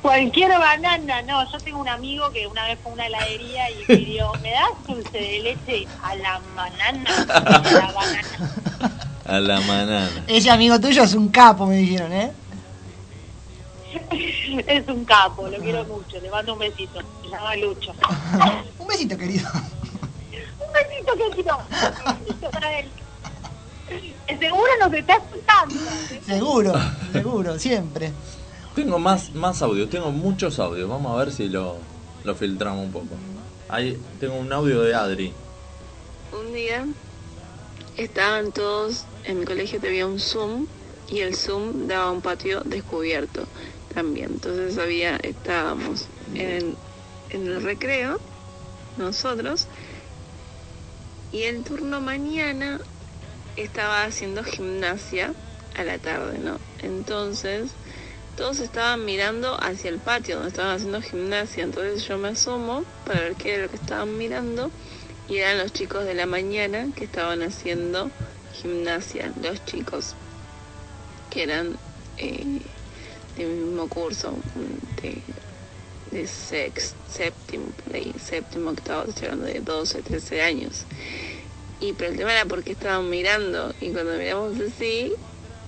[0.02, 3.86] Cualquier banana, no, yo tengo un amigo que una vez fue a una heladería y
[3.86, 7.26] pidió, ¿me das dulce de leche a la banana?
[7.30, 8.98] A la banana.
[9.26, 10.24] A la banana.
[10.28, 12.32] Ese amigo tuyo es un capo, me dijeron, ¿eh?
[14.68, 17.94] Es un capo, lo quiero mucho, le mando un besito, se llama Lucho.
[18.80, 19.50] Un besito, querido.
[20.60, 21.58] Un besito, querido.
[21.58, 22.90] Un besito para él.
[24.40, 25.76] Seguro nos está escuchando.
[26.26, 26.74] Seguro,
[27.14, 28.12] seguro, siempre.
[28.76, 30.90] Tengo más, más audios, tengo muchos audios.
[30.90, 31.78] Vamos a ver si lo,
[32.24, 33.16] lo filtramos un poco.
[33.68, 35.34] Ahí tengo un audio de Adri.
[36.32, 36.86] Un día
[37.98, 40.68] estaban todos, en mi colegio había un Zoom
[41.10, 43.46] y el Zoom daba un patio descubierto
[43.94, 44.32] también.
[44.34, 46.76] Entonces había, estábamos en,
[47.30, 48.20] en el recreo,
[48.98, 49.68] nosotros,
[51.34, 52.80] y el turno mañana
[53.56, 55.34] estaba haciendo gimnasia
[55.78, 56.58] a la tarde, ¿no?
[56.82, 57.72] Entonces
[58.42, 61.64] todos estaban mirando hacia el patio donde estaban haciendo gimnasia.
[61.64, 64.72] Entonces yo me asomo para ver qué era lo que estaban mirando
[65.30, 68.10] y eran los chicos de la mañana que estaban haciendo
[68.60, 70.16] gimnasia, los chicos
[71.30, 71.78] que eran
[72.18, 72.62] eh,
[73.38, 74.34] del mismo curso,
[75.04, 75.22] de,
[76.10, 77.68] de sex, séptimo,
[78.20, 80.86] séptimo, octavo, estoy de 12, 13 años.
[81.80, 85.14] Y pero el tema era porque estaban mirando y cuando miramos así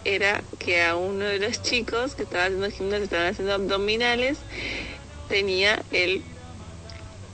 [0.06, 4.38] era que a uno de los chicos que estaba haciendo gimnasia, estaban haciendo abdominales,
[5.30, 6.22] tenía el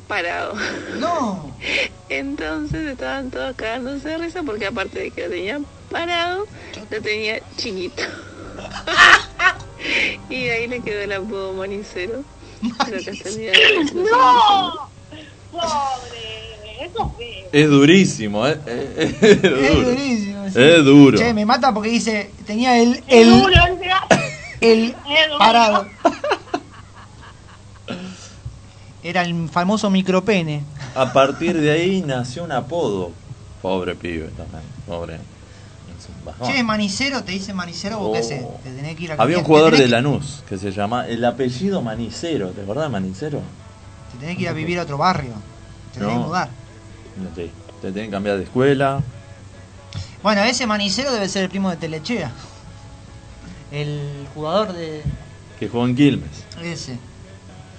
[0.08, 0.56] parado.
[1.00, 1.56] No.
[2.10, 6.46] Entonces estaban todos cagándose de risa porque aparte de que lo tenía parado,
[6.90, 8.04] lo tenía chiquito.
[10.30, 12.24] y de ahí le quedó el apodo manicero.
[12.86, 14.90] Pero que hasta el día de hoy no se ¡No!
[15.52, 16.49] Pobre,
[16.80, 17.16] eso
[17.52, 18.58] es durísimo, ¿eh?
[18.98, 19.90] Es, Es duro.
[19.90, 20.50] durísimo.
[20.50, 20.62] sí.
[20.62, 21.18] Es duro.
[21.18, 23.54] Che, me mata porque dice, tenía el, Es el, duro,
[24.62, 25.38] el Es duro.
[25.40, 25.86] parado.
[29.02, 30.64] Era el famoso micropene.
[30.96, 33.12] A partir de ahí nació un apodo.
[33.62, 34.64] Pobre pibe también.
[34.86, 35.18] Pobre.
[36.46, 38.60] Che, manicero, te dice manicero, vos qué sé, Oh.
[38.64, 41.08] te tenés que ir a Había un jugador tenés de que- Lanús que se llama
[41.08, 42.50] el apellido Manicero.
[42.52, 43.42] ¿Te acordás de Manicero?
[44.14, 45.34] Te tenés que ir a vivir a otro barrio.
[45.94, 46.22] Te tenés No.
[46.22, 46.50] que mudar.
[47.36, 49.02] Te tienen que cambiar de escuela.
[50.24, 52.32] Bueno, ese manicero debe ser el primo de Telechea.
[53.72, 55.04] El jugador de
[55.60, 56.46] Que jugó en Quilmes.
[56.62, 56.98] ese.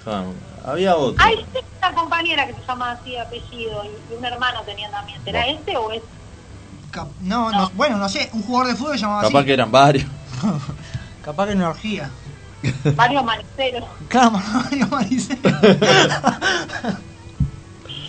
[0.05, 0.23] Ah,
[0.65, 1.23] Había otro.
[1.23, 1.45] Hay
[1.79, 5.19] una compañera que se llama así de apellido y un hermano tenían también.
[5.23, 5.59] ¿Será Bueno.
[5.59, 6.01] este o es?
[6.91, 9.45] Cap- no, no, bueno, no sé, un jugador de fútbol llamaba Capaz así.
[9.47, 10.05] que eran varios.
[11.23, 12.09] Capaz que una orgía.
[12.95, 13.85] Varios maniceros.
[14.07, 14.31] Claro,
[14.63, 15.39] Mario Manicero.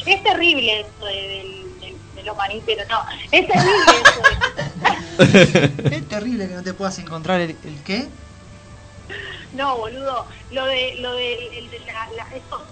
[0.07, 3.01] Es terrible eso de, los maniceros, no.
[3.33, 5.97] Es terrible eso de...
[5.97, 8.09] es terrible que no te puedas encontrar el, el qué.
[9.55, 10.27] No, boludo.
[10.51, 12.63] Lo de, lo de, la, la- eso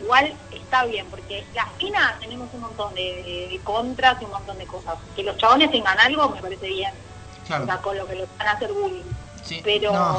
[0.00, 4.66] igual está bien, porque la fina tenemos un montón de contras y un montón de
[4.66, 4.94] cosas.
[5.14, 6.92] Que los chabones tengan algo me parece bien.
[7.46, 7.64] Claro.
[7.64, 9.02] O sea, con lo que los van a hacer bullying.
[9.44, 10.18] Sí, Pero no.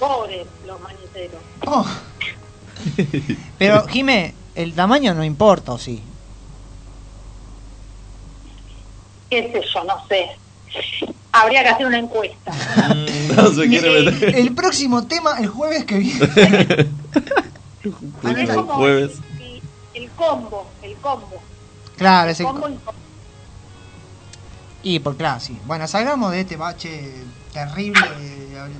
[0.00, 1.40] pobres los maniceros.
[1.64, 1.86] Oh.
[3.58, 6.02] Pero, Jime, el tamaño no importa, ¿o sí?
[9.30, 10.28] Qué sé yo, no sé.
[11.32, 12.52] Habría que hacer una encuesta.
[13.36, 14.34] No se quiere meter.
[14.36, 16.26] El próximo tema, el jueves que viene.
[17.84, 17.92] El
[18.62, 19.12] jueves.
[19.38, 19.62] El,
[20.02, 21.40] el combo, el combo.
[21.96, 22.42] Claro, ese.
[22.44, 22.94] combo y combo.
[24.82, 25.58] Y por claro, sí.
[25.66, 27.12] Bueno, salgamos de este bache
[27.52, 28.00] terrible.
[28.18, 28.70] de-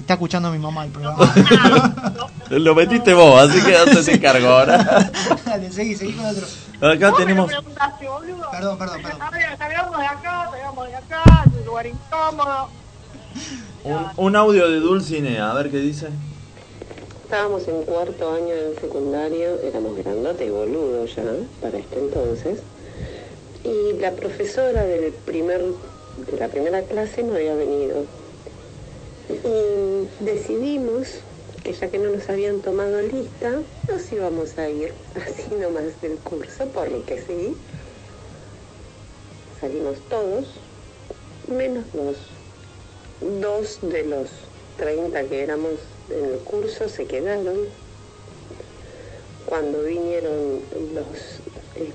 [0.00, 1.32] Está escuchando mi mamá el programa.
[2.50, 5.10] Lo metiste vos, así que hazte cargo ahora.
[5.46, 6.46] Dale, seguí, seguí con otro.
[6.80, 7.52] Acá ¿Vos me tenemos.
[8.50, 9.22] Perdón, perdón, perdón.
[9.22, 12.68] A ver, salgamos de acá, salgamos de acá, es un lugar incómodo.
[13.84, 16.08] Un, un audio de Dulcinea, a ver qué dice.
[17.24, 21.22] Estábamos en cuarto año del secundario, éramos grandote y boludo ya
[21.60, 22.58] para este entonces.
[23.62, 28.04] Y la profesora del primer, de la primera clase no había venido.
[29.30, 31.20] Y decidimos
[31.62, 36.16] que ya que no nos habían tomado lista, nos íbamos a ir así nomás del
[36.18, 37.56] curso, porque sí.
[39.60, 40.46] Salimos todos,
[41.48, 42.16] menos dos.
[43.40, 44.30] Dos de los
[44.78, 45.74] 30 que éramos
[46.08, 47.58] en el curso se quedaron.
[49.46, 50.60] Cuando vinieron
[50.94, 51.40] los
[51.76, 51.92] eh,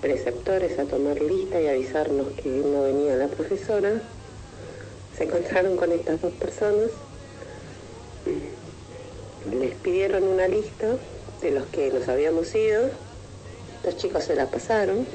[0.00, 4.02] preceptores a tomar lista y avisarnos que no venía la profesora,
[5.16, 6.90] se encontraron con estas dos personas
[9.50, 10.86] les pidieron una lista
[11.40, 12.82] de los que nos habíamos ido.
[13.84, 15.06] Los chicos se la pasaron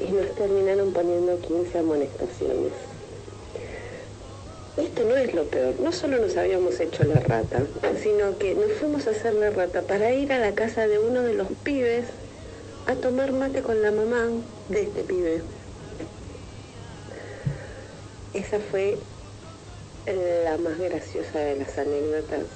[0.00, 2.72] y nos terminaron poniendo 15 amonestaciones.
[4.78, 7.62] Esto no es lo peor, no solo nos habíamos hecho la rata,
[8.02, 11.20] sino que nos fuimos a hacer la rata para ir a la casa de uno
[11.20, 12.06] de los pibes
[12.86, 14.28] a tomar mate con la mamá
[14.70, 15.42] de este pibe.
[18.34, 18.98] Esa fue
[20.06, 22.46] la más graciosa de las anécdotas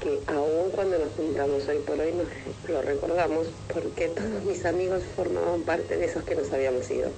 [0.00, 5.02] que aún cuando nos juntamos hoy por hoy nos lo recordamos porque todos mis amigos
[5.14, 7.10] formaban parte de esos que nos habíamos ido.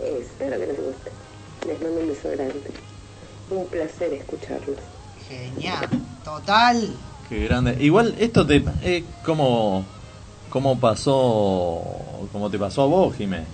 [0.00, 1.10] espero que les guste.
[1.66, 2.70] Les mando un beso grande.
[3.50, 4.78] Un placer escucharlos.
[5.28, 5.88] Genial.
[6.24, 6.94] Total.
[7.28, 7.76] Qué grande.
[7.80, 9.84] Igual esto te eh, como
[10.50, 11.82] cómo pasó
[12.32, 13.44] como te pasó a vos, Jimé.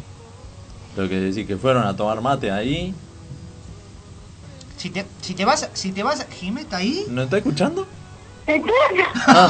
[0.97, 2.95] Lo que decís que fueron a tomar mate ahí.
[4.83, 7.05] Si te, si te vas, si te vas, Jimé está ahí.
[7.09, 7.87] ¿No está escuchando?
[9.29, 9.49] Ah.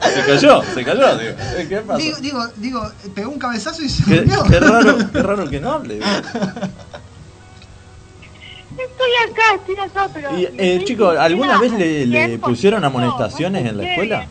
[0.00, 1.18] Se cayó, se cayó.
[1.18, 1.34] Digo,
[1.68, 1.98] ¿Qué pasó?
[1.98, 5.98] Digo, digo, digo, pegó un cabezazo y se Qué, raro, qué raro que no hable.
[5.98, 6.16] Estoy
[9.28, 10.38] acá, estoy acá, pero...
[10.38, 14.26] Y, eh, chicos, ¿alguna vez le, le pusieron amonestaciones en la escuela?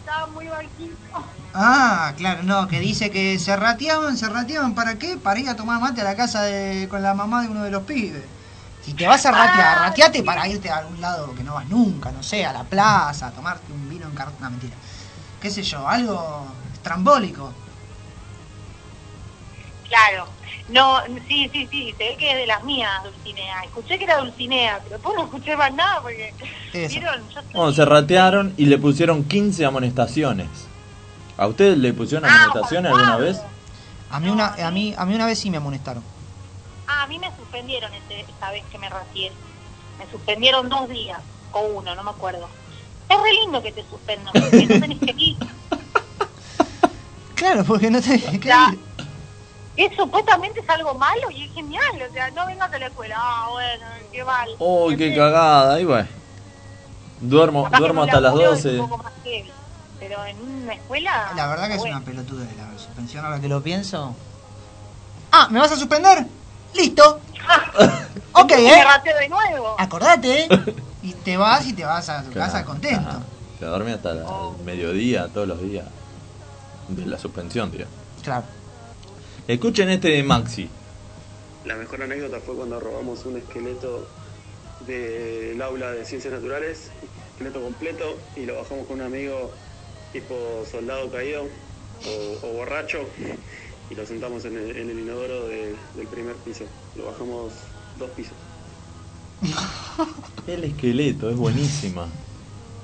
[0.00, 0.96] Estaba muy bajito.
[1.54, 5.16] Ah, claro, no, que dice que se rateaban, se rateaban, ¿para qué?
[5.16, 7.70] Para ir a tomar mate a la casa de, con la mamá de uno de
[7.70, 8.34] los pibes.
[8.86, 12.12] Si te vas a ratear, rateate para irte a algún lado que no vas nunca,
[12.12, 14.76] no sé, a la plaza, a tomarte un vino en cartón, no, mentira.
[15.40, 17.52] Qué sé yo, algo estrambólico.
[19.88, 20.28] Claro.
[20.68, 23.64] No, sí, sí, sí, se ve que es de las mías, Dulcinea.
[23.64, 26.32] Escuché que era Dulcinea, pero después no escuché más nada porque...
[26.72, 27.28] ¿Vieron?
[27.28, 30.46] Yo Bueno, se ratearon y le pusieron 15 amonestaciones.
[31.36, 33.42] ¿A ustedes le pusieron amonestaciones alguna vez?
[34.10, 36.04] A mí una, a mí, a mí una vez sí me amonestaron.
[36.86, 39.32] Ah, a mí me suspendieron ese, esa vez que me ratié.
[39.98, 41.20] Me suspendieron dos días,
[41.52, 42.48] o uno, no me acuerdo.
[43.08, 45.36] Es re lindo que te suspendan, porque no tenés que ir.
[47.34, 48.20] Claro, porque no te...
[48.20, 48.38] ¿qué?
[48.48, 48.74] Ya.
[49.76, 53.16] Es supuestamente es algo malo y es genial, o sea, no vengas a la escuela,
[53.18, 54.48] ah, bueno, qué mal.
[54.58, 55.74] ¡Uy, qué cagada!
[55.74, 56.06] Ahí va.
[57.20, 58.80] Duermo, que duermo hasta las laburo es 12.
[58.80, 59.50] un poco más heavy,
[60.00, 61.32] Pero en una escuela...
[61.36, 64.14] La verdad que es una pelotuda la suspensión ahora que lo pienso.
[65.30, 66.26] Ah, ¿me vas a suspender?
[66.76, 67.20] Listo.
[68.32, 68.84] ok, Y ¿eh?
[69.04, 69.76] Me de nuevo.
[69.78, 70.46] Acordate.
[71.02, 73.08] Y te vas y te vas a tu Claro, casa contento.
[73.08, 73.20] ajá.
[73.60, 74.24] Se duerme hasta el
[74.64, 75.86] mediodía, todos los días.
[76.88, 77.86] De la suspensión, tío.
[78.24, 78.42] Claro.
[79.46, 80.68] Escuchen este de Maxi.
[81.64, 84.08] La mejor anécdota fue cuando robamos un esqueleto
[84.84, 86.90] del aula de ciencias naturales,
[87.32, 89.52] esqueleto completo, y lo bajamos con un amigo
[90.12, 90.34] tipo
[90.68, 92.98] soldado caído o, o borracho,
[93.90, 96.64] y lo sentamos en el, en el inodoro de- del primer piso.
[96.96, 97.52] Lo bajamos
[97.98, 98.34] dos pisos.
[100.46, 102.06] El esqueleto, es buenísima.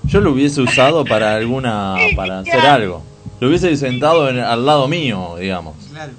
[0.05, 1.97] Yo lo hubiese usado para alguna.
[2.17, 3.03] para hacer algo.
[3.41, 5.77] Lo hubiese sentado en- al lado mío, digamos.
[5.91, 6.13] Claro.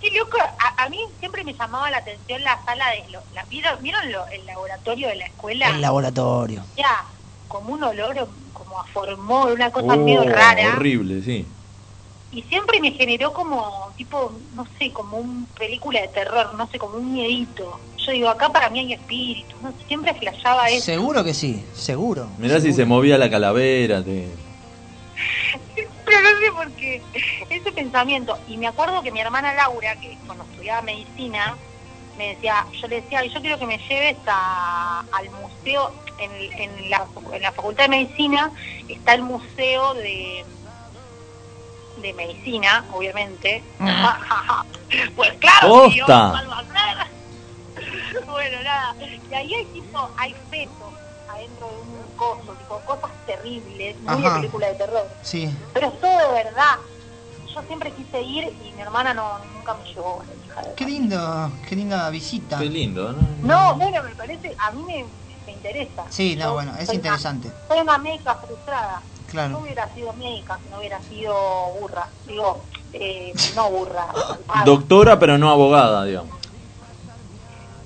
[0.00, 3.08] Qué loco, a, a mí siempre me llamaba la atención la sala de...
[3.12, 5.68] Lo, la, ¿Vieron, vieron lo- el laboratorio de la escuela?
[5.70, 6.64] El laboratorio.
[6.76, 7.04] Ya,
[7.48, 10.74] como un olor como a formol, una cosa Oh, medio rara.
[10.74, 11.46] horrible, sí.
[12.32, 16.78] Y siempre me generó como, tipo, no sé, como una película de terror, no sé,
[16.78, 17.78] como un miedito.
[18.06, 20.80] Yo digo, acá para mí hay espíritus, no sé, siempre flashaba eso.
[20.86, 22.30] Seguro que sí, seguro.
[22.38, 24.02] Mirá si se movía la calavera.
[24.02, 24.34] te-
[26.06, 27.02] Pero no sé por qué.
[27.50, 28.36] Ese pensamiento.
[28.48, 31.56] Y me acuerdo que mi hermana Laura, que cuando estudiaba medicina,
[32.16, 36.90] me decía, yo le decía, yo quiero que me lleves a, al museo, en, en,
[36.90, 38.52] la, en la Facultad de Medicina
[38.88, 40.44] está el museo de
[41.96, 43.64] de medicina, obviamente.
[45.16, 46.30] pues claro, sí, ¡Posta!
[46.32, 48.24] ¿cómo lo va a hacer?
[48.26, 48.96] bueno, nada.
[49.30, 50.94] Y ahí hay tipo, hay fetos
[51.28, 54.36] adentro de un coso, tipo cosas terribles, muy de Ajá.
[54.36, 55.08] película de terror.
[55.22, 55.54] Sí.
[55.72, 56.76] Pero es todo de verdad.
[57.54, 60.22] Yo siempre quise ir y mi hermana no nunca me llevó.
[60.26, 62.58] la hija de- Qué lindo, qué linda visita.
[62.58, 63.20] Qué lindo, ¿no?
[63.42, 65.04] No, bueno, me parece, a mí me,
[65.46, 66.04] me interesa.
[66.08, 67.52] Sí, no, Yo bueno, es soy una- interesante.
[67.68, 69.02] soy una médica frustrada.
[69.32, 69.48] Claro.
[69.54, 71.34] No hubiera sido médica no hubiera sido
[71.80, 72.06] burra.
[72.26, 72.60] Digo,
[72.92, 74.06] eh, no burra.
[74.46, 76.36] Ah, Doctora, pero no abogada, digamos.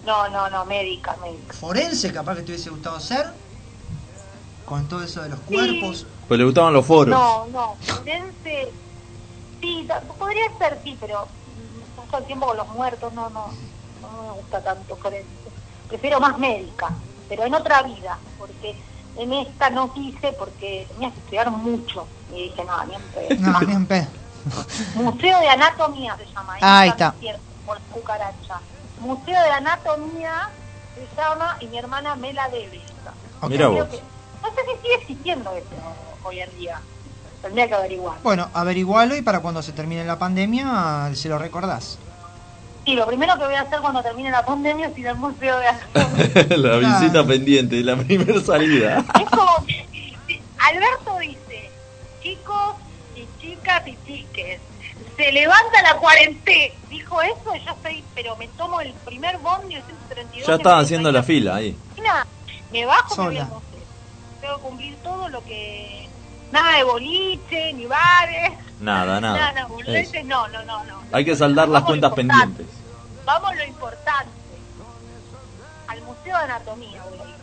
[0.05, 1.55] No, no, no, médica, médica.
[1.55, 3.27] Forense, capaz que te hubiese gustado ser.
[4.65, 6.05] Con todo eso de los cuerpos.
[6.27, 7.17] Pues le gustaban los foros.
[7.17, 8.73] No, no, forense,
[9.61, 11.29] sí, podría ser, sí, pero
[12.11, 13.47] todo el tiempo con los muertos, no, no,
[14.03, 15.29] no me gusta tanto forense.
[15.87, 16.91] Prefiero más médica,
[17.29, 18.77] pero en otra vida, porque
[19.19, 22.07] en esta no quise porque tenía que estudiar mucho.
[22.35, 23.41] Y dije, no, ni en pedo.
[23.41, 24.07] No, ni en pedo.
[24.95, 26.55] Museo de Anatomía se llama.
[26.61, 27.15] Ahí está.
[27.65, 28.59] Por cucaracha.
[29.01, 30.49] Museo de Anatomía
[30.95, 32.81] se llama y mi hermana me la debe.
[33.49, 33.85] Mira vos.
[33.89, 34.01] que-
[34.43, 35.67] no sé si sigue existiendo eso
[36.25, 36.81] hoy en día.
[37.43, 38.19] Tendría que averiguar.
[38.23, 41.99] Bueno, averigualo y para cuando se termine la pandemia se lo recordás.
[42.87, 45.59] Sí, lo primero que voy a hacer cuando termine la pandemia es ir al museo
[45.59, 46.57] de arte.
[46.57, 49.05] la visita pendiente, la primera salida.
[49.21, 49.89] Es como que
[50.57, 51.69] Alberto dice,
[52.23, 52.77] chicos
[53.17, 54.61] y chicas y chiques,
[55.17, 56.75] se levanta la cuarentena.
[56.89, 60.47] Dijo eso y yo estoy, pero me tomo el primer bondi el 132.
[60.47, 61.77] Ya me estaba haciendo la fila ahí.
[62.71, 63.43] Me bajo, me voy Sola.
[63.43, 63.63] al museo.
[64.41, 66.09] Tengo que cumplir todo lo que...
[66.53, 68.53] Nada de boliche, ni bares.
[68.81, 69.53] Nada, nada.
[69.53, 69.69] Nada,
[70.25, 71.01] no, no, no, no.
[71.11, 72.76] Hay que saldar las cuentas pendientes.
[73.27, 74.31] Vamos a lo importante.
[75.89, 77.37] Al Museo de Anatomía voy a ir.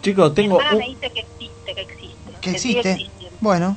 [0.00, 2.32] Chicos, Mi tengo hermana un, me dice que existe, que existe.
[2.40, 3.10] Que existe.
[3.40, 3.76] Bueno,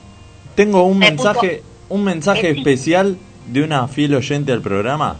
[0.55, 2.72] tengo un Me mensaje, un mensaje Existe.
[2.72, 5.18] especial de una fiel oyente al programa.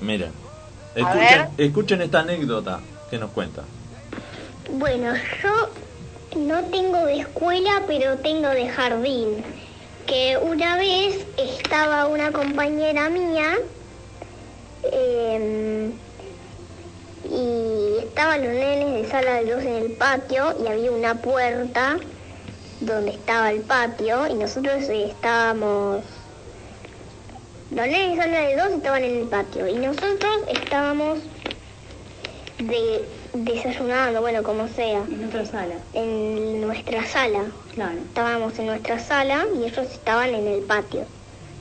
[0.00, 0.30] Miren,
[0.94, 2.80] escuchen, escuchen esta anécdota
[3.10, 3.62] que nos cuenta.
[4.72, 5.12] Bueno,
[5.42, 5.70] yo
[6.38, 9.44] no tengo de escuela, pero tengo de jardín.
[10.06, 13.56] Que una vez estaba una compañera mía
[14.92, 15.90] eh,
[17.30, 21.98] y estaban los nenes de sala de dos en el patio y había una puerta
[22.80, 26.02] donde estaba el patio y nosotros eh, estábamos...
[27.70, 31.18] Los nenes de sala de dos estaban en el patio y nosotros estábamos
[32.58, 33.04] de
[33.44, 35.00] desayunando, bueno, como sea.
[35.00, 35.74] En nuestra sala.
[35.92, 37.44] En nuestra sala.
[37.74, 37.98] Claro.
[37.98, 41.04] Estábamos en nuestra sala y ellos estaban en el patio.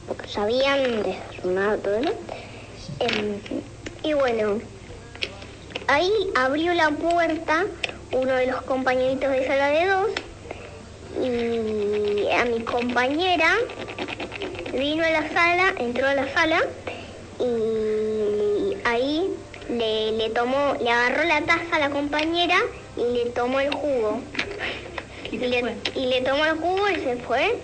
[0.07, 2.11] Porque ya habían desayunado todo, ¿no?
[2.99, 3.39] Em,
[4.03, 4.61] y bueno,
[5.87, 7.65] ahí abrió la puerta
[8.11, 10.09] uno de los compañeritos de sala de dos
[11.21, 13.55] y a mi compañera
[14.73, 16.61] vino a la sala, entró a la sala
[17.39, 19.29] y ahí
[19.69, 22.57] le, le tomó, le agarró la taza a la compañera
[22.95, 24.19] y le tomó el jugo.
[25.31, 27.55] Y, le, y le tomó el jugo y se fue.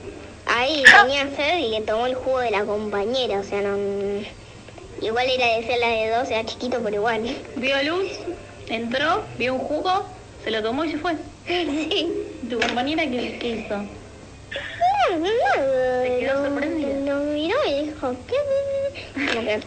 [0.45, 3.77] Ahí tenía sed y le tomó el jugo de la compañera, o sea, no...
[5.01, 7.23] Igual era de ser la de dos, era chiquito, pero igual.
[7.55, 8.07] Vio luz,
[8.67, 10.05] entró, vio un jugo,
[10.43, 11.15] se lo tomó y se fue.
[11.47, 12.11] Sí.
[12.49, 13.77] ¿Tu compañera qué, qué hizo?
[13.77, 16.49] No, no, no, lo,
[17.05, 19.59] lo miró y dijo, ¿qué?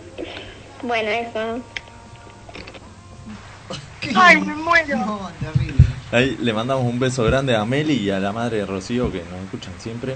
[0.83, 1.61] Bueno, eso.
[4.15, 4.97] Ay, me muero.
[4.99, 5.85] no, terrible.
[6.13, 9.19] Ahí le mandamos un beso grande a Meli y a la madre de Rocío que
[9.19, 10.15] nos escuchan siempre.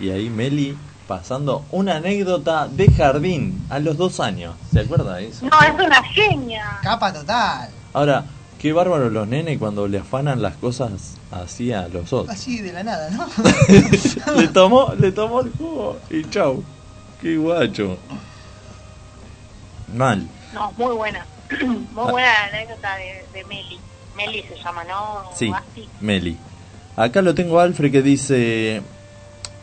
[0.00, 0.76] Y ahí Meli
[1.06, 4.54] pasando una anécdota de jardín a los dos años.
[4.72, 5.46] ¿Se acuerda de eso?
[5.46, 6.78] No, es una genia.
[6.82, 7.70] Capa total.
[7.92, 8.24] Ahora,
[8.58, 12.34] qué bárbaro los nenes cuando le afanan las cosas así a los otros.
[12.34, 13.26] Así de la nada, ¿no?
[14.36, 16.62] le tomó, le tomó el jugo y chau.
[17.20, 17.96] Qué guacho.
[19.94, 20.26] Mal.
[20.52, 21.24] No, muy buena.
[21.60, 23.78] Muy buena la anécdota de, de Meli.
[24.16, 25.22] Meli se llama, ¿no?
[25.32, 25.88] Sí, Así.
[26.00, 26.36] Meli.
[26.96, 28.82] Acá lo tengo a Alfred que dice,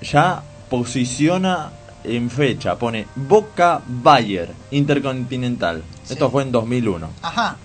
[0.01, 0.43] ya
[0.73, 1.69] posiciona
[2.03, 5.83] en fecha, pone Boca Bayer Intercontinental.
[6.09, 7.09] Esto fue en 2001.
[7.21, 7.57] Ajá.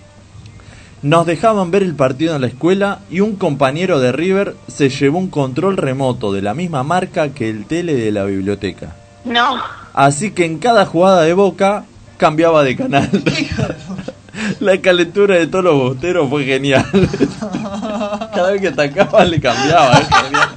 [1.01, 5.17] Nos dejaban ver el partido en la escuela y un compañero de River se llevó
[5.17, 8.95] un control remoto de la misma marca que el tele de la biblioteca.
[9.25, 9.59] No.
[9.95, 11.85] Así que en cada jugada de Boca
[12.17, 13.09] cambiaba de canal.
[14.59, 16.85] La calentura de todos los bosteros fue genial.
[18.33, 19.93] Cada vez que atacaba le cambiaba.
[19.93, 20.49] Es, genial.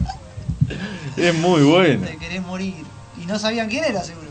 [1.16, 2.06] Es muy bueno.
[2.06, 2.84] Te querés morir.
[3.20, 4.28] Y no sabían quién era, seguro.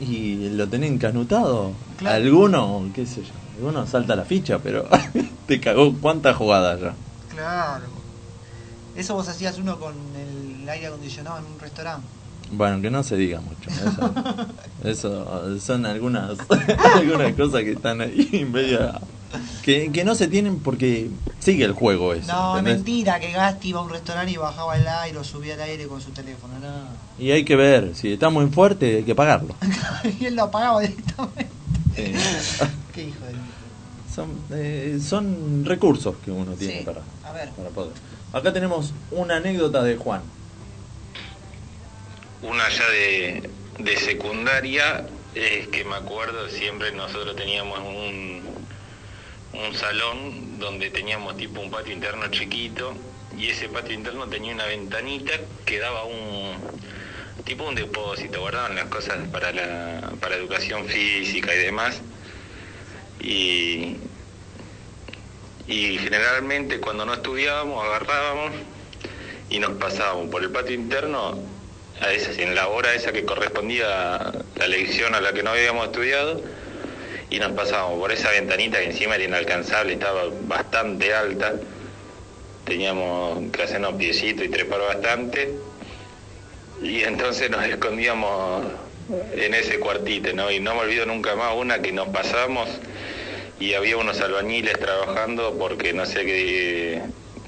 [0.00, 1.72] Y lo tenés encanutado.
[1.98, 2.16] Claro.
[2.16, 4.86] Alguno, qué sé yo, alguno salta la ficha, pero
[5.46, 6.94] te cagó cuántas jugadas ya.
[7.34, 7.86] Claro.
[8.94, 12.06] Eso vos hacías uno con el aire acondicionado en un restaurante.
[12.50, 13.70] Bueno, que no se diga mucho.
[14.84, 16.38] Eso, eso son algunas,
[16.94, 18.92] algunas cosas que están ahí medio...
[19.62, 22.32] Que, que no se tienen porque sigue el juego eso.
[22.32, 22.84] No, es ¿entendés?
[22.84, 25.86] mentira que Gasti iba a un restaurante y bajaba el aire o subía al aire
[25.86, 26.54] con su teléfono.
[26.58, 26.88] No.
[27.22, 29.54] Y hay que ver, si está muy fuerte hay que pagarlo.
[30.20, 31.46] y él lo apagaba directamente.
[31.96, 32.14] Eh,
[32.94, 34.14] Qué hijo de...
[34.14, 37.50] son, eh, son recursos que uno tiene Sí, para, a ver.
[37.50, 37.92] para poder.
[38.32, 40.22] Acá tenemos una anécdota de Juan.
[42.42, 48.42] Una ya de, de secundaria es que me acuerdo siempre nosotros teníamos un,
[49.52, 52.94] un salón donde teníamos tipo un patio interno chiquito
[53.36, 55.32] y ese patio interno tenía una ventanita
[55.64, 56.56] que daba un
[57.44, 62.00] tipo un depósito, guardaban las cosas para la para educación física y demás.
[63.20, 63.96] Y,
[65.66, 68.52] y generalmente cuando no estudiábamos agarrábamos
[69.50, 71.38] y nos pasábamos por el patio interno
[72.00, 75.50] a esa, en la hora esa que correspondía a la lección a la que no
[75.50, 76.42] habíamos estudiado
[77.30, 81.54] y nos pasábamos por esa ventanita que encima era inalcanzable, estaba bastante alta,
[82.64, 85.54] teníamos que hacernos piecitos y trepar bastante.
[86.82, 88.64] Y entonces nos escondíamos
[89.32, 90.50] en ese cuartito, ¿no?
[90.50, 92.68] Y no me olvido nunca más una que nos pasamos
[93.58, 97.02] y había unos albañiles trabajando porque no sé qué,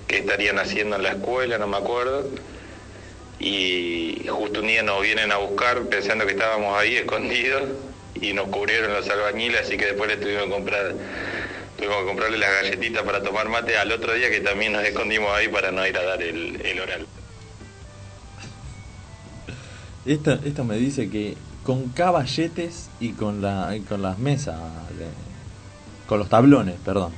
[0.09, 2.29] qué estarían haciendo en la escuela, no me acuerdo.
[3.39, 7.63] Y justo un día nos vienen a buscar pensando que estábamos ahí escondidos
[8.21, 10.95] y nos cubrieron los albañiles, así que después les tuvimos que comprar
[11.77, 15.31] tuvimos que comprarle las galletitas para tomar mate al otro día que también nos escondimos
[15.33, 17.07] ahí para no ir a dar el, el oral.
[20.07, 24.57] Esto, esto me dice que con caballetes y con la y con las mesas,
[24.99, 25.09] de-
[26.07, 27.13] con los tablones, perdón,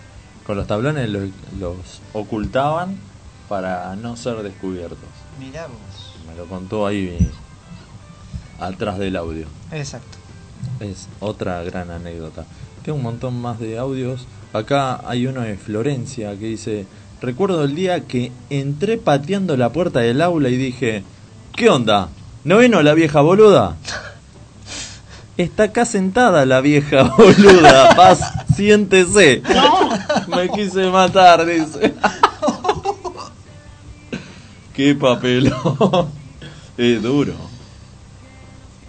[0.46, 1.76] con los tablones los, los
[2.12, 2.98] ocultaban
[3.48, 4.98] para no ser descubiertos.
[5.38, 6.14] Mirá vos.
[6.28, 7.30] Me lo contó ahí
[8.58, 9.46] atrás del audio.
[9.72, 10.18] Exacto.
[10.82, 12.44] Es otra gran anécdota.
[12.84, 14.26] Tengo un montón más de audios.
[14.52, 16.86] Acá hay uno de Florencia que dice,
[17.20, 21.04] recuerdo el día que entré pateando la puerta del aula y dije,
[21.54, 22.08] ¿qué onda?
[22.42, 23.76] ¿No vino la vieja boluda?
[25.36, 27.94] Está acá sentada la vieja boluda.
[27.96, 29.40] Paz, siéntese.
[30.26, 31.94] Me quise matar, dice.
[34.74, 36.10] Qué papelón.
[36.76, 37.34] Es duro.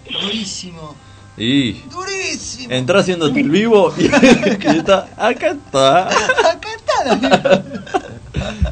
[0.10, 1.03] Durísimo.
[1.36, 2.72] Y Durísimo.
[2.74, 6.08] entra haciéndote el vivo y, y está, acá está.
[6.08, 7.64] Acá está la.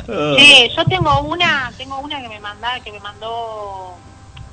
[0.07, 0.35] Ah.
[0.37, 3.95] Sí, yo tengo una, tengo una que me manda, que me mandó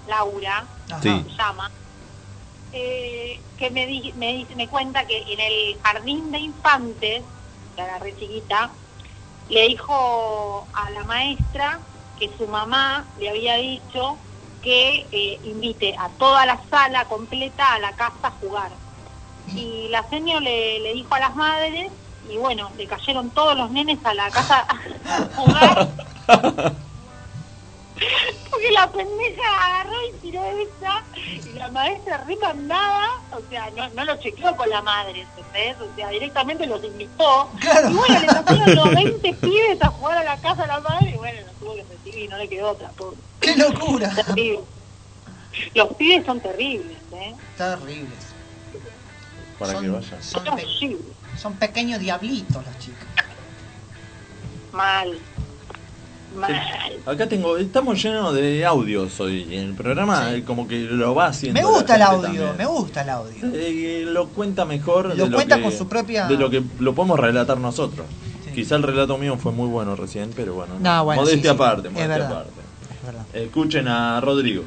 [0.06, 0.64] Laura,
[1.02, 1.22] Sí.
[1.28, 1.70] se llama,
[2.72, 7.22] eh, que me, di- me, dice- me cuenta que en el jardín de infantes,
[7.76, 8.70] era re chiquita,
[9.50, 11.80] le dijo a la maestra
[12.18, 14.16] que su mamá le había dicho
[14.68, 18.70] que eh, invite a toda la sala completa a la casa a jugar.
[19.56, 21.90] Y la señora le, le dijo a las madres,
[22.28, 25.88] y bueno, le cayeron todos los nenes a la casa a jugar.
[28.50, 34.04] Porque la pendeja agarró y tiró esa, y la maestra remandada, o sea, no, no
[34.04, 35.76] lo chequeó con la madre, ¿entendés?
[35.80, 37.50] O sea, directamente los invitó.
[37.90, 41.10] Y bueno, le trajeron los 20 pibes a jugar a la casa de la madre,
[41.10, 43.18] y bueno, los tuvo que recibir, no le quedó otra, pobre.
[43.40, 44.14] ¡Qué locura!
[44.14, 44.60] Terrible.
[45.74, 47.34] Los pibes son terribles, ¿eh?
[47.56, 48.18] Terribles.
[49.58, 50.22] Para Son- que vaya.
[50.22, 50.98] Son, pe-
[51.36, 53.06] son pequeños diablitos los chicos.
[54.72, 55.18] Mal.
[56.38, 57.00] Mal.
[57.06, 59.46] Acá tengo, estamos llenos de audios hoy.
[59.54, 61.58] El programa eh, como que lo va haciendo.
[61.60, 62.56] Me la gusta el audio, también.
[62.56, 63.34] me gusta el audio.
[63.54, 65.06] Eh, lo cuenta mejor.
[65.16, 68.06] Lo de lo cuenta que- con su propia- De lo que lo podemos relatar nosotros.
[68.54, 70.74] Quizá el relato mío fue muy bueno recién, pero bueno.
[70.80, 72.30] No, bueno, modestia sí, aparte, Es modestia verdad.
[72.40, 73.38] aparte.
[73.44, 74.64] Escuchen a Rodrigo.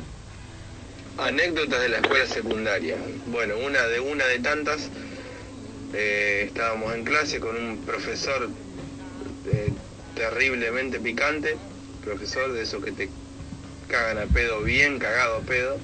[1.18, 2.96] Anécdotas de la escuela secundaria.
[3.32, 4.90] Bueno, una de una de tantas.
[5.94, 8.48] eh, estábamos en clase con un profesor
[9.52, 9.74] eh,
[10.16, 11.58] terriblemente picante,
[12.04, 13.10] profesor de esos que te
[13.88, 15.78] cagan a pedo bien, cagado a pedo.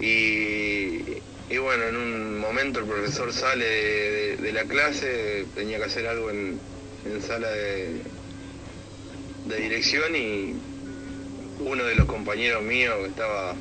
[0.00, 6.06] Y, y bueno, en un momento el profesor sale de, la clase, tenía que hacer
[6.06, 6.58] algo en,
[7.04, 8.00] en sala de,
[9.46, 10.54] de dirección y
[11.60, 13.54] uno de los compañeros míos que estaba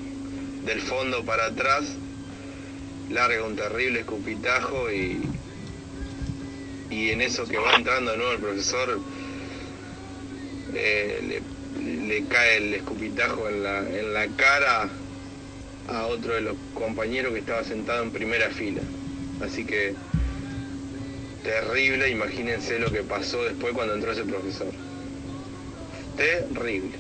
[0.66, 1.84] del fondo para atrás
[3.10, 5.22] larga un terrible escupitajo y,
[6.90, 9.00] y en eso que va entrando de nuevo el profesor
[10.76, 11.42] eh,
[11.82, 14.90] le, cae el escupitajo en la, en la cara
[15.88, 18.82] a otro de los compañeros que estaba sentado en primera fila.
[19.42, 19.96] Así que
[21.44, 24.72] terrible, imagínense lo que pasó después cuando entró ese profesor.
[26.16, 26.92] Terrible.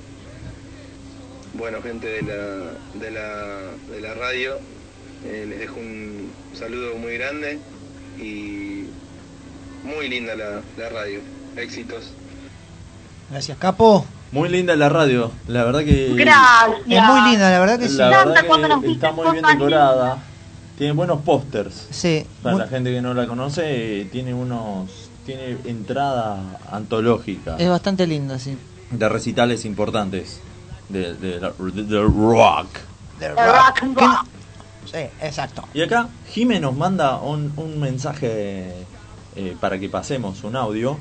[1.54, 3.60] Bueno, gente de la, de la,
[3.91, 4.58] de la radio,
[5.26, 7.60] eh, les dejo un saludo muy grande
[8.20, 8.86] y
[9.84, 11.20] muy linda la, la radio.
[11.56, 12.12] Éxitos.
[13.34, 14.05] Gracias, Capo.
[14.31, 16.14] Muy linda la radio, la verdad que.
[16.14, 16.81] Gracias.
[16.88, 17.97] Es muy linda, la verdad que sí.
[17.97, 18.34] La verdad
[18.80, 20.18] que está muy bien decorada.
[20.77, 21.88] Tiene buenos pósters.
[21.89, 22.27] Sí.
[22.43, 25.10] Para muy- la gente que no la conoce, tiene unos.
[25.26, 26.38] Tiene entrada
[26.72, 28.55] antológica Es bastante lindo, sí.
[28.91, 30.41] de recitales importantes
[30.89, 32.68] de, de, la- de- de rock.
[33.19, 34.15] Rock and ¿Qué- roll.
[34.85, 35.64] Sí, exacto.
[35.73, 38.85] Y acá Jime nos manda un, un mensaje
[39.35, 40.97] eh, para que pasemos un audio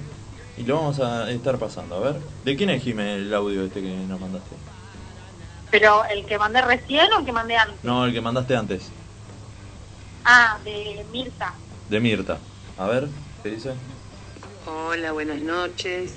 [0.57, 1.97] y lo vamos a estar pasando.
[1.97, 4.55] A ver, ¿de quién es Jime el audio este que nos mandaste?
[5.71, 7.77] Pero el que mandé recién o el que mandé antes.
[7.83, 8.89] No, el que mandaste antes,
[10.25, 11.55] Ah, de Mirta.
[11.89, 12.39] de Mirta.
[12.79, 13.09] A ver,
[13.43, 13.73] ¿qué dice?
[14.67, 16.13] Hola, buenas noches.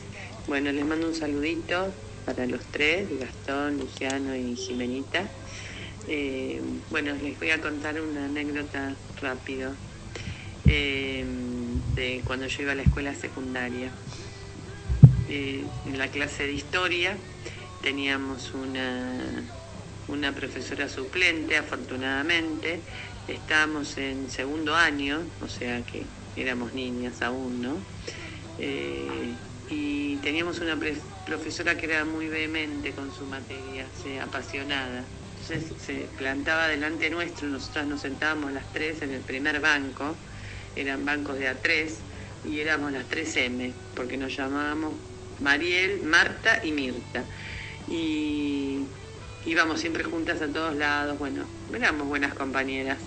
[0.48, 1.88] Bueno, les mando un saludito
[2.26, 5.24] para los tres, Gastón, Luciano y Jimenita.
[6.08, 9.72] Eh, bueno, les voy a contar una anécdota rápido
[10.68, 11.26] eh,
[11.96, 13.90] de cuando yo iba a la escuela secundaria.
[15.28, 17.26] Eh, en la clase de historia
[17.80, 19.56] teníamos una,
[20.08, 22.86] una profesora suplente, afortunadamente.
[23.28, 27.88] Estábamos en segundo año, o sea que éramos niñas aún, ¿no?
[28.58, 30.80] Eh, y teníamos una
[31.24, 35.12] profesora que era muy vehemente con su materia, se- apasionada.
[35.40, 40.24] Entonces se plantaba delante nuestro, nosotras nos sentábamos las tres en el primer banco,
[40.76, 42.08] eran bancos de A3
[42.42, 45.02] y éramos las 3M, porque nos llamábamos
[45.40, 47.24] Mariel, Marta y Mirta.
[47.90, 48.80] Y
[49.46, 52.98] íbamos siempre juntas a todos lados, bueno, éramos buenas compañeras,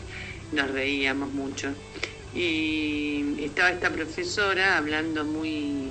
[0.53, 1.75] nos reíamos mucho.
[2.35, 5.91] Y estaba esta profesora hablando muy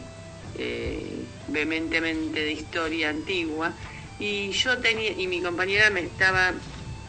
[0.57, 3.73] eh, vehementemente de historia antigua
[4.19, 6.53] y yo tenía y mi compañera me estaba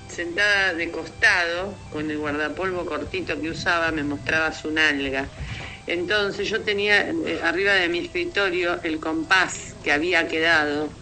[0.08, 5.26] sentada de costado con el guardapolvo cortito que usaba me mostraba su nalga
[5.92, 10.96] entonces yo tenía eh, arriba de mi escritorio el compás que había quedado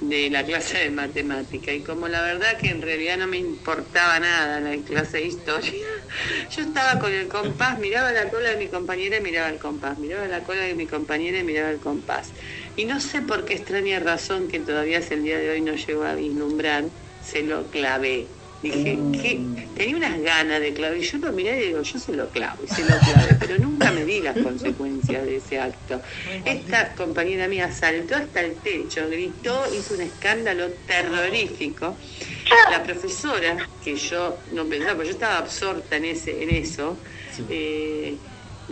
[0.00, 4.18] de la clase de matemática y como la verdad que en realidad no me importaba
[4.20, 5.72] nada la clase de historia,
[6.50, 9.98] yo estaba con el compás, miraba la cola de mi compañera y miraba el compás,
[9.98, 12.32] miraba la cola de mi compañera y miraba el compás.
[12.74, 15.74] Y no sé por qué extraña razón que todavía hasta el día de hoy no
[15.74, 18.34] llegó a vislumbrar, se lo clavé.
[18.62, 22.12] Dije, que tenía unas ganas de clavar y yo lo miré y digo, yo se
[22.14, 26.00] lo clavo y se lo clavé, pero nunca me di las consecuencias de ese acto.
[26.44, 31.98] Esta compañera mía saltó hasta el techo, gritó, hizo un escándalo terrorífico.
[32.66, 37.02] La profesora, que yo no pensaba, porque yo estaba absorta en, ese, en eso,
[37.48, 38.22] eh,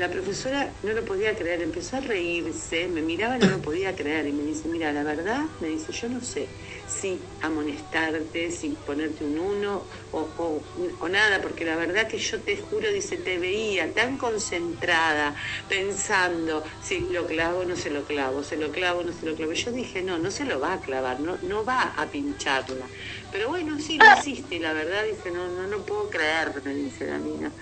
[0.01, 3.95] la profesora no lo podía creer, empezó a reírse, me miraba y no lo podía
[3.95, 6.55] creer y me dice, mira, la verdad, me dice, yo no sé
[6.87, 12.57] si amonestarte, si ponerte un uno o, o- nada, porque la verdad que yo te
[12.57, 15.37] juro, dice, te veía tan concentrada,
[15.69, 19.53] pensando, si lo clavo, no se lo clavo, se lo clavo, no se lo clavo.
[19.53, 22.91] Yo dije, no, no se lo va a clavar, no, no va a pincharla.
[23.31, 26.75] Pero bueno, sí, lo hiciste, y la verdad, dice, no, no, no puedo creer, me
[26.75, 27.55] dice la mina.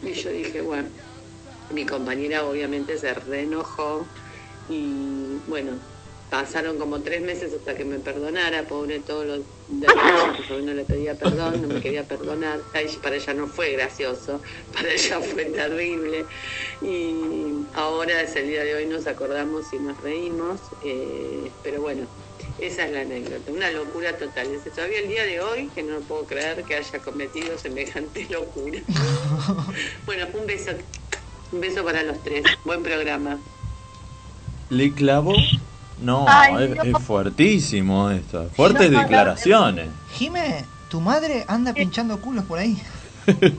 [0.00, 0.94] Y yo dije, bueno,
[1.70, 4.06] mi compañera obviamente se reenojó
[4.68, 5.72] y bueno,
[6.30, 9.92] pasaron como tres meses hasta que me perdonara, pobre todos los días,
[10.48, 12.60] yo no le pedía perdón, no me quería perdonar,
[13.02, 14.40] para ella no fue gracioso,
[14.72, 16.24] para ella fue terrible
[16.82, 22.06] y ahora es el día de hoy nos acordamos y nos reímos, eh, pero bueno,
[22.58, 24.46] esa es la anécdota, una locura total.
[24.54, 28.80] Es todavía el día de hoy que no puedo creer que haya cometido semejante locura.
[30.06, 30.70] bueno, un beso,
[31.52, 32.44] un beso para los tres.
[32.64, 33.38] Buen programa.
[34.70, 35.34] ¿Le clavó?
[36.00, 36.82] No, Ay, es, no.
[36.98, 38.48] es fuertísimo esto.
[38.56, 39.88] Fuertes No, declaraciones.
[40.14, 42.80] Jime, tu madre anda pinchando culos por ahí.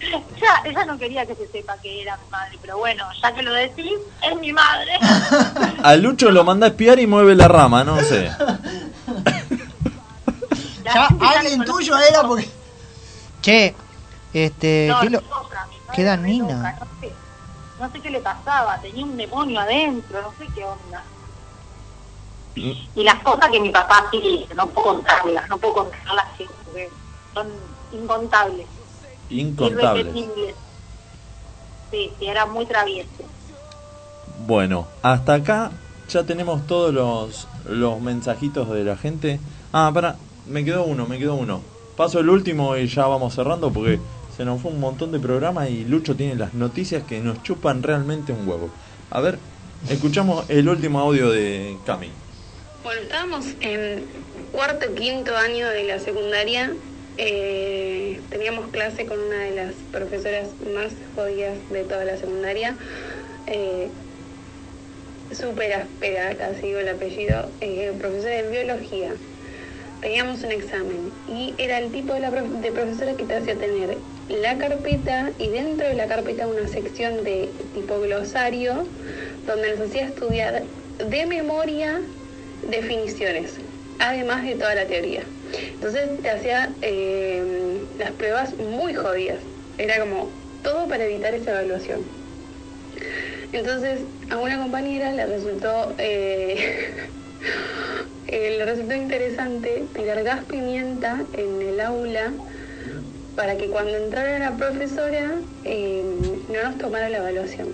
[0.00, 3.42] Ella, ella no quería que se sepa que era mi madre, pero bueno, ya que
[3.42, 3.92] lo decís,
[4.28, 4.90] es mi madre.
[5.82, 8.28] A Lucho lo manda a espiar y mueve la rama, no sé.
[10.84, 12.48] Ya alguien tuyo era porque.
[13.42, 13.74] Che,
[14.34, 14.88] este.
[14.90, 15.22] No, ¿qué lo-
[16.04, 16.46] loca, mi madre queda re Nina.
[16.56, 17.12] loca, No sé,
[17.80, 21.02] no sé qué le pasaba, tenía un demonio adentro, no sé qué onda.
[22.94, 26.90] Y las cosas que mi papá sí, no puedo contarlas, no puedo contarlas, sí, porque
[27.34, 27.48] son
[27.92, 28.66] incontables,
[29.28, 30.00] Incontable.
[30.00, 30.54] irrepetibles.
[31.90, 33.08] Sí, sí, era muy travieso.
[34.46, 35.70] Bueno, hasta acá
[36.08, 39.38] ya tenemos todos los, los mensajitos de la gente.
[39.72, 40.16] Ah, para,
[40.46, 41.60] me quedó uno, me quedó uno.
[41.96, 43.98] Paso el último y ya vamos cerrando porque
[44.36, 47.82] se nos fue un montón de programas y Lucho tiene las noticias que nos chupan
[47.82, 48.70] realmente un huevo.
[49.10, 49.38] A ver,
[49.88, 52.10] escuchamos el último audio de Cami.
[52.84, 54.04] Bueno, estábamos en
[54.52, 56.72] cuarto quinto año de la secundaria.
[57.18, 62.76] eh, teníamos clase con una de las profesoras más jodidas de toda la secundaria.
[63.46, 63.88] Eh,
[65.32, 69.12] Súper áspera, casi digo el apellido, eh, profesora de biología.
[70.00, 73.98] Teníamos un examen y era el tipo de, la profesora que te hacía tener
[74.28, 78.84] la carpeta y dentro de la carpeta una sección de tipo glosario
[79.46, 80.64] donde nos hacía estudiar
[80.98, 82.00] de memoria
[82.70, 83.54] definiciones,
[83.98, 85.22] además de toda la teoría.
[85.74, 89.38] Entonces te hacía eh, las pruebas muy jodidas.
[89.78, 90.28] Era como
[90.62, 92.00] todo para evitar esa evaluación.
[93.52, 94.00] Entonces
[94.30, 97.08] a una compañera le resultó eh,
[98.28, 102.32] eh, le resultó interesante tirar gas pimienta en el aula
[103.36, 105.32] para que cuando entrara la profesora
[105.64, 106.02] eh,
[106.48, 107.68] no nos tomara la evaluación.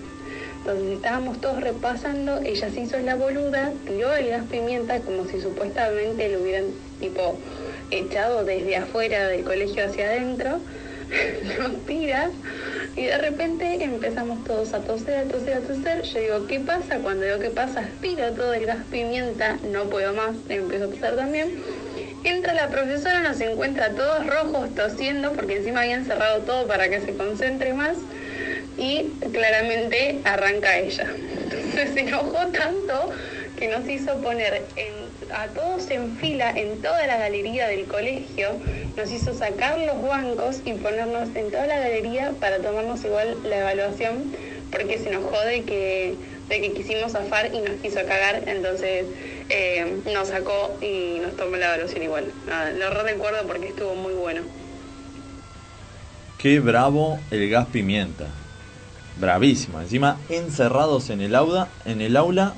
[0.59, 5.41] Entonces estábamos todos repasando, ella se hizo la boluda, tiró el gas pimienta como si
[5.41, 6.65] supuestamente lo hubieran
[6.99, 7.37] tipo
[7.91, 10.59] echado desde afuera del colegio hacia adentro,
[11.59, 12.29] lo tira,
[12.95, 16.01] Y de repente empezamos todos a toser, a toser, a toser.
[16.03, 16.99] Yo digo, ¿qué pasa?
[16.99, 17.81] Cuando digo, ¿qué pasa?
[17.81, 21.51] Aspiro todo el gas pimienta, no puedo más, empiezo a toser también.
[22.23, 27.01] Entra la profesora, nos encuentra todos rojos tosiendo, porque encima habían cerrado todo para que
[27.01, 27.97] se concentre más.
[28.77, 31.05] Y claramente arranca ella.
[31.43, 33.11] Entonces se enojó tanto
[33.57, 35.02] que nos hizo poner en-
[35.33, 38.49] a todos en fila en toda la galería del colegio,
[38.95, 43.59] nos hizo sacar los bancos y ponernos en toda la galería para tomarnos igual la
[43.59, 44.31] evaluación,
[44.71, 46.15] porque se enojó de que,
[46.49, 49.05] de que quisimos zafar y nos quiso cagar, entonces
[49.49, 52.31] eh, nos sacó y nos tomó la evaluación igual.
[52.47, 54.41] Nada, lo recuerdo porque estuvo muy bueno.
[56.37, 58.27] Qué bravo el gas pimienta.
[59.17, 59.79] Bravísimo.
[59.79, 62.53] Encima encerrados en el aula, en el aula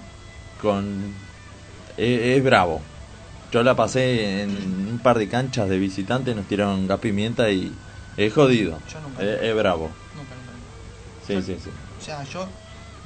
[0.61, 1.13] con
[1.97, 2.81] es, bravo.
[3.51, 4.49] Yo la pasé en
[4.91, 7.71] un par de canchas de visitantes, nos tiraron gas pimienta y
[8.17, 8.79] es jodido.
[8.91, 9.23] Yo nunca.
[9.23, 9.89] Es, es bravo.
[10.15, 11.41] Nunca, nunca.
[11.41, 11.69] Sí, sí, sí.
[11.99, 12.47] O sea, yo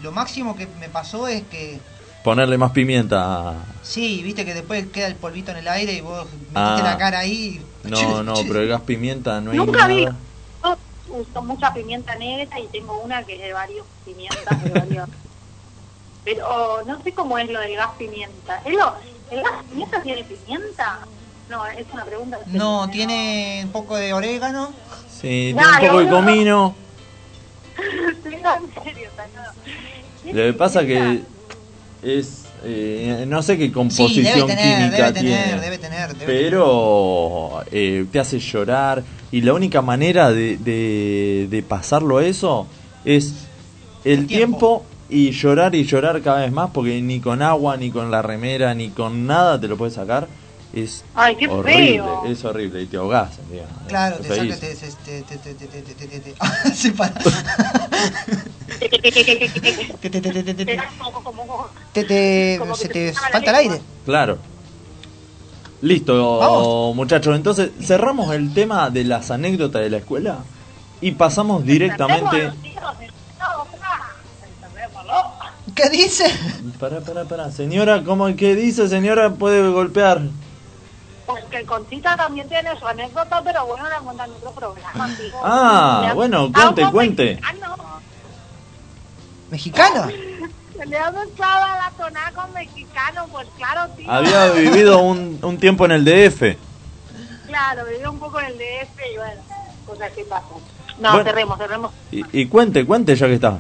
[0.01, 1.79] lo máximo que me pasó es que
[2.23, 3.55] Ponerle más pimienta.
[3.81, 6.81] sí, viste que después queda el polvito en el aire y vos metiste Ah.
[6.83, 7.61] la cara ahí.
[7.85, 10.05] y- No, no, pero el gas pimienta no hay Nunca vi.
[10.05, 15.09] Yo uso mucha pimienta negra y tengo una que es de varios pimientas, de varios.
[16.23, 18.61] Pero no sé cómo es lo del gas pimienta.
[18.65, 18.93] ¿Es lo,
[19.31, 20.99] ¿El gas pimienta tiene pimienta?
[21.49, 22.39] No, es una pregunta.
[22.39, 24.71] que No, tiene un poco de orégano.
[25.09, 26.75] Sí, tiene un poco de comino.
[27.79, 29.53] Sí, no, en serio, Tañado.
[30.25, 31.21] Lo que pasa que
[32.03, 37.63] es eh, no sé qué composición tener, química debe tener, tiene, debe tener, debe pero
[37.71, 39.01] eh, te hace llorar
[39.31, 42.67] y la única manera de, de, de pasarlo eso
[43.05, 43.33] es
[44.03, 44.83] el tiempo.
[45.09, 48.73] Y llorar y llorar cada vez más porque ni con agua ni con la remera
[48.75, 50.27] ni con nada te lo puedes sacar
[50.71, 52.25] es Ay, qué horrible feo.
[52.25, 53.73] es horrible y te ahogás digamos.
[53.87, 56.35] Claro, te saca, te, te, te, te, te, te, te, te, te, te.
[56.75, 57.13] Sí, para.
[58.79, 60.79] Te, te, te, te, te, te, te, te.
[61.93, 63.81] Te, te- se te falta el aire.
[64.05, 64.37] Claro.
[65.81, 66.95] Listo, Vamos.
[66.95, 67.35] muchachos.
[67.35, 70.43] Entonces, cerramos el tema de las anécdotas de la escuela
[71.01, 72.51] y pasamos directamente.
[75.81, 76.25] ¿Qué dice?
[76.77, 77.51] Para, para, para.
[77.51, 79.29] Señora, ¿cómo que dice, señora?
[79.31, 80.19] Puede golpear.
[81.25, 85.05] Pues que Conchita también tiene su anécdota, pero bueno, la cuenta en otro programa.
[85.05, 85.39] amigo.
[85.41, 87.39] Ah, Le bueno, cuente, algo cuente.
[87.39, 87.75] mexicano.
[89.51, 90.07] ¿Mexicana?
[90.77, 94.11] Se le ha mezclado a la tonada con mexicano, pues claro, tío.
[94.11, 96.57] Había vivido un, un tiempo en el DF.
[97.47, 99.41] Claro, viví un poco en el DF y bueno,
[99.85, 100.45] pues así pasa.
[100.99, 101.23] No, Bueno.
[101.23, 101.91] cerremos, cerremos.
[102.11, 103.59] Y, y cuente, cuente ya que está.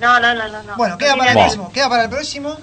[0.00, 0.62] No, no, no, no.
[0.62, 0.76] no.
[0.76, 1.46] Bueno, queda para el Bueno.
[1.48, 1.72] próximo.
[1.72, 2.56] Queda para el próximo.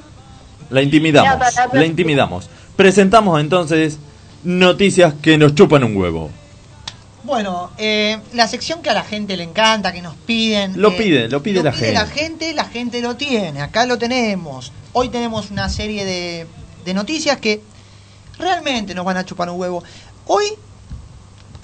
[0.70, 1.54] La intimidamos.
[1.74, 2.50] La intimidamos.
[2.76, 4.00] Presentamos entonces
[4.44, 6.30] noticias que nos chupan un huevo.
[7.24, 10.80] Bueno, eh, la sección que a la gente le encanta, que nos piden.
[10.80, 11.94] Lo eh, pide, lo pide la pide gente.
[11.94, 13.62] la gente, la gente lo tiene.
[13.62, 14.72] Acá lo tenemos.
[14.94, 16.48] Hoy tenemos una serie de,
[16.86, 17.62] de noticias que
[18.38, 19.84] realmente nos van a chupar un huevo.
[20.28, 20.46] Hoy,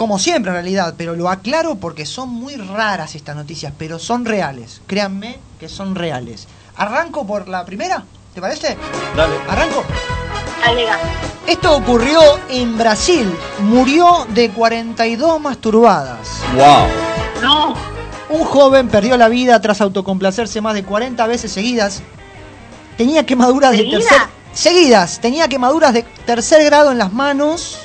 [0.01, 4.25] como siempre en realidad, pero lo aclaro porque son muy raras estas noticias, pero son
[4.25, 4.81] reales.
[4.87, 6.47] Créanme que son reales.
[6.75, 8.03] Arranco por la primera,
[8.33, 8.75] ¿te parece?
[9.15, 9.35] Dale.
[9.47, 9.83] Arranco.
[10.65, 10.97] Alega.
[11.45, 12.19] Esto ocurrió
[12.49, 13.31] en Brasil.
[13.59, 16.29] Murió de 42 masturbadas.
[16.55, 16.87] ¡Wow!
[17.43, 17.75] No.
[18.29, 22.01] Un joven perdió la vida tras autocomplacerse más de 40 veces seguidas.
[22.97, 24.17] Tenía quemaduras de tercer
[24.51, 27.77] seguidas, tenía quemaduras de tercer grado en las manos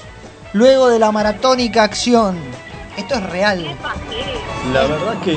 [0.53, 2.39] luego de la maratónica acción.
[2.97, 3.67] Esto es real.
[4.73, 5.35] La verdad que.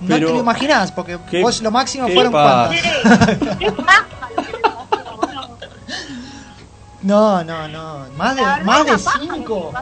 [0.00, 2.70] No pero- te lo imaginás, porque ¿Qué- vos lo máximo qué fueron pasa?
[7.02, 8.06] No, no, no.
[8.16, 9.72] Más de, más de cinco.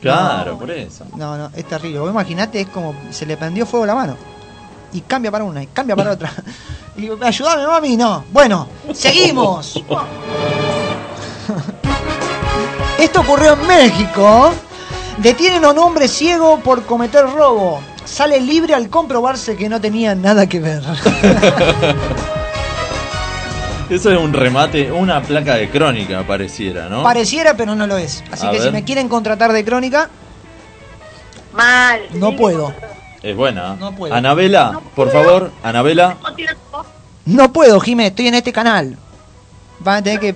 [0.00, 0.58] Claro, No.
[0.58, 1.04] por eso.
[1.16, 1.98] No, no, es terrible.
[1.98, 4.16] Vos imaginate, es como se le prendió fuego la mano.
[4.92, 6.32] Y cambia para una, y cambia para otra.
[6.96, 8.24] Y ayúdame, mami, no.
[8.32, 9.80] Bueno, seguimos.
[12.98, 14.52] Esto ocurrió en México.
[15.18, 17.80] Detienen a un hombre ciego por cometer robo.
[18.04, 20.82] Sale libre al comprobarse que no tenía nada que ver.
[23.90, 27.02] Eso es un remate, una placa de crónica, pareciera, ¿no?
[27.02, 28.22] Pareciera, pero no lo es.
[28.30, 30.10] Así A que si me quieren contratar de crónica,
[31.54, 32.02] Mal.
[32.14, 32.74] no puedo.
[33.22, 33.76] Es buena.
[33.76, 34.14] No puedo.
[34.14, 36.16] Anabela, por favor, Anabela.
[37.24, 38.96] No puedo, Jimé, estoy en este canal.
[39.80, 40.34] Van a tener que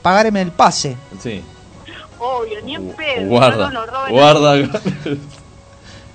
[0.00, 0.96] pagarme el pase.
[1.22, 1.42] Sí.
[2.24, 3.28] Obvio, ni en pedo.
[3.28, 4.54] Guarda, No nos roben guarda.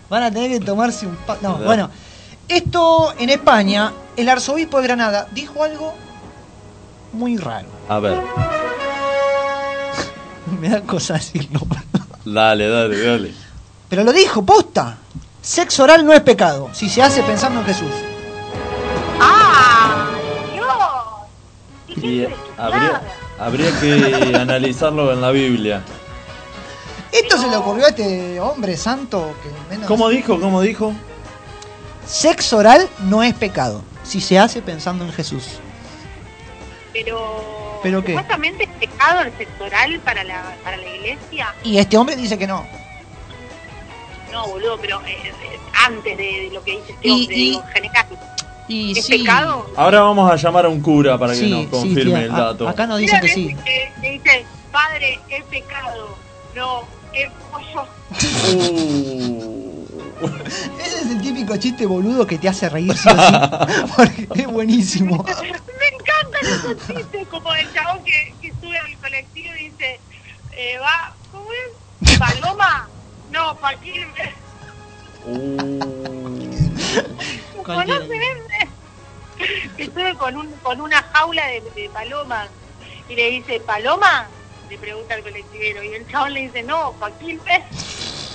[0.10, 1.90] Van a tener que tomarse un pa No, bueno.
[2.48, 5.94] Esto en España, el arzobispo de Granada dijo algo
[7.14, 7.68] muy raro.
[7.88, 8.18] A ver,
[10.60, 11.60] Me da cosa decirlo.
[12.26, 13.34] dale, dale, dale.
[13.88, 14.98] Pero lo dijo, posta.
[15.41, 17.91] Sexo oral no es pecado, si se hace pensando en Jesús.
[19.19, 20.07] ¡Ah!
[20.52, 21.98] ¡Dios!
[22.03, 22.26] Y
[22.57, 23.02] habría,
[23.40, 25.81] habría que analizarlo en la Biblia.
[27.11, 29.88] Esto se le ocurrió a este hombre santo que menos...
[29.88, 30.40] ¿Cómo dijo?
[30.40, 30.94] ¿Cómo dijo?
[32.06, 35.60] Sexo oral no es pecado, si se hace pensando en Jesús.
[36.94, 38.11] Pero, ¿Pero qué?
[38.14, 41.53] supuestamente es pecado el sexo oral para la, para la iglesia.
[41.64, 42.65] Y este hombre dice que no.
[44.31, 47.40] No, boludo, pero eh, eh, antes de, de lo que dice este Y- hombre, y-
[47.49, 48.06] digo, en general.
[48.68, 49.18] Y ¿Es sí.
[49.19, 49.68] pecado?
[49.76, 52.31] Ahora vamos a llamar a un cura para que Sí, nos sí, confirme tía, el
[52.31, 52.68] a- dato.
[52.69, 53.56] acá nos dicen que sí.
[53.65, 56.15] Que, que dice, padre, es pecado.
[56.56, 56.84] No,
[57.14, 57.88] es pollo.
[60.80, 64.48] Ese es el típico chiste boludo que te hace reír sí o sí, porque es
[64.48, 65.23] buenísimo.
[65.80, 69.99] Me encantan esos chistes, como el chabón que, que sube al colectivo y dice,
[70.52, 72.19] eh, va, ¿cómo es?
[72.19, 72.88] ¿Paloma?
[73.31, 74.34] No, Paquirme.
[79.77, 82.49] Que sube con, un, con una jaula de, de palomas
[83.07, 84.27] y le dice, ¿paloma?
[84.69, 87.63] Le pregunta al colectivero y el chabón le dice, no, Paquirme.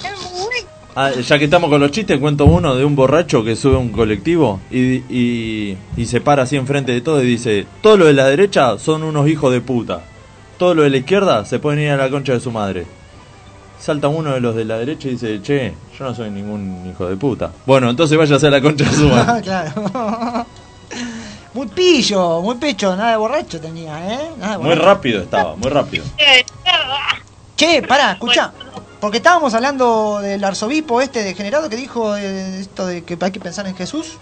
[0.04, 0.66] Es muy
[0.96, 3.78] Ah, ya que estamos con los chistes, cuento uno de un borracho que sube a
[3.78, 8.04] un colectivo y, y, y se para así enfrente de todo y dice, todo lo
[8.04, 10.04] de la derecha son unos hijos de puta,
[10.56, 12.86] todo lo de la izquierda se pueden ir a la concha de su madre.
[13.80, 17.08] Salta uno de los de la derecha y dice, che, yo no soy ningún hijo
[17.08, 17.50] de puta.
[17.66, 19.42] Bueno, entonces váyase a la concha de su madre.
[19.42, 20.46] claro.
[21.54, 24.30] Muy pillo, muy pecho, nada de borracho tenía, ¿eh?
[24.38, 24.86] Nada de Muy borracho.
[24.86, 26.04] rápido estaba, muy rápido.
[27.56, 28.52] Che, pará, escuchá.
[29.00, 33.38] Porque estábamos hablando del arzobispo este degenerado que dijo eh, esto de que hay que
[33.38, 34.18] pensar en Jesús.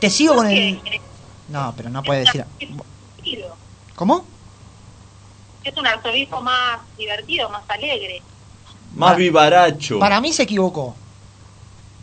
[0.00, 0.80] Te sigo con el.
[1.48, 2.44] No, pero no puede decir.
[3.94, 4.26] ¿Cómo?
[5.62, 8.20] Es un arzobispo más divertido, más alegre.
[8.94, 9.98] Más vivaracho.
[9.98, 10.94] Para mí se equivocó.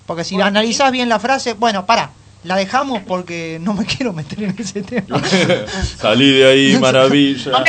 [0.07, 2.09] Porque si analizás bien la frase, bueno, pará,
[2.43, 5.21] la dejamos porque no me quiero meter en ese tema.
[5.97, 7.63] Salí de ahí, maravilla.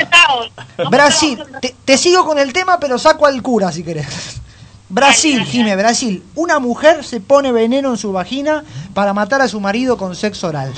[0.90, 4.40] Brasil, te, te sigo con el tema, pero saco al cura si querés.
[4.88, 6.22] Brasil, Jime, Brasil.
[6.34, 8.62] Una mujer se pone veneno en su vagina
[8.92, 10.70] para matar a su marido con sexo oral.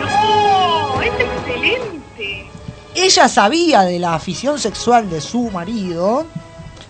[0.00, 1.00] ¡No!
[1.00, 2.46] ¡Es excelente!
[2.94, 6.26] Ella sabía de la afición sexual de su marido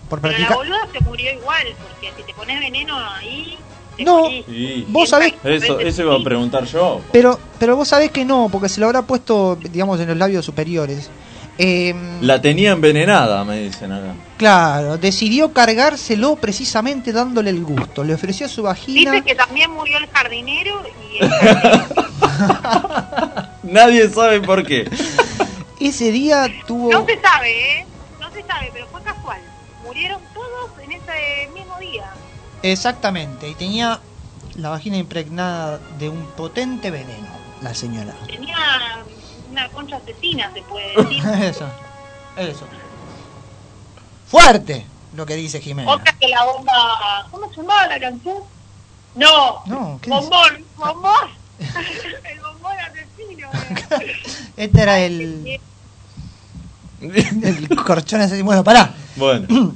[0.09, 3.59] por Pero la boluda se murió igual, porque si te pones veneno ahí,
[3.98, 4.27] No.
[4.28, 4.85] Sí.
[4.89, 7.01] Vos sabés- Eso, eso iba a preguntar yo.
[7.12, 10.44] Pero, pero vos sabés que no, porque se lo habrá puesto, digamos, en los labios
[10.44, 11.09] superiores.
[11.59, 14.12] Eh, La tenía envenenada, me dicen acá.
[14.36, 18.05] claro, decidió cargárselo precisamente dándole el gusto.
[18.05, 19.12] Le ofreció su vagina.
[19.12, 21.86] Dice que también murió el jardinero y el jardinero.
[23.62, 24.89] Nadie sabe por qué.
[25.81, 26.90] Ese día tuvo.
[26.93, 27.86] No se sabe, ¿eh?
[28.20, 29.39] No se sabe, pero fue casual.
[29.85, 30.20] Murieron
[32.72, 34.01] Exactamente, y tenía
[34.56, 37.28] la vagina impregnada de un potente veneno,
[37.62, 38.14] la señora.
[38.26, 38.56] Tenía
[39.51, 41.22] una concha asesina, se puede decir.
[41.43, 41.66] eso,
[42.36, 42.66] eso.
[44.26, 44.84] Fuerte
[45.14, 45.90] lo que dice Jimena.
[45.90, 47.26] Otra que la bomba...
[47.30, 48.38] ¿Cómo se llamaba la canción?
[49.14, 50.20] No, No, ¿qué dice?
[50.22, 51.30] bombón, bombón.
[52.30, 53.48] el bombón asesino.
[54.56, 55.59] Este era el.
[57.01, 58.43] El corchón ese.
[58.43, 58.93] Bueno, pará.
[59.16, 59.47] Bueno,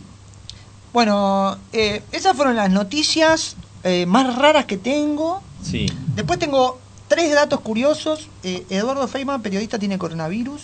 [0.93, 5.43] Bueno, eh, esas fueron las noticias eh, más raras que tengo.
[5.63, 5.87] sí.
[6.15, 8.29] Después tengo tres datos curiosos.
[8.43, 10.63] Eh, Eduardo Feynman, periodista, tiene coronavirus.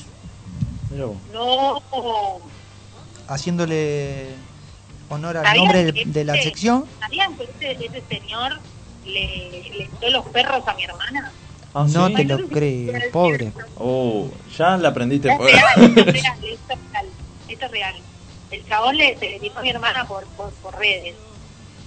[0.96, 1.16] No.
[3.28, 4.28] Haciéndole
[5.08, 6.84] honor al ¿Sabían nombre de, de la sección.
[7.00, 8.58] ¿Sabían que ese, ese señor
[9.04, 11.32] le, le dio los perros a mi hermana?
[11.74, 12.14] Ah, no ¿sí?
[12.14, 13.52] te lo creo, pobre.
[13.78, 15.28] Oh, ya la aprendiste.
[15.30, 16.14] Es real, esto es
[16.90, 17.06] real,
[17.48, 17.94] esto es real.
[18.56, 21.14] El chabón le, se le dio a mi hermana por, por, por redes.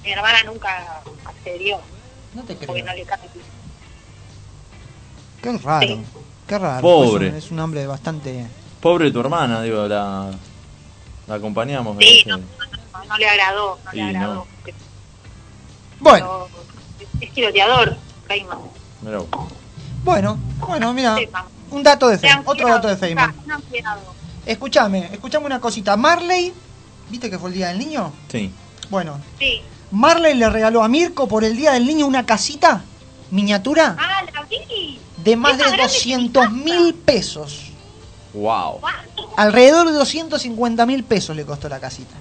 [0.04, 1.80] Mi hermana nunca accedió.
[2.36, 3.24] No te Porque no le cabe.
[5.42, 6.04] Qué raro, Sí.
[6.48, 6.82] qué raro.
[6.82, 7.28] Pobre.
[7.28, 8.46] Es un, es un hombre bastante.
[8.82, 10.30] Pobre tu hermana, digo, la,
[11.28, 11.98] la acompañamos.
[12.00, 14.34] Sí, no, no, no, no le agradó, no Sí, le agradó.
[14.36, 14.48] no.
[16.02, 16.48] Bueno,
[17.20, 17.98] es tiroteador,
[18.28, 18.60] Feynman.
[20.04, 21.18] Bueno, bueno, mira.
[21.72, 23.36] Un dato de Feynman, otro dato de Feynman.
[24.54, 25.96] Escúchame, escuchame una cosita.
[25.96, 26.52] Marley,
[27.10, 28.12] ¿viste que fue el día del niño?
[28.32, 28.52] Sí.
[28.90, 29.62] Bueno, Sí.
[29.92, 32.82] Marley le regaló a Mirko por el día del niño una casita
[33.30, 35.00] miniatura Ah, la vi.
[35.18, 37.66] de más de más grande que 200 mil pesos.
[38.34, 38.82] Wow.
[39.38, 42.16] Alrededor de 250 mil pesos le costó la casita.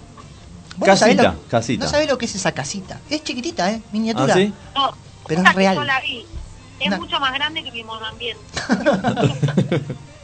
[0.76, 1.84] ¿Vos no Casita, lo- casita.
[1.86, 3.00] No sabés lo que es esa casita.
[3.08, 3.80] Es chiquitita, ¿eh?
[3.90, 4.34] Miniatura.
[4.34, 4.52] ¿Ah, sí?
[4.74, 4.90] No,
[5.26, 5.86] Pero es real.
[5.86, 6.26] La vi.
[6.78, 8.42] Es Una- mucho más grande que mi monoambiente.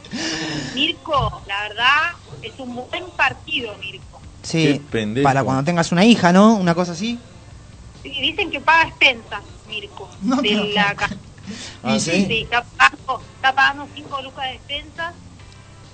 [0.73, 2.01] Mirko, la verdad,
[2.41, 4.21] es un buen partido, Mirko.
[4.43, 4.81] Sí,
[5.23, 6.55] para cuando tengas una hija, ¿no?
[6.55, 7.17] Una cosa así.
[8.03, 11.17] Sí, dicen que paga expensas, Mirko, No, de la casa.
[11.83, 15.13] Ah, sí, está pagando, está pagando 5 lucas de expensas,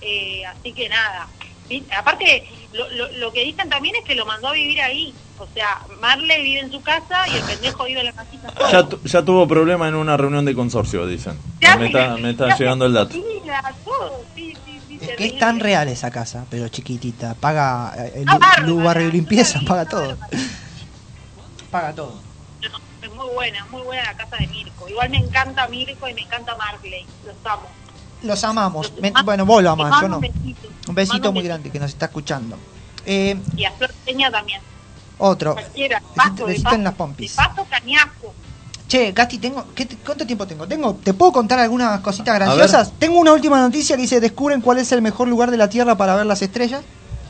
[0.02, 1.28] eh, así que nada.
[1.68, 5.14] Sí, Aparte, lo, lo, lo que dicen también es que lo mandó a vivir ahí.
[5.42, 8.54] O sea, Marle vive en su casa y el pendejo vive en la casita.
[8.72, 11.40] Ya, tu- ya tuvo problema en una reunión de consorcio, dicen.
[11.60, 13.16] Ya Me está, me está llegando el dato.
[13.18, 17.34] Mira, todo, sí, sí, sí, Es que es tan real esa casa, pero chiquitita.
[17.34, 20.16] Paga eh, el Ah, luz, barrio y limpieza, paga todo.
[21.72, 22.22] Paga todo.
[23.02, 24.88] Es muy buena, es muy buena la casa de Mirko.
[24.88, 27.04] Igual me encanta Mirko y me encanta Marley.
[27.26, 27.64] Los amo.
[28.22, 28.94] Los amamos.
[29.02, 30.18] Me- bueno, vos lo amás, yo no.
[30.18, 31.28] un besito.
[31.28, 32.58] Un muy grande que nos está escuchando.
[33.08, 34.62] Eh, Y a Flor Peña también.
[35.22, 35.54] Otro.
[35.54, 36.00] Cualquiera.
[36.00, 37.34] de Paso, de paso, en las de pompis.
[37.34, 38.34] paso cañazo.
[38.88, 40.68] Che, Gasti, tengo, ¿qué ¿cuánto tiempo tengo?
[40.68, 40.96] tengo?
[40.96, 42.92] ¿Te puedo contar algunas cositas graciosas?
[43.00, 45.96] Tengo una última noticia que dice, descubren cuál es el mejor lugar de la Tierra
[45.96, 46.82] para ver las estrellas.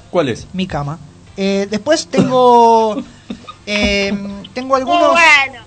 [0.09, 0.47] ¿Cuál es?
[0.53, 0.97] Mi cama.
[1.37, 2.97] Eh, después tengo...
[3.67, 4.11] eh,
[4.55, 5.11] tengo algunos...
[5.11, 5.63] Bueno.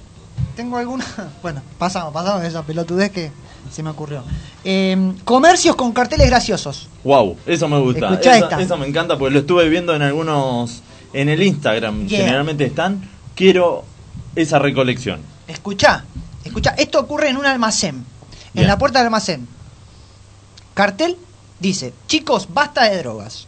[0.57, 1.05] Tengo alguna...
[1.43, 3.31] Bueno, pasamos, pasamos de esa pelotudez que
[3.71, 4.23] se me ocurrió.
[4.65, 6.89] Eh, comercios con carteles graciosos.
[7.05, 8.11] Wow, eso me gusta.
[8.11, 8.61] Escuchá Esa- esta.
[8.61, 10.83] eso me encanta porque lo estuve viendo en algunos.
[11.15, 12.25] En el Instagram, Yeah.
[12.25, 13.09] generalmente están.
[13.35, 13.85] Quiero
[14.37, 15.21] esa recolección.
[15.49, 16.05] Escuchá,
[16.45, 18.05] escuchá, esto ocurre en un almacén,
[18.55, 19.47] en la puerta del almacén.
[20.75, 21.17] Cartel
[21.61, 23.47] dice, chicos, basta de drogas.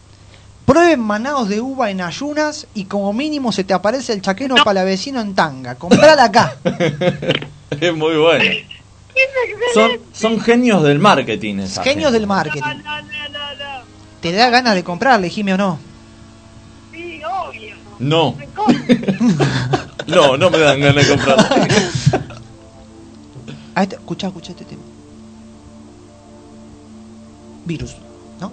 [0.65, 5.21] Prueben manados de uva en ayunas y como mínimo se te aparece el chaqueno palavecino
[5.21, 5.77] en tanga.
[5.77, 6.57] Comprala acá.
[7.71, 8.45] es muy bueno.
[9.75, 12.19] Son, son genios del marketing, esa Genios gente.
[12.19, 12.83] del marketing.
[14.21, 15.79] ¿Te da ganas de comprarle, Jimmy, o no?
[17.99, 18.35] No.
[20.07, 21.39] no, no me dan ganas de comprar.
[23.77, 24.83] Este- escuchá, escuchá este tema.
[27.65, 27.97] Virus,
[28.41, 28.53] ¿no?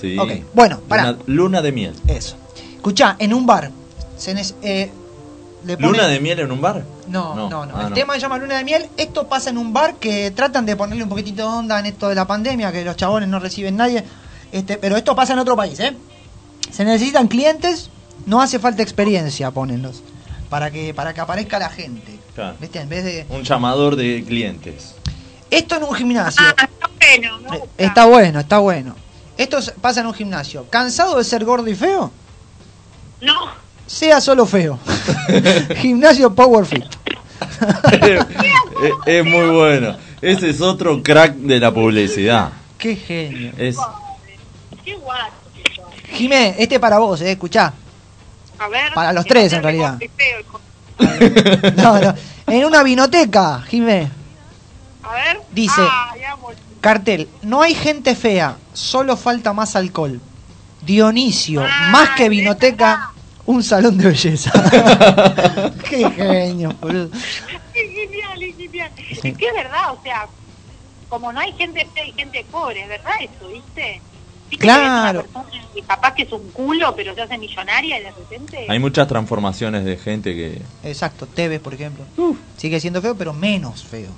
[0.00, 0.18] Sí.
[0.18, 1.12] Ok, bueno, pará.
[1.12, 1.94] Luna, luna de miel.
[2.06, 2.36] Eso.
[2.76, 3.70] Escuchá, en un bar.
[4.16, 4.90] Se nes- eh,
[5.64, 6.84] le ponen- ¿Luna de miel en un bar?
[7.08, 7.76] No, no, no.
[7.76, 8.86] Ah, el tema se llama Luna de Miel.
[8.96, 12.08] Esto pasa en un bar que tratan de ponerle un poquitito de onda en esto
[12.08, 14.04] de la pandemia, que los chabones no reciben nadie.
[14.52, 15.96] Este, pero esto pasa en otro país, ¿eh?
[16.70, 17.90] Se necesitan clientes,
[18.26, 20.02] no hace falta experiencia, ponenlos.
[20.48, 22.18] Para que, para que aparezca la gente.
[22.34, 22.56] Claro.
[22.60, 22.80] ¿Viste?
[22.80, 23.26] En vez de.
[23.28, 24.94] Un llamador de clientes.
[25.50, 26.42] Esto en un gimnasio.
[26.58, 26.68] Ah,
[26.98, 28.94] Bueno, me Eh, Está bueno, está bueno.
[29.36, 30.66] Esto pasa en un gimnasio.
[30.68, 32.10] ¿Cansado de ser gordo y feo?
[33.20, 33.34] No.
[33.86, 34.78] Sea solo feo.
[35.76, 36.84] gimnasio Power Fit.
[38.02, 38.24] es,
[39.06, 39.96] es muy bueno.
[40.20, 42.50] Ese es otro crack de la publicidad.
[42.78, 43.52] Qué genio.
[43.56, 43.76] Es,
[44.84, 45.32] Qué guapo.
[46.12, 47.72] Jimé, este para vos, eh, escuchá.
[48.60, 48.92] A ver.
[48.94, 49.98] Para los tres, en realidad.
[51.76, 52.14] No, no.
[52.46, 54.10] En una vinoteca, Jimé.
[55.02, 55.40] A ver.
[55.50, 56.36] Dice, Ah, ya,
[56.80, 60.20] cartel, no hay gente fea, solo falta más alcohol.
[60.82, 63.12] Dionisio, Ah, más que vinoteca,
[63.46, 64.52] un salón de belleza.
[65.88, 67.10] Qué genio, boludo.
[67.72, 68.90] Qué genial, es genial.
[68.96, 69.28] Sí.
[69.28, 70.26] Es que es verdad, o sea,
[71.08, 74.02] como no hay gente fea y gente pobre, verdad eso, ¿viste?
[74.50, 75.26] ¿Viste que ves Claro.
[75.74, 78.66] que capaz que es un culo, pero se hace millonaria y de repente...
[78.68, 80.60] hay muchas transformaciones de gente que.
[80.82, 82.04] Exacto, Tevez, por ejemplo.
[82.56, 84.10] Sigue siendo feo, pero menos feo.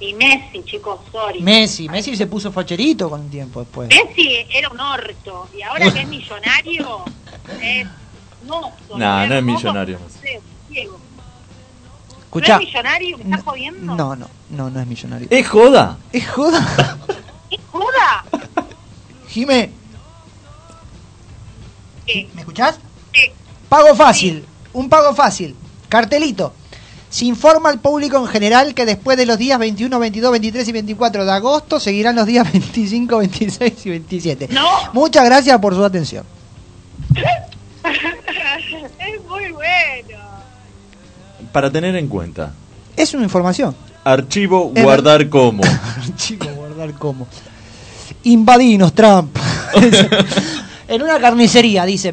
[0.00, 1.40] Y Messi, chicos, sorry.
[1.40, 3.88] Messi, Messi se puso facherito con el tiempo después.
[3.88, 7.04] Messi era un orto, y ahora que es millonario,
[7.62, 7.86] es.
[8.96, 9.98] Nah, no es millonario.
[9.98, 11.06] no.
[12.20, 12.56] Escuchá.
[12.56, 13.18] ¿No es millonario?
[13.18, 13.94] ¿Me estás jodiendo?
[13.94, 15.28] No, no, no, no es millonario.
[15.30, 15.96] ¡Es joda!
[16.12, 16.98] ¿Es joda?
[17.50, 18.24] ¿Es joda?
[19.36, 19.68] Jimé,
[22.06, 22.26] ¿Qué?
[22.32, 22.76] ¿me escuchás?
[23.68, 25.54] Pago fácil, un pago fácil.
[25.90, 26.54] Cartelito.
[27.10, 30.72] Se informa al público en general que después de los días 21, 22, 23 y
[30.72, 34.48] 24 de agosto seguirán los días 25, 26 y 27.
[34.52, 34.66] No.
[34.94, 36.24] Muchas gracias por su atención.
[37.14, 40.18] es muy bueno.
[41.52, 42.54] Para tener en cuenta.
[42.96, 43.76] Es una información.
[44.02, 45.62] Archivo guardar como.
[46.16, 47.28] Chico, guardar como.
[48.26, 49.36] Invadinos, Trump.
[50.88, 52.12] en una carnicería, dice.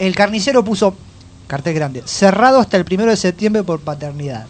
[0.00, 0.96] El carnicero puso,
[1.46, 4.46] cartel grande, cerrado hasta el primero de septiembre por paternidad.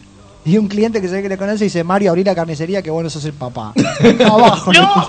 [0.47, 2.91] Y un cliente que se ve que le conoce dice, Mario, abrí la carnicería, que
[2.91, 3.75] bueno sos el papá.
[4.25, 4.73] Abajo.
[4.73, 5.09] No.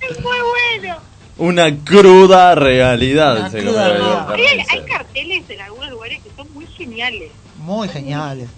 [0.00, 0.36] Es muy
[0.80, 0.96] bueno.
[1.36, 3.36] Una cruda realidad.
[3.38, 4.66] Una se cruda realidad.
[4.70, 7.30] hay carteles en algunos lugares que son muy geniales.
[7.58, 8.48] Muy geniales.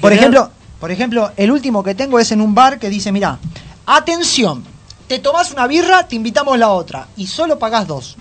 [0.00, 0.50] Por ejemplo,
[0.80, 3.38] por ejemplo, el último que tengo es en un bar que dice, mira,
[3.86, 4.64] atención,
[5.08, 7.08] te tomás una birra, te invitamos la otra.
[7.16, 8.16] Y solo pagás dos.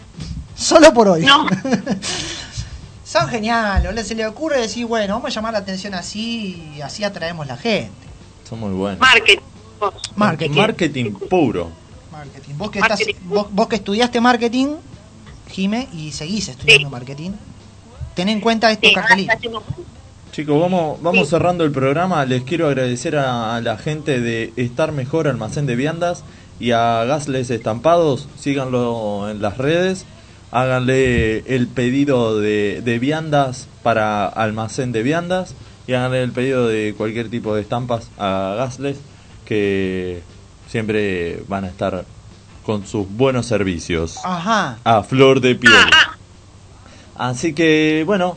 [0.56, 1.26] Solo por hoy.
[1.26, 1.48] No.
[3.06, 3.94] Son geniales.
[3.94, 7.45] le- Se le ocurre decir, bueno, vamos a llamar la atención así y así atraemos
[7.48, 7.91] la gente.
[8.48, 8.99] Son muy buenos.
[8.99, 9.41] Marketing.
[10.15, 10.56] Marketing.
[10.56, 11.69] Marketing puro.
[12.11, 12.53] Marketing.
[12.57, 14.76] Vos que, estás, vos, vos que estudiaste marketing,
[15.52, 17.31] Jime, y seguís estudiando marketing.
[18.15, 19.64] ten en cuenta estos Sí, cartelitos.
[20.34, 22.26] Chicos, vamos, vamos cerrando el programa.
[22.26, 26.23] Les quiero agradecer a, a la gente de Estar Mejor Almacén de Viandas
[26.60, 28.27] y a Gasles Estampados.
[28.39, 30.07] Síganlo en las redes.
[30.49, 35.53] Háganle el pedido de, de viandas para Almacén de Viandas
[35.85, 38.97] y háganle el pedido de cualquier tipo de estampas a Gasles
[39.45, 40.23] que
[40.68, 42.05] siempre van a estar
[42.65, 44.80] con sus buenos servicios Ajá.
[44.84, 45.73] a flor de piel.
[47.15, 48.35] Así que, bueno,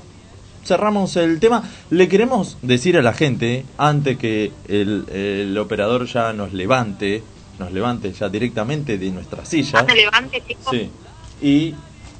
[0.67, 1.63] cerramos el tema.
[1.91, 7.23] Le queremos decir a la gente, antes que el, el operador ya nos levante,
[7.59, 9.85] nos levante ya directamente de nuestra silla.
[9.87, 10.67] Se levante, chicos.
[10.71, 10.91] Sí.
[11.41, 11.75] Y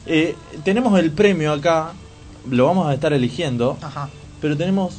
[0.07, 1.93] eh, tenemos el premio acá,
[2.51, 4.09] lo vamos a estar eligiendo, Ajá.
[4.41, 4.95] pero tenemos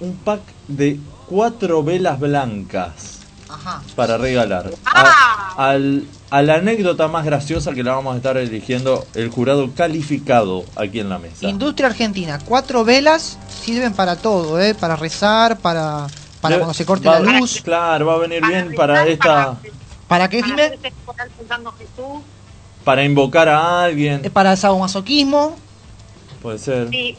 [0.00, 3.82] un pack de cuatro velas blancas Ajá.
[3.94, 4.70] para regalar.
[4.84, 5.54] Ah.
[5.56, 9.70] A, al- a la anécdota más graciosa que la vamos a estar eligiendo el jurado
[9.74, 11.46] calificado aquí en la mesa.
[11.46, 14.74] Industria Argentina, cuatro velas sirven para todo, ¿eh?
[14.74, 16.06] Para rezar, para,
[16.40, 17.60] para cuando se corte va- la luz.
[17.62, 19.58] Claro, va a venir bien para esta
[20.08, 20.56] ¿Para qué, Jesús.
[22.84, 25.54] para invocar a alguien, Eh, Para sadomasoquismo,
[26.40, 27.14] puede ser, Sí,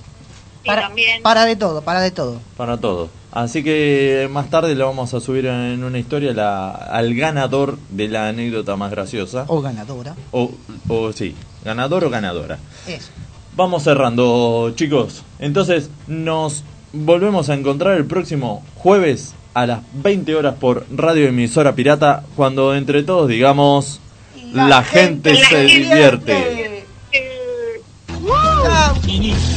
[0.66, 1.22] para, también.
[1.22, 2.40] para de todo, para de todo.
[2.58, 3.10] Para todo.
[3.32, 7.78] Así que eh, más tarde lo vamos a subir en una historia la, al ganador
[7.90, 9.46] de la anécdota más graciosa.
[9.48, 10.16] O ganadora.
[10.32, 10.52] O,
[10.88, 11.36] o sí,
[11.66, 12.60] ganador o ganadora.
[13.56, 15.24] Vamos cerrando, chicos.
[15.40, 21.76] Entonces, nos volvemos a encontrar el próximo jueves a las 20 horas por Radio Emisora
[21.76, 24.00] Pirata, cuando entre todos digamos,
[24.54, 26.86] la, gente, se divierte.
[27.12, 27.82] Eh,
[28.22, 29.53] uh.